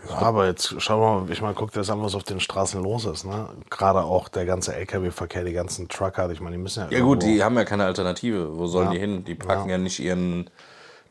Ja, 0.07 0.17
aber 0.19 0.45
jetzt 0.45 0.75
schau 0.77 0.99
mal, 0.99 1.31
ich 1.31 1.41
meine, 1.41 1.53
guck 1.53 1.71
dir 1.71 1.79
das 1.79 1.89
an, 1.89 2.01
was 2.01 2.15
auf 2.15 2.23
den 2.23 2.39
Straßen 2.39 2.81
los 2.81 3.05
ist. 3.05 3.25
Ne? 3.25 3.49
Gerade 3.69 4.03
auch 4.03 4.29
der 4.29 4.45
ganze 4.45 4.75
LKW-Verkehr, 4.75 5.43
die 5.43 5.53
ganzen 5.53 5.89
Trucker, 5.89 6.29
ich 6.31 6.39
meine, 6.39 6.55
die 6.55 6.61
müssen 6.61 6.83
ja. 6.83 6.97
Ja 6.97 7.03
gut, 7.03 7.23
die 7.23 7.43
haben 7.43 7.55
ja 7.55 7.65
keine 7.65 7.85
Alternative. 7.85 8.57
Wo 8.57 8.67
sollen 8.67 8.91
die 8.91 8.99
hin? 8.99 9.25
Die 9.25 9.35
packen 9.35 9.69
ja. 9.69 9.77
nicht 9.77 9.99
ihren 9.99 10.49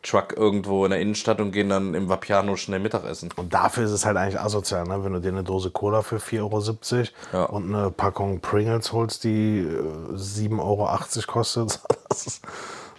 Truck 0.06 0.34
irgendwo 0.36 0.84
in 0.84 0.90
der 0.90 1.00
Innenstadt 1.00 1.40
und 1.40 1.52
gehen 1.52 1.68
dann 1.68 1.94
im 1.94 2.08
Vapiano 2.08 2.56
schnell 2.56 2.78
Mittagessen. 2.78 3.30
Und 3.36 3.52
dafür 3.52 3.84
ist 3.84 3.90
es 3.90 4.06
halt 4.06 4.16
eigentlich 4.16 4.40
asozial, 4.40 4.84
ne? 4.84 5.04
wenn 5.04 5.12
du 5.12 5.20
dir 5.20 5.28
eine 5.28 5.42
Dose 5.42 5.70
Cola 5.70 6.02
für 6.02 6.18
4,70 6.18 6.40
Euro 6.42 7.08
Ja. 7.32 7.44
und 7.44 7.74
eine 7.74 7.90
Packung 7.90 8.40
Pringles 8.40 8.92
holst, 8.92 9.24
die 9.24 9.58
äh, 9.58 10.14
7,80 10.14 10.58
Euro 10.60 10.88
kostet. 11.26 11.80
Das 12.08 12.26
ist, 12.26 12.44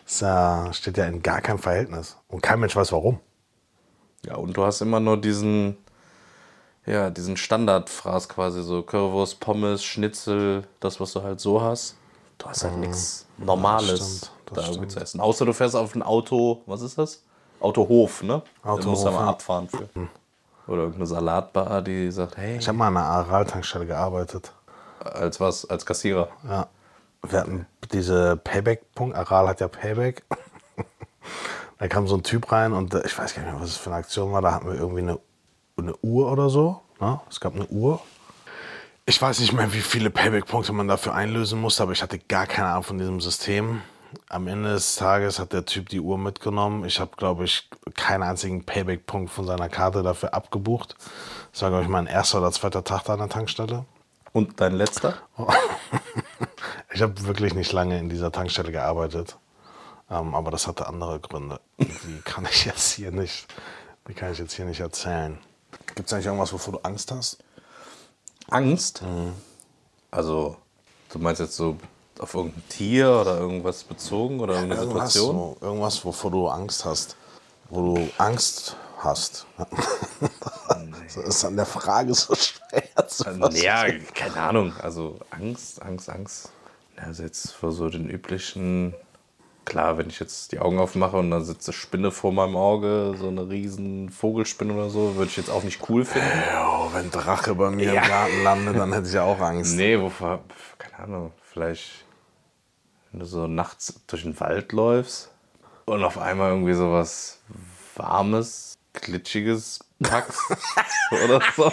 ist 0.06 0.22
ja, 0.22 0.72
steht 0.74 0.98
ja 0.98 1.06
in 1.06 1.24
gar 1.24 1.41
keinem 1.41 1.58
Verhältnis. 1.60 2.17
Und 2.28 2.41
kein 2.43 2.60
Mensch 2.60 2.76
weiß 2.76 2.91
warum. 2.91 3.20
Ja, 4.26 4.36
und 4.36 4.56
du 4.56 4.63
hast 4.63 4.82
immer 4.82 5.00
nur 5.00 5.20
diesen, 5.20 5.78
ja, 6.86 7.10
diesen 7.10 7.36
Standardfraß 7.38 8.30
quasi, 8.30 8.62
so 8.62 8.84
Currywurst, 8.84 9.39
Pommes, 9.39 9.84
Schnitzel, 9.84 10.67
das, 10.82 11.00
was 11.00 11.13
du 11.13 11.24
halt 11.24 11.39
so 11.39 11.62
hast. 11.62 11.96
Du 12.38 12.48
hast 12.48 12.63
halt 12.63 12.78
nichts 12.78 13.26
Normales 13.38 14.30
stimmt, 14.50 14.58
da 14.68 14.72
irgendwie 14.72 14.88
zu 14.88 15.00
essen. 15.00 15.20
Außer 15.20 15.46
du 15.46 15.54
fährst 15.54 15.76
auf 15.76 15.96
ein 15.96 16.04
Auto, 16.04 16.62
was 16.66 16.82
ist 16.82 16.98
das? 16.98 17.24
Autohof, 17.60 18.24
ne? 18.24 18.44
Da 18.64 18.72
musst 18.72 18.86
du 18.86 18.90
Autohof, 18.92 19.06
mal 19.06 19.12
ja. 19.12 19.28
abfahren 19.28 19.68
für. 19.68 19.88
Oder 20.68 20.80
irgendeine 20.80 21.08
Salatbar, 21.08 21.82
die 21.82 22.12
sagt, 22.12 22.38
hey, 22.38 22.58
Ich 22.58 22.68
habe 22.68 22.78
mal 22.78 22.88
an 22.88 22.98
einer 22.98 23.06
Aral-Tankstelle 23.06 23.86
gearbeitet. 23.86 24.52
als 25.00 25.40
was? 25.40 25.66
Als 25.66 25.86
Kassierer. 25.86 26.28
Ja. 26.48 26.68
Wir 27.28 27.40
hatten 27.40 27.66
diese 27.92 28.38
Payback-Punkt. 28.38 29.16
Aral 29.16 29.48
hat 29.48 29.60
ja 29.60 29.68
Payback. 29.68 30.24
da 31.80 31.88
kam 31.88 32.08
so 32.08 32.16
ein 32.16 32.24
Typ 32.24 32.52
rein 32.52 32.74
und 32.74 32.94
äh, 32.94 33.06
ich 33.06 33.18
weiß 33.18 33.34
gar 33.34 33.44
nicht 33.44 33.52
mehr, 33.52 33.62
was 33.62 33.70
es 33.70 33.78
für 33.78 33.90
eine 33.90 34.00
Aktion 34.00 34.32
war. 34.32 34.42
Da 34.42 34.54
hatten 34.54 34.68
wir 34.68 34.76
irgendwie 34.76 35.02
eine, 35.02 35.20
eine 35.78 35.96
Uhr 36.02 36.32
oder 36.32 36.50
so. 36.50 36.82
Ne? 37.00 37.20
Es 37.30 37.40
gab 37.40 37.56
eine 37.56 37.68
Uhr. 37.68 38.02
Ich 39.06 39.22
weiß 39.22 39.40
nicht 39.40 39.54
mehr, 39.54 39.72
wie 39.74 39.80
viele 39.80 40.10
Payback-Punkte 40.10 40.74
man 40.74 40.88
dafür 40.88 41.16
einlösen 41.16 41.62
musste, 41.62 41.84
aber 41.84 41.94
ich 41.94 42.04
hatte 42.04 42.20
gar 42.20 42.46
keine 42.46 42.70
Ahnung 42.70 42.84
von 42.84 42.98
diesem 42.98 43.22
System. 43.22 43.82
Am 44.30 44.47
Ende 44.47 44.73
des 44.73 44.95
Tages 44.95 45.39
hat 45.39 45.53
der 45.53 45.65
Typ 45.65 45.89
die 45.89 45.99
Uhr 45.99 46.17
mitgenommen. 46.17 46.86
Ich 46.86 46.99
habe, 46.99 47.12
glaube 47.17 47.45
ich, 47.45 47.69
keinen 47.95 48.23
einzigen 48.23 48.63
Payback-Punkt 48.63 49.32
von 49.32 49.45
seiner 49.45 49.69
Karte 49.69 50.03
dafür 50.03 50.34
abgebucht. 50.34 50.95
Das 51.51 51.62
war, 51.62 51.69
glaube 51.69 51.84
ich, 51.84 51.89
mein 51.89 52.08
erster 52.08 52.39
oder 52.39 52.51
zweiter 52.51 52.84
Tag 52.84 53.03
da 53.03 53.13
an 53.13 53.19
der 53.19 53.30
Tankstelle. 53.30 53.86
Und 54.34 54.60
dein 54.60 54.73
letzter? 54.73 55.15
Ich 56.97 57.03
habe 57.03 57.27
wirklich 57.27 57.53
nicht 57.53 57.71
lange 57.73 57.99
in 57.99 58.10
dieser 58.10 58.32
Tankstelle 58.32 58.71
gearbeitet. 58.71 59.38
Ähm, 60.10 60.34
aber 60.34 60.49
das 60.49 60.65
hatte 60.65 60.88
andere 60.88 61.19
Gründe. 61.19 61.60
Die 61.77 62.21
kann 62.23 62.47
ich 62.49 62.65
jetzt 62.65 62.93
hier 62.93 63.12
nicht, 63.12 63.45
die 64.08 64.15
kann 64.15 64.32
ich 64.32 64.39
jetzt 64.39 64.53
hier 64.53 64.65
nicht 64.65 64.80
erzählen. 64.80 65.38
Gibt 65.95 66.08
es 66.08 66.13
eigentlich 66.13 66.25
irgendwas, 66.25 66.53
wovor 66.53 66.73
du 66.73 66.80
Angst 66.80 67.12
hast? 67.12 67.38
Angst? 68.49 69.03
Mhm. 69.03 69.34
Also, 70.10 70.58
du 71.12 71.19
meinst 71.19 71.39
jetzt 71.39 71.56
so 71.56 71.77
auf 72.19 72.34
irgendein 72.34 72.63
Tier 72.69 73.10
oder 73.21 73.38
irgendwas 73.39 73.84
bezogen 73.84 74.39
oder 74.39 74.56
irgendeine 74.56 74.82
Irgendwas, 74.82 75.13
Situation? 75.13 75.36
so, 75.62 75.65
irgendwas, 75.65 76.03
wovor 76.06 76.32
du 76.32 76.47
Angst 76.47 76.86
hast. 76.86 77.15
Wo 77.69 77.95
du 77.95 78.10
Angst 78.17 78.75
hast. 78.99 79.45
das 81.06 81.17
ist 81.17 81.45
an 81.45 81.56
der 81.56 81.65
Frage 81.65 82.13
so 82.13 82.34
schwer 82.36 83.08
zu 83.08 83.23
fassen. 83.23 83.56
Ja, 83.62 83.86
keine 84.13 84.36
Ahnung. 84.38 84.73
Also 84.82 85.19
Angst, 85.32 85.82
Angst, 85.82 86.10
Angst. 86.10 86.49
Ja, 86.97 87.03
Also 87.03 87.23
jetzt 87.23 87.51
vor 87.51 87.71
so 87.71 87.89
den 87.89 88.10
üblichen. 88.10 88.93
Klar, 89.65 89.97
wenn 89.97 90.08
ich 90.08 90.21
jetzt 90.21 90.53
die 90.53 90.60
Augen 90.60 90.80
aufmache 90.80 91.17
und 91.17 91.30
dann 91.30 91.43
sitzt 91.43 91.67
eine 91.67 91.73
Spinne 91.73 92.12
vor 92.12 92.32
meinem 92.32 92.56
Auge, 92.56 93.15
so 93.19 93.27
eine 93.27 93.49
riesen 93.49 94.10
Vogelspinne 94.10 94.73
oder 94.73 94.89
so, 94.89 95.15
würde 95.15 95.30
ich 95.30 95.36
jetzt 95.36 95.49
auch 95.49 95.63
nicht 95.63 95.89
cool 95.89 96.06
finden. 96.06 96.25
Jo, 96.53 96.89
wenn 96.93 97.12
Drache 97.12 97.53
bei 97.53 97.69
mir 97.69 97.91
Ja. 97.93 98.01
im 98.01 98.08
Garten 98.08 98.43
landet, 98.43 98.77
dann 98.77 98.93
hätte 98.93 99.08
ich 99.10 99.13
ja 99.13 99.23
auch 99.23 99.39
Angst. 99.41 99.75
Nee, 99.75 99.99
wovor, 99.99 100.39
keine 100.77 100.99
Ahnung, 101.03 101.34
vielleicht, 101.51 102.06
wenn 103.17 103.21
du 103.21 103.25
so 103.25 103.47
nachts 103.47 103.95
durch 104.06 104.21
den 104.21 104.39
Wald 104.39 104.73
läufst 104.73 105.32
und 105.86 106.03
auf 106.03 106.19
einmal 106.19 106.51
irgendwie 106.51 106.73
so 106.73 106.91
was 106.91 107.39
Warmes, 107.95 108.75
Glitschiges 108.93 109.80
packst 110.03 110.39
oder 111.25 111.41
so. 111.56 111.71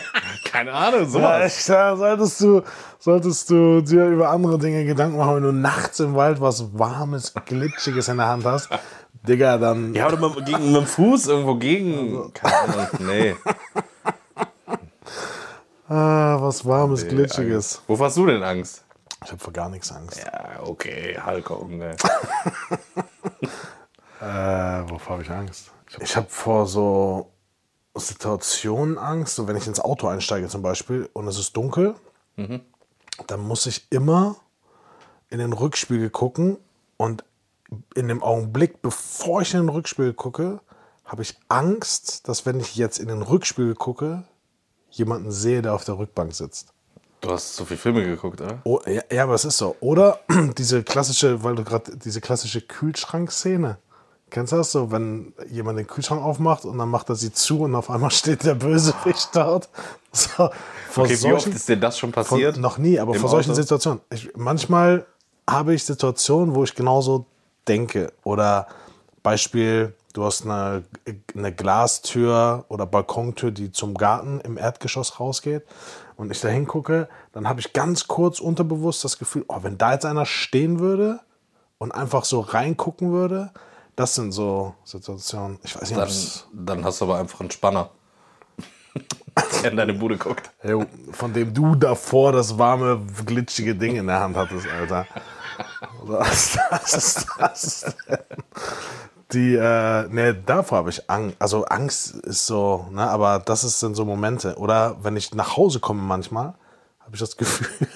Keine 0.50 0.72
Ahnung, 0.72 1.00
Ja, 1.00 1.06
sowas. 1.06 1.66
da 1.66 1.96
solltest 1.98 2.40
du, 2.40 2.62
solltest 2.98 3.50
du 3.50 3.82
dir 3.82 4.06
über 4.06 4.30
andere 4.30 4.58
Dinge 4.58 4.86
Gedanken 4.86 5.18
machen, 5.18 5.36
wenn 5.36 5.42
du 5.42 5.52
nachts 5.52 6.00
im 6.00 6.14
Wald 6.14 6.40
was 6.40 6.78
Warmes, 6.78 7.34
Glitschiges 7.44 8.08
in 8.08 8.16
der 8.16 8.28
Hand 8.28 8.46
hast. 8.46 8.70
Digga, 9.28 9.58
dann. 9.58 9.92
Ja, 9.92 10.06
oder 10.06 10.16
mit, 10.30 10.46
gegen, 10.46 10.72
mit 10.72 10.76
dem 10.80 10.86
Fuß 10.86 11.26
irgendwo 11.26 11.56
gegen. 11.56 12.32
Keine 12.32 12.54
Ahnung, 12.54 12.86
nee. 13.00 13.36
Ah, 15.90 16.38
was 16.40 16.64
Warmes, 16.64 17.06
Glitschiges. 17.06 17.82
Wovor 17.86 18.06
hast 18.06 18.16
du 18.16 18.24
denn 18.24 18.42
Angst? 18.42 18.83
Ich 19.24 19.30
habe 19.30 19.42
vor 19.42 19.52
gar 19.52 19.68
nichts 19.68 19.90
Angst. 19.90 20.18
Ja, 20.18 20.60
okay, 20.62 21.18
Hulk 21.24 21.48
Hogan, 21.50 21.80
ey. 21.80 21.96
Äh, 24.20 24.90
wovor 24.90 25.14
habe 25.14 25.22
ich 25.22 25.30
Angst? 25.30 25.70
Ich 26.00 26.16
habe 26.16 26.28
vor 26.28 26.66
so 26.66 27.30
Situationen 27.94 28.98
Angst, 28.98 29.36
so 29.36 29.46
wenn 29.46 29.56
ich 29.56 29.66
ins 29.66 29.80
Auto 29.80 30.08
einsteige 30.08 30.48
zum 30.48 30.62
Beispiel 30.62 31.08
und 31.12 31.28
es 31.28 31.38
ist 31.38 31.56
dunkel, 31.56 31.94
dann 33.26 33.40
muss 33.40 33.66
ich 33.66 33.86
immer 33.90 34.36
in 35.30 35.38
den 35.38 35.52
Rückspiegel 35.52 36.10
gucken 36.10 36.58
und 36.96 37.24
in 37.94 38.08
dem 38.08 38.22
Augenblick, 38.22 38.82
bevor 38.82 39.42
ich 39.42 39.54
in 39.54 39.60
den 39.60 39.68
Rückspiegel 39.68 40.14
gucke, 40.14 40.60
habe 41.04 41.22
ich 41.22 41.36
Angst, 41.48 42.28
dass 42.28 42.46
wenn 42.46 42.60
ich 42.60 42.76
jetzt 42.76 42.98
in 42.98 43.08
den 43.08 43.22
Rückspiegel 43.22 43.74
gucke, 43.74 44.24
jemanden 44.90 45.30
sehe, 45.30 45.62
der 45.62 45.74
auf 45.74 45.84
der 45.84 45.98
Rückbank 45.98 46.34
sitzt. 46.34 46.72
Du 47.24 47.30
hast 47.32 47.56
so 47.56 47.64
viele 47.64 47.78
Filme 47.78 48.04
geguckt, 48.04 48.40
oder? 48.42 48.58
Oh, 48.64 48.80
ja, 48.86 49.00
ja, 49.10 49.22
aber 49.22 49.34
es 49.34 49.46
ist 49.46 49.56
so. 49.56 49.76
Oder 49.80 50.20
diese 50.58 50.82
klassische, 50.82 51.42
weil 51.42 51.54
du 51.54 51.64
gerade 51.64 51.96
diese 51.96 52.20
klassische 52.20 52.60
Kühlschrankszene. 52.60 53.78
Kennst 54.30 54.52
du 54.52 54.56
das 54.56 54.72
so, 54.72 54.90
wenn 54.90 55.32
jemand 55.48 55.78
den 55.78 55.86
Kühlschrank 55.86 56.20
aufmacht 56.22 56.64
und 56.64 56.76
dann 56.76 56.88
macht 56.90 57.08
er 57.08 57.14
sie 57.14 57.32
zu 57.32 57.60
und 57.62 57.74
auf 57.74 57.88
einmal 57.88 58.10
steht 58.10 58.44
der 58.44 58.54
Bösewicht 58.56 59.30
dort? 59.34 59.68
So, 60.12 60.50
vor 60.90 61.04
Okay, 61.04 61.18
wie 61.22 61.32
oft 61.32 61.42
solchen- 61.44 61.52
ist 61.56 61.68
dir 61.68 61.76
das 61.78 61.98
schon 61.98 62.12
von, 62.12 62.24
passiert? 62.24 62.56
noch 62.58 62.76
nie, 62.78 62.98
aber 62.98 63.14
vor 63.14 63.30
solchen 63.30 63.52
Auto? 63.52 63.60
Situationen. 63.62 64.00
Ich, 64.12 64.30
manchmal 64.36 65.06
habe 65.48 65.74
ich 65.74 65.84
Situationen, 65.84 66.54
wo 66.54 66.62
ich 66.64 66.74
genauso 66.74 67.24
denke. 67.66 68.12
Oder 68.22 68.66
Beispiel, 69.22 69.94
du 70.12 70.24
hast 70.24 70.42
eine, 70.44 70.84
eine 71.34 71.52
Glastür 71.54 72.64
oder 72.68 72.86
Balkontür, 72.86 73.50
die 73.50 73.72
zum 73.72 73.94
Garten 73.94 74.40
im 74.40 74.58
Erdgeschoss 74.58 75.18
rausgeht. 75.20 75.64
Und 76.16 76.30
ich 76.30 76.40
da 76.40 76.48
hingucke, 76.48 77.08
dann 77.32 77.48
habe 77.48 77.60
ich 77.60 77.72
ganz 77.72 78.06
kurz 78.06 78.40
unterbewusst 78.40 79.04
das 79.04 79.18
Gefühl, 79.18 79.44
oh, 79.48 79.58
wenn 79.62 79.78
da 79.78 79.92
jetzt 79.92 80.04
einer 80.04 80.26
stehen 80.26 80.78
würde 80.78 81.20
und 81.78 81.92
einfach 81.92 82.24
so 82.24 82.40
reingucken 82.40 83.10
würde, 83.10 83.50
das 83.96 84.14
sind 84.14 84.32
so 84.32 84.74
Situationen. 84.84 85.58
Ich 85.62 85.74
weiß 85.74 85.90
nicht, 85.90 86.46
Dann, 86.52 86.66
dann 86.66 86.84
hast 86.84 87.00
du 87.00 87.06
aber 87.06 87.18
einfach 87.18 87.40
einen 87.40 87.50
Spanner. 87.50 87.90
der 89.62 89.70
in 89.70 89.76
deine 89.76 89.94
Bude 89.94 90.16
guckt. 90.16 90.50
Jo, 90.62 90.86
von 91.12 91.32
dem 91.32 91.52
du 91.52 91.74
davor 91.74 92.32
das 92.32 92.58
warme, 92.58 93.00
glitschige 93.26 93.74
Ding 93.74 93.96
in 93.96 94.06
der 94.06 94.20
Hand 94.20 94.36
hattest, 94.36 94.66
Alter. 94.68 95.06
Was 96.02 96.56
ist 96.84 97.26
das 97.38 97.94
denn? 98.08 98.18
Die, 99.34 99.56
äh, 99.56 100.08
ne, 100.08 100.34
davor 100.34 100.78
habe 100.78 100.90
ich 100.90 101.10
Angst. 101.10 101.36
Also 101.40 101.64
Angst 101.64 102.14
ist 102.14 102.46
so, 102.46 102.86
ne, 102.92 103.02
aber 103.02 103.40
das 103.40 103.64
ist 103.64 103.80
sind 103.80 103.96
so 103.96 104.04
Momente. 104.04 104.56
Oder 104.58 104.96
wenn 105.02 105.16
ich 105.16 105.34
nach 105.34 105.56
Hause 105.56 105.80
komme 105.80 106.02
manchmal, 106.02 106.54
habe 107.00 107.14
ich 107.14 107.20
das 107.20 107.36
Gefühl, 107.36 107.88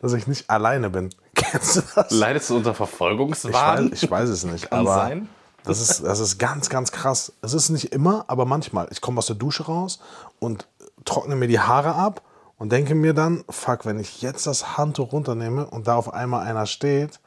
dass 0.00 0.12
ich 0.12 0.26
nicht 0.26 0.48
alleine 0.48 0.90
bin. 0.90 1.10
Kennst 1.34 1.76
du 1.76 1.82
das? 1.94 2.10
Leidest 2.12 2.50
du 2.50 2.56
unter 2.56 2.70
Ich 2.70 2.78
weiß, 2.78 2.88
Verfolgungswahn? 2.88 3.90
ich 3.92 4.10
weiß 4.10 4.28
es 4.28 4.44
nicht, 4.44 4.70
Kann 4.70 4.80
aber 4.80 4.94
sein. 4.94 5.28
Das, 5.64 5.80
ist, 5.80 6.04
das 6.04 6.20
ist 6.20 6.38
ganz, 6.38 6.70
ganz 6.70 6.92
krass. 6.92 7.32
Es 7.42 7.52
ist 7.52 7.68
nicht 7.70 7.92
immer, 7.92 8.24
aber 8.28 8.44
manchmal. 8.44 8.86
Ich 8.90 9.00
komme 9.00 9.18
aus 9.18 9.26
der 9.26 9.36
Dusche 9.36 9.66
raus 9.66 9.98
und 10.38 10.66
trockne 11.04 11.36
mir 11.36 11.48
die 11.48 11.60
Haare 11.60 11.94
ab 11.94 12.22
und 12.56 12.72
denke 12.72 12.94
mir 12.94 13.14
dann, 13.14 13.44
fuck, 13.50 13.84
wenn 13.84 13.98
ich 13.98 14.22
jetzt 14.22 14.46
das 14.46 14.78
Handtuch 14.78 15.12
runternehme 15.12 15.66
und 15.66 15.88
da 15.88 15.96
auf 15.96 16.14
einmal 16.14 16.46
einer 16.46 16.66
steht, 16.66 17.20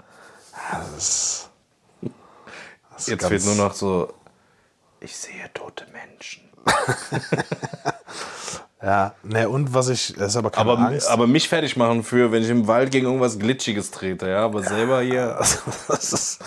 das 0.71 0.97
ist, 0.97 1.49
das 2.93 3.07
Jetzt 3.07 3.25
fehlt 3.25 3.45
nur 3.45 3.55
noch 3.55 3.73
so, 3.73 4.13
ich 4.99 5.15
sehe 5.15 5.51
tote 5.53 5.85
Menschen. 5.91 6.43
Ja, 8.83 9.13
ne, 9.21 9.47
und 9.47 9.73
was 9.75 9.89
ich, 9.89 10.15
das 10.17 10.29
ist 10.29 10.37
aber 10.37 10.49
keine 10.49 10.71
Aber, 10.71 10.87
Angst. 10.87 11.07
aber 11.07 11.27
mich 11.27 11.47
fertig 11.47 11.77
machen 11.77 12.03
für, 12.03 12.31
wenn 12.31 12.41
ich 12.41 12.49
im 12.49 12.67
Wald 12.67 12.91
gegen 12.91 13.05
irgendwas 13.05 13.37
Glitschiges 13.37 13.91
trete, 13.91 14.27
ja. 14.27 14.43
Aber 14.43 14.63
selber 14.63 15.01
hier. 15.01 15.35
das 15.87 16.13
ist, 16.13 16.39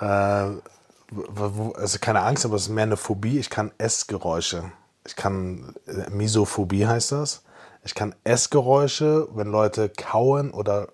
äh, 0.00 0.04
also 0.04 1.98
keine 2.00 2.22
Angst, 2.22 2.44
aber 2.44 2.56
es 2.56 2.62
ist 2.62 2.68
mehr 2.70 2.84
eine 2.84 2.96
Phobie. 2.96 3.38
Ich 3.38 3.50
kann 3.50 3.70
Essgeräusche 3.78 4.72
Ich 5.06 5.14
kann, 5.14 5.74
äh, 5.86 6.10
Misophobie 6.10 6.86
heißt 6.86 7.12
das. 7.12 7.44
Ich 7.84 7.94
kann 7.94 8.16
Essgeräusche, 8.24 9.28
wenn 9.34 9.46
Leute 9.46 9.90
kauen 9.90 10.50
oder 10.50 10.88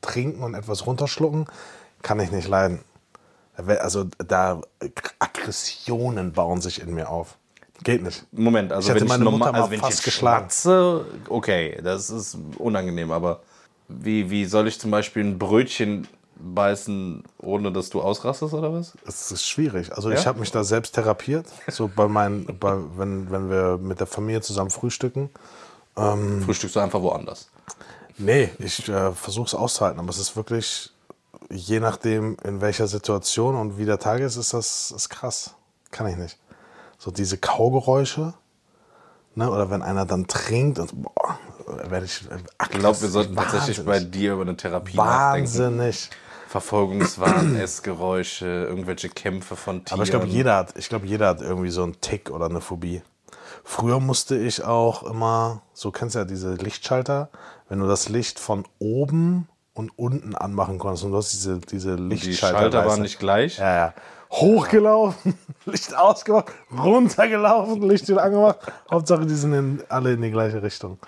trinken 0.00 0.42
und 0.42 0.54
etwas 0.54 0.86
runterschlucken, 0.86 1.46
kann 2.00 2.20
ich 2.20 2.30
nicht 2.30 2.48
leiden. 2.48 2.82
Also 3.56 4.04
da 4.18 4.60
Aggressionen 5.18 6.32
bauen 6.32 6.60
sich 6.60 6.80
in 6.80 6.94
mir 6.94 7.08
auf. 7.10 7.36
Geht 7.84 8.02
nicht. 8.02 8.24
Moment, 8.32 8.72
also 8.72 8.86
Ich 8.86 8.90
hätte 8.94 9.00
wenn 9.00 9.06
ich, 9.06 9.08
meine 9.12 9.24
normal, 9.24 9.38
Mutter 9.38 9.52
mal 9.52 9.58
also 9.60 9.70
wenn 9.70 9.76
ich 9.78 9.82
fast 9.84 9.92
jetzt 9.98 10.04
geschlagen. 10.04 10.44
schmatze, 10.50 11.04
okay, 11.28 11.78
das 11.82 12.10
ist 12.10 12.38
unangenehm, 12.58 13.12
aber 13.12 13.40
wie, 13.88 14.30
wie 14.30 14.44
soll 14.46 14.66
ich 14.66 14.80
zum 14.80 14.90
Beispiel 14.90 15.22
ein 15.24 15.38
Brötchen 15.38 16.08
beißen, 16.38 17.22
ohne 17.38 17.72
dass 17.72 17.90
du 17.90 18.00
ausrastest 18.02 18.52
oder 18.54 18.72
was? 18.72 18.94
Es 19.06 19.30
ist 19.30 19.46
schwierig. 19.46 19.92
Also 19.94 20.10
Ja? 20.10 20.16
ich 20.18 20.26
habe 20.26 20.40
mich 20.40 20.50
da 20.50 20.64
selbst 20.64 20.94
therapiert. 20.94 21.46
So 21.68 21.88
bei 21.94 22.08
meinen, 22.08 22.46
bei, 22.58 22.76
wenn, 22.96 23.30
wenn 23.30 23.50
wir 23.50 23.78
mit 23.78 24.00
der 24.00 24.06
Familie 24.06 24.40
zusammen 24.40 24.70
frühstücken. 24.70 25.30
Frühstückst 25.94 26.76
du 26.76 26.80
einfach 26.80 27.00
woanders. 27.00 27.48
Nee, 28.18 28.50
ich 28.58 28.86
äh, 28.88 29.12
versuche 29.12 29.46
es 29.46 29.54
auszuhalten, 29.54 29.98
aber 30.00 30.10
es 30.10 30.18
ist 30.18 30.36
wirklich, 30.36 30.90
je 31.50 31.80
nachdem, 31.80 32.36
in 32.44 32.60
welcher 32.60 32.86
Situation 32.86 33.54
und 33.54 33.78
wie 33.78 33.84
der 33.84 33.98
Tag 33.98 34.20
ist, 34.20 34.36
ist 34.36 34.52
das 34.52 34.90
ist 34.90 35.08
krass. 35.08 35.54
Kann 35.90 36.06
ich 36.08 36.16
nicht. 36.16 36.38
So 36.98 37.10
diese 37.10 37.38
Kaugeräusche, 37.38 38.34
ne? 39.34 39.50
oder 39.50 39.70
wenn 39.70 39.82
einer 39.82 40.06
dann 40.06 40.26
trinkt 40.26 40.78
und 40.78 41.02
boah, 41.02 41.38
werde 41.88 42.06
ich. 42.06 42.22
Ich 42.62 42.78
glaube, 42.78 43.00
wir 43.00 43.08
sollten 43.08 43.34
tatsächlich 43.36 43.84
bei 43.84 44.00
dir 44.00 44.34
über 44.34 44.42
eine 44.42 44.56
Therapie 44.56 44.96
nachdenken. 44.96 45.46
Wahnsinnig. 45.46 46.10
Verfolgungswahn, 46.48 47.56
Essgeräusche, 47.60 48.46
irgendwelche 48.46 49.08
Kämpfe 49.08 49.56
von 49.56 49.84
Tieren. 49.84 49.94
Aber 49.94 50.04
ich 50.04 50.10
glaube, 50.10 50.26
jeder 50.26 50.56
hat, 50.56 50.76
ich 50.76 50.88
glaube, 50.88 51.06
jeder 51.06 51.28
hat 51.28 51.42
irgendwie 51.42 51.70
so 51.70 51.82
einen 51.82 52.00
Tick 52.00 52.30
oder 52.30 52.46
eine 52.46 52.60
Phobie. 52.60 53.02
Früher 53.64 53.98
musste 53.98 54.36
ich 54.36 54.62
auch 54.64 55.02
immer, 55.02 55.62
so 55.72 55.90
kennst 55.90 56.14
du 56.14 56.20
ja 56.20 56.24
diese 56.24 56.54
Lichtschalter, 56.54 57.30
wenn 57.68 57.80
du 57.80 57.88
das 57.88 58.08
Licht 58.08 58.38
von 58.38 58.64
oben 58.78 59.48
und 59.76 59.90
unten 59.96 60.34
anmachen 60.34 60.78
konntest 60.78 61.04
und 61.04 61.12
du 61.12 61.18
hast 61.18 61.32
diese, 61.32 61.58
diese 61.58 61.96
Die 61.96 62.02
Lichtschalter. 62.02 62.58
Schalter 62.58 62.78
weißt 62.78 62.88
waren 62.88 63.02
nicht 63.02 63.18
gleich. 63.18 63.58
Ja, 63.58 63.76
ja. 63.76 63.94
Hochgelaufen, 64.32 65.38
Licht 65.66 65.94
ausgemacht, 65.94 66.46
runtergelaufen, 66.76 67.82
Licht 67.82 68.08
wieder 68.08 68.22
angemacht. 68.22 68.58
Hauptsache, 68.90 69.26
die 69.26 69.34
sind 69.34 69.52
in, 69.52 69.82
alle 69.88 70.14
in 70.14 70.22
die 70.22 70.30
gleiche 70.30 70.62
Richtung. 70.62 70.98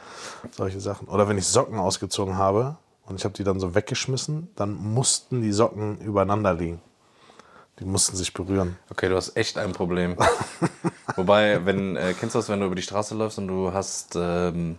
Solche 0.51 0.81
Sachen. 0.81 1.09
Oder 1.09 1.29
wenn 1.29 1.39
ich 1.39 1.47
Socken 1.47 1.79
ausgezogen 1.79 2.37
habe 2.37 2.77
und 3.07 3.17
ich 3.17 3.25
habe 3.25 3.35
die 3.35 3.43
dann 3.43 3.59
so 3.59 3.75
weggeschmissen, 3.75 4.51
dann 4.55 4.75
mussten 4.75 5.41
die 5.41 5.53
Socken 5.53 5.99
übereinander 6.01 6.53
liegen. 6.55 6.81
Die 7.81 7.85
mussten 7.85 8.17
sich 8.17 8.35
berühren. 8.35 8.77
Okay, 8.91 9.09
du 9.09 9.17
hast 9.17 9.37
echt 9.37 9.57
ein 9.57 9.73
Problem. 9.73 10.17
Wobei, 11.17 11.65
wenn, 11.65 11.97
äh, 11.97 12.15
kennst 12.19 12.35
du 12.35 12.39
das, 12.39 12.49
wenn 12.49 12.61
du 12.61 12.67
über 12.67 12.75
die 12.75 12.83
Straße 12.83 13.15
läufst 13.15 13.39
und 13.39 13.49
du 13.49 13.73
hast 13.73 14.15
ähm, 14.17 14.79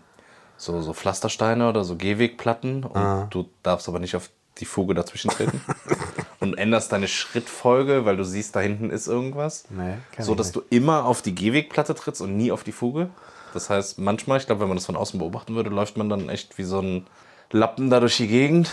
so, 0.59 0.81
so 0.81 0.93
Pflastersteine 0.93 1.69
oder 1.69 1.83
so 1.83 1.95
Gehwegplatten 1.95 2.83
und 2.83 2.95
Ah. 2.97 3.27
du 3.29 3.45
darfst 3.63 3.87
aber 3.87 3.97
nicht 3.99 4.15
auf 4.15 4.29
die 4.59 4.65
Fuge 4.65 4.93
dazwischen 4.93 5.31
treten 5.31 5.61
und 6.41 6.57
änderst 6.57 6.91
deine 6.91 7.07
Schrittfolge, 7.07 8.03
weil 8.05 8.17
du 8.17 8.25
siehst, 8.25 8.55
da 8.55 8.59
hinten 8.59 8.89
ist 8.89 9.07
irgendwas. 9.07 9.63
Nee, 9.69 9.95
so 10.19 10.35
dass 10.35 10.51
du 10.51 10.61
immer 10.69 11.05
auf 11.05 11.21
die 11.21 11.33
Gehwegplatte 11.33 11.95
trittst 11.95 12.21
und 12.21 12.35
nie 12.35 12.51
auf 12.51 12.63
die 12.65 12.73
Fuge. 12.73 13.09
Das 13.53 13.69
heißt, 13.69 13.99
manchmal, 13.99 14.37
ich 14.37 14.45
glaube, 14.47 14.61
wenn 14.61 14.67
man 14.67 14.77
das 14.77 14.85
von 14.85 14.97
außen 14.97 15.17
beobachten 15.17 15.55
würde, 15.55 15.69
läuft 15.69 15.95
man 15.97 16.09
dann 16.09 16.27
echt 16.29 16.57
wie 16.57 16.63
so 16.63 16.79
ein 16.81 17.07
Lappen 17.51 17.89
da 17.89 17.99
durch 18.01 18.17
die 18.17 18.27
Gegend. 18.27 18.69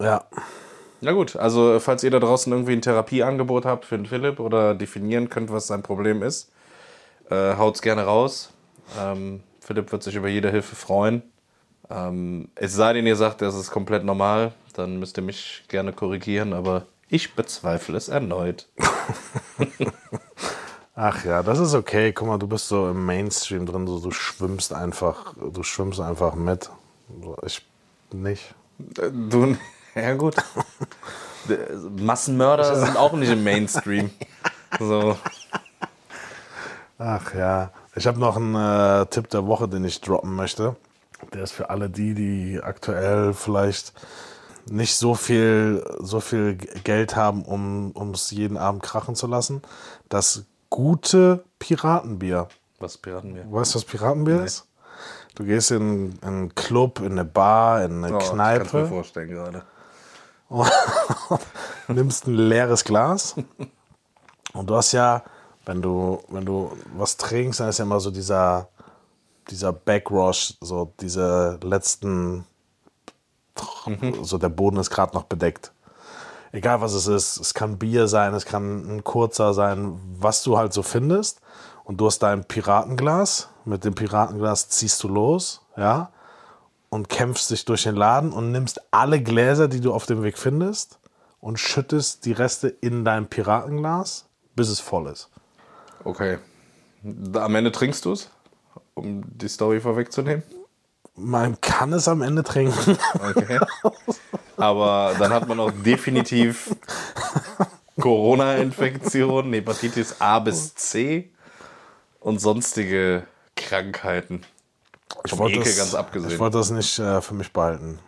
Ja. 0.00 0.24
Na 1.00 1.12
gut, 1.12 1.36
also 1.36 1.78
falls 1.78 2.02
ihr 2.02 2.10
da 2.10 2.18
draußen 2.18 2.52
irgendwie 2.52 2.72
ein 2.72 2.82
Therapieangebot 2.82 3.64
habt 3.64 3.84
für 3.84 3.96
den 3.96 4.06
Philipp 4.06 4.40
oder 4.40 4.74
definieren 4.74 5.28
könnt, 5.30 5.52
was 5.52 5.66
sein 5.68 5.82
Problem 5.82 6.22
ist, 6.22 6.50
äh, 7.30 7.54
haut's 7.56 7.82
gerne 7.82 8.02
raus. 8.04 8.50
Ähm, 9.00 9.42
Philipp 9.66 9.90
wird 9.90 10.04
sich 10.04 10.14
über 10.14 10.28
jede 10.28 10.50
Hilfe 10.50 10.76
freuen. 10.76 11.22
Ähm, 11.90 12.48
es 12.54 12.74
sei 12.74 12.92
denn, 12.92 13.06
ihr 13.06 13.16
sagt, 13.16 13.42
das 13.42 13.56
ist 13.56 13.70
komplett 13.70 14.04
normal, 14.04 14.52
dann 14.74 14.98
müsst 14.98 15.18
ihr 15.18 15.24
mich 15.24 15.64
gerne 15.68 15.92
korrigieren, 15.92 16.52
aber 16.52 16.86
ich 17.08 17.34
bezweifle 17.34 17.96
es 17.96 18.08
erneut. 18.08 18.68
Ach 20.94 21.24
ja, 21.24 21.42
das 21.42 21.58
ist 21.58 21.74
okay. 21.74 22.12
Guck 22.12 22.28
mal, 22.28 22.38
du 22.38 22.46
bist 22.46 22.68
so 22.68 22.88
im 22.88 23.04
Mainstream 23.04 23.66
drin, 23.66 23.86
so, 23.86 23.98
du 23.98 24.12
schwimmst 24.12 24.72
einfach, 24.72 25.34
du 25.34 25.62
schwimmst 25.62 26.00
einfach 26.00 26.36
mit. 26.36 26.70
Ich 27.44 27.66
nicht. 28.12 28.54
Du, 28.78 29.56
ja 29.94 30.14
gut. 30.14 30.36
Massenmörder 31.98 32.76
sind 32.86 32.96
auch 32.96 33.12
nicht 33.12 33.30
im 33.30 33.42
Mainstream. 33.42 34.10
So. 34.78 35.16
Ach 36.98 37.34
ja, 37.34 37.72
ich 37.96 38.06
habe 38.06 38.20
noch 38.20 38.36
einen 38.36 38.54
äh, 38.54 39.06
Tipp 39.06 39.28
der 39.30 39.46
Woche, 39.46 39.68
den 39.68 39.84
ich 39.84 40.00
droppen 40.00 40.34
möchte. 40.34 40.76
Der 41.32 41.42
ist 41.42 41.52
für 41.52 41.70
alle 41.70 41.88
die, 41.90 42.14
die 42.14 42.60
aktuell 42.62 43.32
vielleicht 43.32 43.92
nicht 44.70 44.96
so 44.96 45.14
viel, 45.14 45.84
so 46.00 46.20
viel 46.20 46.56
Geld 46.56 47.16
haben, 47.16 47.44
um 47.44 48.10
es 48.12 48.30
jeden 48.30 48.56
Abend 48.56 48.82
krachen 48.82 49.14
zu 49.14 49.26
lassen. 49.26 49.62
Das 50.08 50.44
gute 50.70 51.44
Piratenbier. 51.58 52.48
Was 52.78 52.98
piraten 52.98 53.34
wir? 53.34 53.50
Weißt 53.50 53.74
du, 53.74 53.78
was 53.78 53.84
Piratenbier 53.84 54.44
ist? 54.44 54.66
Du 55.34 55.44
gehst 55.44 55.70
in, 55.70 56.12
in 56.12 56.22
einen 56.22 56.54
Club, 56.54 57.00
in 57.00 57.12
eine 57.12 57.24
Bar, 57.24 57.84
in 57.84 58.04
eine 58.04 58.16
Oh, 58.16 58.18
Ich 58.18 58.26
kann's 58.26 58.30
mir 58.32 58.36
Kneipe, 58.36 58.86
vorstellen 58.86 59.30
gerade. 59.30 59.62
nimmst 61.88 62.26
ein 62.26 62.34
leeres 62.34 62.84
Glas 62.84 63.34
und 64.52 64.70
du 64.70 64.76
hast 64.76 64.92
ja, 64.92 65.22
wenn 65.66 65.82
du, 65.82 66.22
wenn 66.28 66.46
du 66.46 66.72
was 66.96 67.16
trinkst, 67.16 67.60
dann 67.60 67.68
ist 67.68 67.78
ja 67.78 67.84
immer 67.84 68.00
so 68.00 68.10
dieser, 68.10 68.68
dieser 69.50 69.72
Backrush, 69.72 70.54
so 70.60 70.92
diese 71.00 71.58
letzten, 71.62 72.46
so 74.22 74.38
der 74.38 74.48
Boden 74.48 74.78
ist 74.78 74.90
gerade 74.90 75.14
noch 75.14 75.24
bedeckt. 75.24 75.72
Egal 76.52 76.80
was 76.80 76.94
es 76.94 77.08
ist, 77.08 77.38
es 77.38 77.52
kann 77.52 77.78
Bier 77.78 78.06
sein, 78.06 78.32
es 78.32 78.46
kann 78.46 78.96
ein 78.96 79.04
kurzer 79.04 79.52
sein, 79.52 80.00
was 80.18 80.42
du 80.44 80.56
halt 80.56 80.72
so 80.72 80.82
findest. 80.82 81.40
Und 81.84 82.00
du 82.00 82.06
hast 82.06 82.20
dein 82.20 82.44
Piratenglas, 82.44 83.48
mit 83.64 83.84
dem 83.84 83.94
Piratenglas 83.94 84.68
ziehst 84.68 85.02
du 85.02 85.08
los, 85.08 85.62
ja, 85.76 86.10
und 86.88 87.08
kämpfst 87.08 87.50
dich 87.50 87.64
durch 87.64 87.82
den 87.82 87.96
Laden 87.96 88.32
und 88.32 88.52
nimmst 88.52 88.80
alle 88.92 89.20
Gläser, 89.20 89.68
die 89.68 89.80
du 89.80 89.92
auf 89.92 90.06
dem 90.06 90.22
Weg 90.22 90.38
findest, 90.38 90.98
und 91.40 91.58
schüttest 91.58 92.24
die 92.24 92.32
Reste 92.32 92.68
in 92.68 93.04
dein 93.04 93.28
Piratenglas, 93.28 94.26
bis 94.54 94.68
es 94.68 94.80
voll 94.80 95.08
ist. 95.08 95.28
Okay. 96.06 96.38
Am 97.34 97.54
Ende 97.54 97.72
trinkst 97.72 98.04
du 98.04 98.12
es, 98.12 98.30
um 98.94 99.22
die 99.26 99.48
Story 99.48 99.80
vorwegzunehmen. 99.80 100.42
Man 101.16 101.60
kann 101.60 101.92
es 101.92 102.08
am 102.08 102.22
Ende 102.22 102.42
trinken. 102.44 102.96
Okay. 103.14 103.58
Aber 104.56 105.14
dann 105.18 105.32
hat 105.32 105.48
man 105.48 105.58
auch 105.60 105.70
definitiv 105.84 106.74
Corona-Infektion, 108.00 109.52
Hepatitis 109.52 110.20
A 110.20 110.38
bis 110.38 110.74
C 110.74 111.30
und 112.20 112.40
sonstige 112.40 113.22
Krankheiten. 113.56 114.42
Vom 115.28 115.38
wollte 115.38 115.56
Ekel 115.58 115.64
das- 115.66 115.76
ganz 115.76 115.88
Ich 115.92 115.98
abgesehen. 115.98 116.38
wollte 116.38 116.58
das 116.58 116.70
nicht 116.70 116.98
äh, 116.98 117.20
für 117.20 117.34
mich 117.34 117.52
behalten. 117.52 117.98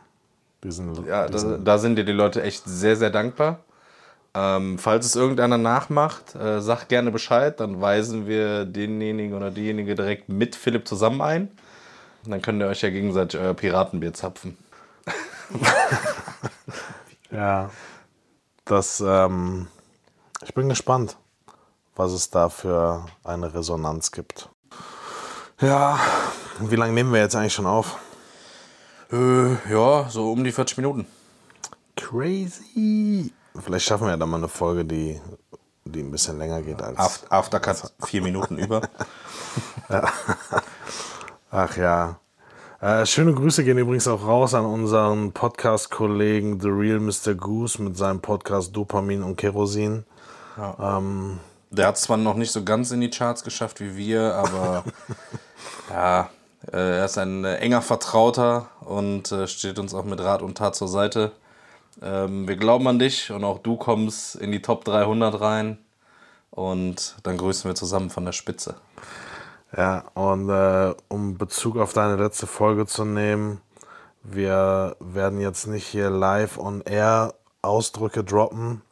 Diesen, 0.64 1.06
Ja, 1.06 1.28
diesen, 1.28 1.50
da, 1.64 1.72
da 1.74 1.78
sind 1.78 1.96
dir 1.96 2.04
die 2.04 2.12
Leute 2.12 2.42
echt 2.42 2.64
sehr, 2.66 2.96
sehr 2.96 3.10
dankbar. 3.10 3.60
Ähm, 4.38 4.78
falls 4.78 5.04
es 5.04 5.16
irgendeiner 5.16 5.58
nachmacht, 5.58 6.36
äh, 6.36 6.60
sag 6.60 6.86
gerne 6.86 7.10
Bescheid, 7.10 7.58
dann 7.58 7.80
weisen 7.80 8.28
wir 8.28 8.66
denjenigen 8.66 9.34
oder 9.34 9.50
diejenige 9.50 9.96
direkt 9.96 10.28
mit 10.28 10.54
Philipp 10.54 10.86
zusammen 10.86 11.20
ein. 11.20 11.50
Und 12.24 12.30
dann 12.30 12.42
könnt 12.42 12.62
ihr 12.62 12.68
euch 12.68 12.82
ja 12.82 12.90
gegenseitig 12.90 13.40
euer 13.40 13.54
Piratenbier 13.54 14.14
zapfen. 14.14 14.56
Ja, 17.30 17.70
das, 18.64 19.02
ähm, 19.06 19.68
ich 20.42 20.54
bin 20.54 20.68
gespannt, 20.68 21.18
was 21.94 22.12
es 22.12 22.30
da 22.30 22.48
für 22.48 23.04
eine 23.22 23.52
Resonanz 23.52 24.12
gibt. 24.12 24.48
Ja, 25.60 25.98
wie 26.60 26.76
lange 26.76 26.94
nehmen 26.94 27.12
wir 27.12 27.20
jetzt 27.20 27.36
eigentlich 27.36 27.52
schon 27.52 27.66
auf? 27.66 27.98
Äh, 29.12 29.52
ja, 29.70 30.08
so 30.08 30.32
um 30.32 30.42
die 30.42 30.52
40 30.52 30.78
Minuten. 30.78 31.06
Crazy. 31.96 33.32
Vielleicht 33.62 33.86
schaffen 33.86 34.06
wir 34.06 34.10
ja 34.10 34.16
dann 34.16 34.28
mal 34.28 34.38
eine 34.38 34.48
Folge, 34.48 34.84
die, 34.84 35.20
die 35.84 36.00
ein 36.00 36.10
bisschen 36.10 36.38
länger 36.38 36.62
geht 36.62 36.80
als. 36.82 36.98
After, 36.98 37.32
Aftercut 37.32 37.92
vier 38.06 38.22
Minuten 38.22 38.58
über. 38.58 38.82
Ach 41.50 41.76
ja. 41.76 42.20
Äh, 42.80 43.06
schöne 43.06 43.34
Grüße 43.34 43.64
gehen 43.64 43.78
übrigens 43.78 44.06
auch 44.06 44.24
raus 44.24 44.54
an 44.54 44.64
unseren 44.64 45.32
Podcast-Kollegen 45.32 46.60
The 46.60 46.68
Real 46.68 47.00
Mr. 47.00 47.34
Goose 47.34 47.82
mit 47.82 47.96
seinem 47.96 48.20
Podcast 48.20 48.76
Dopamin 48.76 49.22
und 49.24 49.36
Kerosin. 49.36 50.04
Der 51.70 51.86
hat 51.86 51.96
es 51.96 52.02
zwar 52.02 52.16
noch 52.16 52.34
nicht 52.34 52.52
so 52.52 52.64
ganz 52.64 52.90
in 52.92 53.00
die 53.00 53.10
Charts 53.10 53.42
geschafft 53.42 53.80
wie 53.80 53.96
wir, 53.96 54.34
aber 54.34 54.84
ja, 55.90 56.30
äh, 56.72 56.98
er 56.98 57.04
ist 57.04 57.18
ein 57.18 57.44
äh, 57.44 57.56
enger 57.56 57.82
Vertrauter 57.82 58.68
und 58.80 59.32
äh, 59.32 59.46
steht 59.46 59.78
uns 59.78 59.94
auch 59.94 60.04
mit 60.04 60.20
Rat 60.20 60.42
und 60.42 60.56
Tat 60.56 60.76
zur 60.76 60.88
Seite. 60.88 61.32
Ähm, 62.02 62.46
wir 62.46 62.56
glauben 62.56 62.86
an 62.86 62.98
dich 62.98 63.30
und 63.30 63.44
auch 63.44 63.58
du 63.58 63.76
kommst 63.76 64.36
in 64.36 64.52
die 64.52 64.62
Top 64.62 64.84
300 64.84 65.40
rein 65.40 65.78
und 66.50 67.16
dann 67.22 67.36
grüßen 67.36 67.68
wir 67.68 67.74
zusammen 67.74 68.10
von 68.10 68.24
der 68.24 68.32
Spitze. 68.32 68.76
Ja, 69.76 70.04
und 70.14 70.48
äh, 70.48 70.94
um 71.08 71.36
Bezug 71.36 71.76
auf 71.76 71.92
deine 71.92 72.16
letzte 72.16 72.46
Folge 72.46 72.86
zu 72.86 73.04
nehmen, 73.04 73.60
wir 74.22 74.96
werden 75.00 75.40
jetzt 75.40 75.66
nicht 75.66 75.86
hier 75.86 76.10
live 76.10 76.58
on 76.58 76.82
air 76.82 77.34
Ausdrücke 77.62 78.24
droppen, 78.24 78.82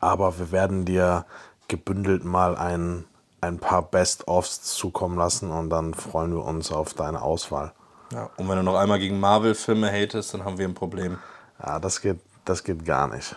aber 0.00 0.38
wir 0.38 0.52
werden 0.52 0.84
dir 0.84 1.26
gebündelt 1.68 2.24
mal 2.24 2.56
ein, 2.56 3.04
ein 3.40 3.58
paar 3.58 3.82
Best-ofs 3.82 4.62
zukommen 4.62 5.16
lassen 5.16 5.50
und 5.50 5.70
dann 5.70 5.94
freuen 5.94 6.32
wir 6.32 6.44
uns 6.44 6.70
auf 6.70 6.94
deine 6.94 7.22
Auswahl. 7.22 7.72
Ja, 8.12 8.30
und 8.36 8.48
wenn 8.48 8.56
du 8.56 8.62
noch 8.62 8.76
einmal 8.76 8.98
gegen 8.98 9.18
Marvel-Filme 9.18 9.90
hatest, 9.90 10.34
dann 10.34 10.44
haben 10.44 10.58
wir 10.58 10.68
ein 10.68 10.74
Problem. 10.74 11.18
Ja, 11.64 11.78
das 11.78 12.00
geht, 12.00 12.18
das 12.44 12.64
geht 12.64 12.84
gar 12.84 13.08
nicht. 13.08 13.36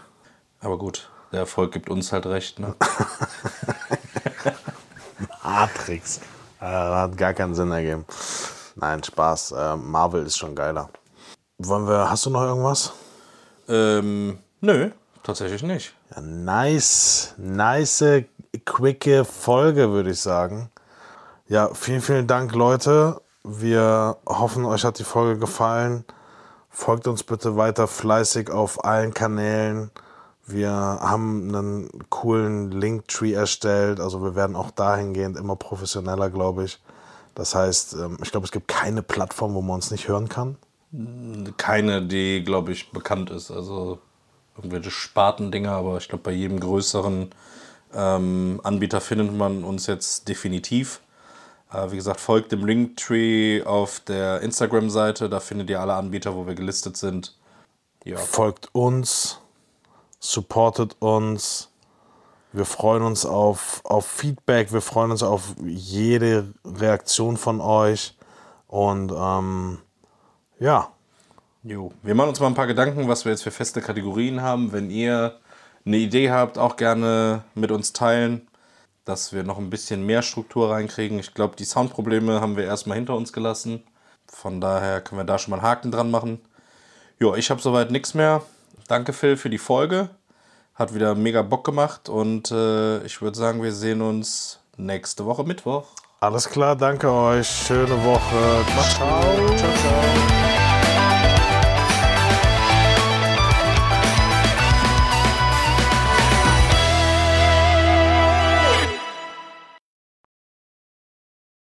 Aber 0.60 0.78
gut, 0.78 1.10
der 1.32 1.42
Erfolg 1.42 1.72
gibt 1.72 1.90
uns 1.90 2.12
halt 2.12 2.26
recht, 2.26 2.60
ne? 2.60 2.76
Matrix. 5.44 6.20
Äh, 6.60 6.66
hat 6.66 7.18
gar 7.18 7.34
keinen 7.34 7.56
Sinn 7.56 7.72
ergeben. 7.72 8.06
Nein, 8.76 9.04
Spaß. 9.04 9.52
Äh, 9.52 9.76
Marvel 9.78 10.26
ist 10.26 10.38
schon 10.38 10.56
geiler. 10.56 10.90
Wollen 11.58 11.88
wir, 11.88 12.10
hast 12.10 12.26
du 12.26 12.30
noch 12.30 12.42
irgendwas? 12.44 12.94
ähm, 13.68 14.40
nö, 14.62 14.92
tatsächlich 15.24 15.64
nicht. 15.64 15.94
Ja, 16.14 16.22
nice, 16.22 17.34
nice, 17.38 18.04
quicke 18.66 19.26
Folge, 19.26 19.90
würde 19.92 20.12
ich 20.12 20.20
sagen. 20.20 20.70
Ja, 21.48 21.74
vielen, 21.74 22.02
vielen 22.02 22.28
Dank, 22.28 22.54
Leute. 22.54 23.22
Wir 23.44 24.18
hoffen, 24.28 24.66
euch 24.66 24.84
hat 24.84 25.00
die 25.00 25.04
Folge 25.04 25.40
gefallen. 25.40 26.04
Folgt 26.78 27.08
uns 27.08 27.24
bitte 27.24 27.56
weiter 27.56 27.88
fleißig 27.88 28.52
auf 28.52 28.84
allen 28.84 29.14
Kanälen. 29.14 29.92
Wir 30.46 30.72
haben 30.72 31.48
einen 31.48 31.90
coolen 32.10 32.70
Linktree 32.70 33.32
erstellt. 33.32 34.02
Also 34.02 34.22
wir 34.22 34.36
werden 34.36 34.58
auch 34.58 34.72
dahingehend 34.72 35.38
immer 35.38 35.56
professioneller, 35.56 36.30
glaube 36.30 36.66
ich. 36.66 36.82
Das 37.34 37.56
heißt, 37.56 37.94
ähm, 37.94 38.18
ich 38.22 38.30
glaube, 38.30 38.44
es 38.44 38.52
gibt 38.52 38.68
keine 38.68 39.02
Plattform, 39.04 39.54
wo 39.54 39.62
man 39.62 39.76
uns 39.76 39.90
nicht 39.90 40.10
hören 40.10 40.28
kann. 40.28 40.58
Keine, 41.56 42.02
die, 42.06 42.44
glaube 42.44 42.74
ich, 42.74 42.92
bekannt 42.92 43.30
ist. 43.30 43.52
Also 43.52 44.00
irgendwelche 44.58 44.92
Spartendinger, 44.92 45.72
aber 45.72 45.96
ich 45.96 46.10
glaube, 46.10 46.26
bei 46.26 46.32
jedem 46.32 46.60
größeren 46.60 47.30
ähm, 47.94 48.60
Anbieter 48.64 49.00
findet 49.00 49.34
man 49.34 49.64
uns 49.64 49.88
jetzt 49.88 50.28
definitiv. 50.28 51.00
Äh, 51.76 51.92
wie 51.92 51.96
gesagt, 51.96 52.20
folgt 52.20 52.52
dem 52.52 52.66
Linktree 52.66 53.64
auf 53.64 54.00
der 54.00 54.42
Instagram-Seite. 54.42 55.30
Da 55.30 55.40
findet 55.40 55.70
ihr 55.70 55.80
alle 55.80 55.96
Anbieter, 55.96 56.36
wo 56.36 56.48
wir 56.48 56.56
gelistet 56.56 56.98
sind. 56.98 57.36
Ja, 58.04 58.18
Folgt 58.18 58.74
uns, 58.74 59.40
supportet 60.20 60.96
uns. 61.00 61.70
Wir 62.54 62.66
freuen 62.66 63.04
uns 63.04 63.26
auf, 63.26 63.82
auf 63.84 64.06
Feedback, 64.06 64.72
wir 64.72 64.82
freuen 64.82 65.12
uns 65.12 65.24
auf 65.24 65.56
jede 65.66 66.54
Reaktion 66.64 67.36
von 67.36 67.60
euch. 67.60 68.16
Und 68.68 69.12
ähm, 69.12 69.80
ja, 70.60 70.90
Jo. 71.68 71.92
Wir 72.04 72.14
machen 72.14 72.30
uns 72.30 72.40
mal 72.40 72.46
ein 72.46 72.54
paar 72.54 72.68
Gedanken, 72.68 73.08
was 73.08 73.26
wir 73.26 73.32
jetzt 73.32 73.42
für 73.42 73.50
feste 73.50 73.82
Kategorien 73.82 74.44
haben. 74.44 74.72
Wenn 74.72 74.92
ihr 74.92 75.40
eine 75.84 75.98
Idee 75.98 76.30
habt, 76.30 76.60
auch 76.60 76.76
gerne 76.76 77.44
mit 77.56 77.72
uns 77.72 77.92
teilen, 77.92 78.48
dass 79.06 79.32
wir 79.32 79.44
noch 79.44 79.60
ein 79.60 79.70
bisschen 79.70 80.06
mehr 80.06 80.22
Struktur 80.22 80.72
reinkriegen. 80.72 81.20
Ich 81.20 81.34
glaube, 81.34 81.56
die 81.56 81.66
Soundprobleme 81.66 82.42
haben 82.42 82.58
wir 82.58 82.66
erstmal 82.66 82.98
hinter 82.98 83.16
uns 83.16 83.32
gelassen. 83.32 83.84
Von 84.28 84.60
daher 84.60 85.02
können 85.02 85.20
wir 85.20 85.26
da 85.26 85.38
schon 85.38 85.52
mal 85.52 85.58
einen 85.58 85.68
Haken 85.68 85.92
dran 85.92 86.12
machen. 86.12 86.42
Jo, 87.20 87.36
ich 87.36 87.50
habe 87.50 87.62
soweit 87.62 87.92
nichts 87.92 88.14
mehr. 88.14 88.42
Danke, 88.88 89.14
Phil, 89.14 89.38
für 89.38 89.50
die 89.50 89.58
Folge. 89.58 90.10
Hat 90.74 90.94
wieder 90.94 91.16
mega 91.16 91.42
Bock 91.42 91.64
gemacht 91.64 92.10
und 92.10 92.52
äh, 92.52 93.04
ich 93.06 93.22
würde 93.22 93.38
sagen, 93.38 93.64
wir 93.64 93.72
sehen 93.72 94.02
uns 94.02 94.60
nächste 94.76 95.26
Woche 95.26 95.46
Mittwoch. 95.46 95.88
alles 96.20 96.50
klar, 96.50 96.76
danke 96.76 97.10
euch. 97.10 97.48
Schöne 97.48 98.04
Woche. 98.04 98.66
Ciao, 98.68 99.56
ciao. 99.56 99.56
ciao. 99.56 100.65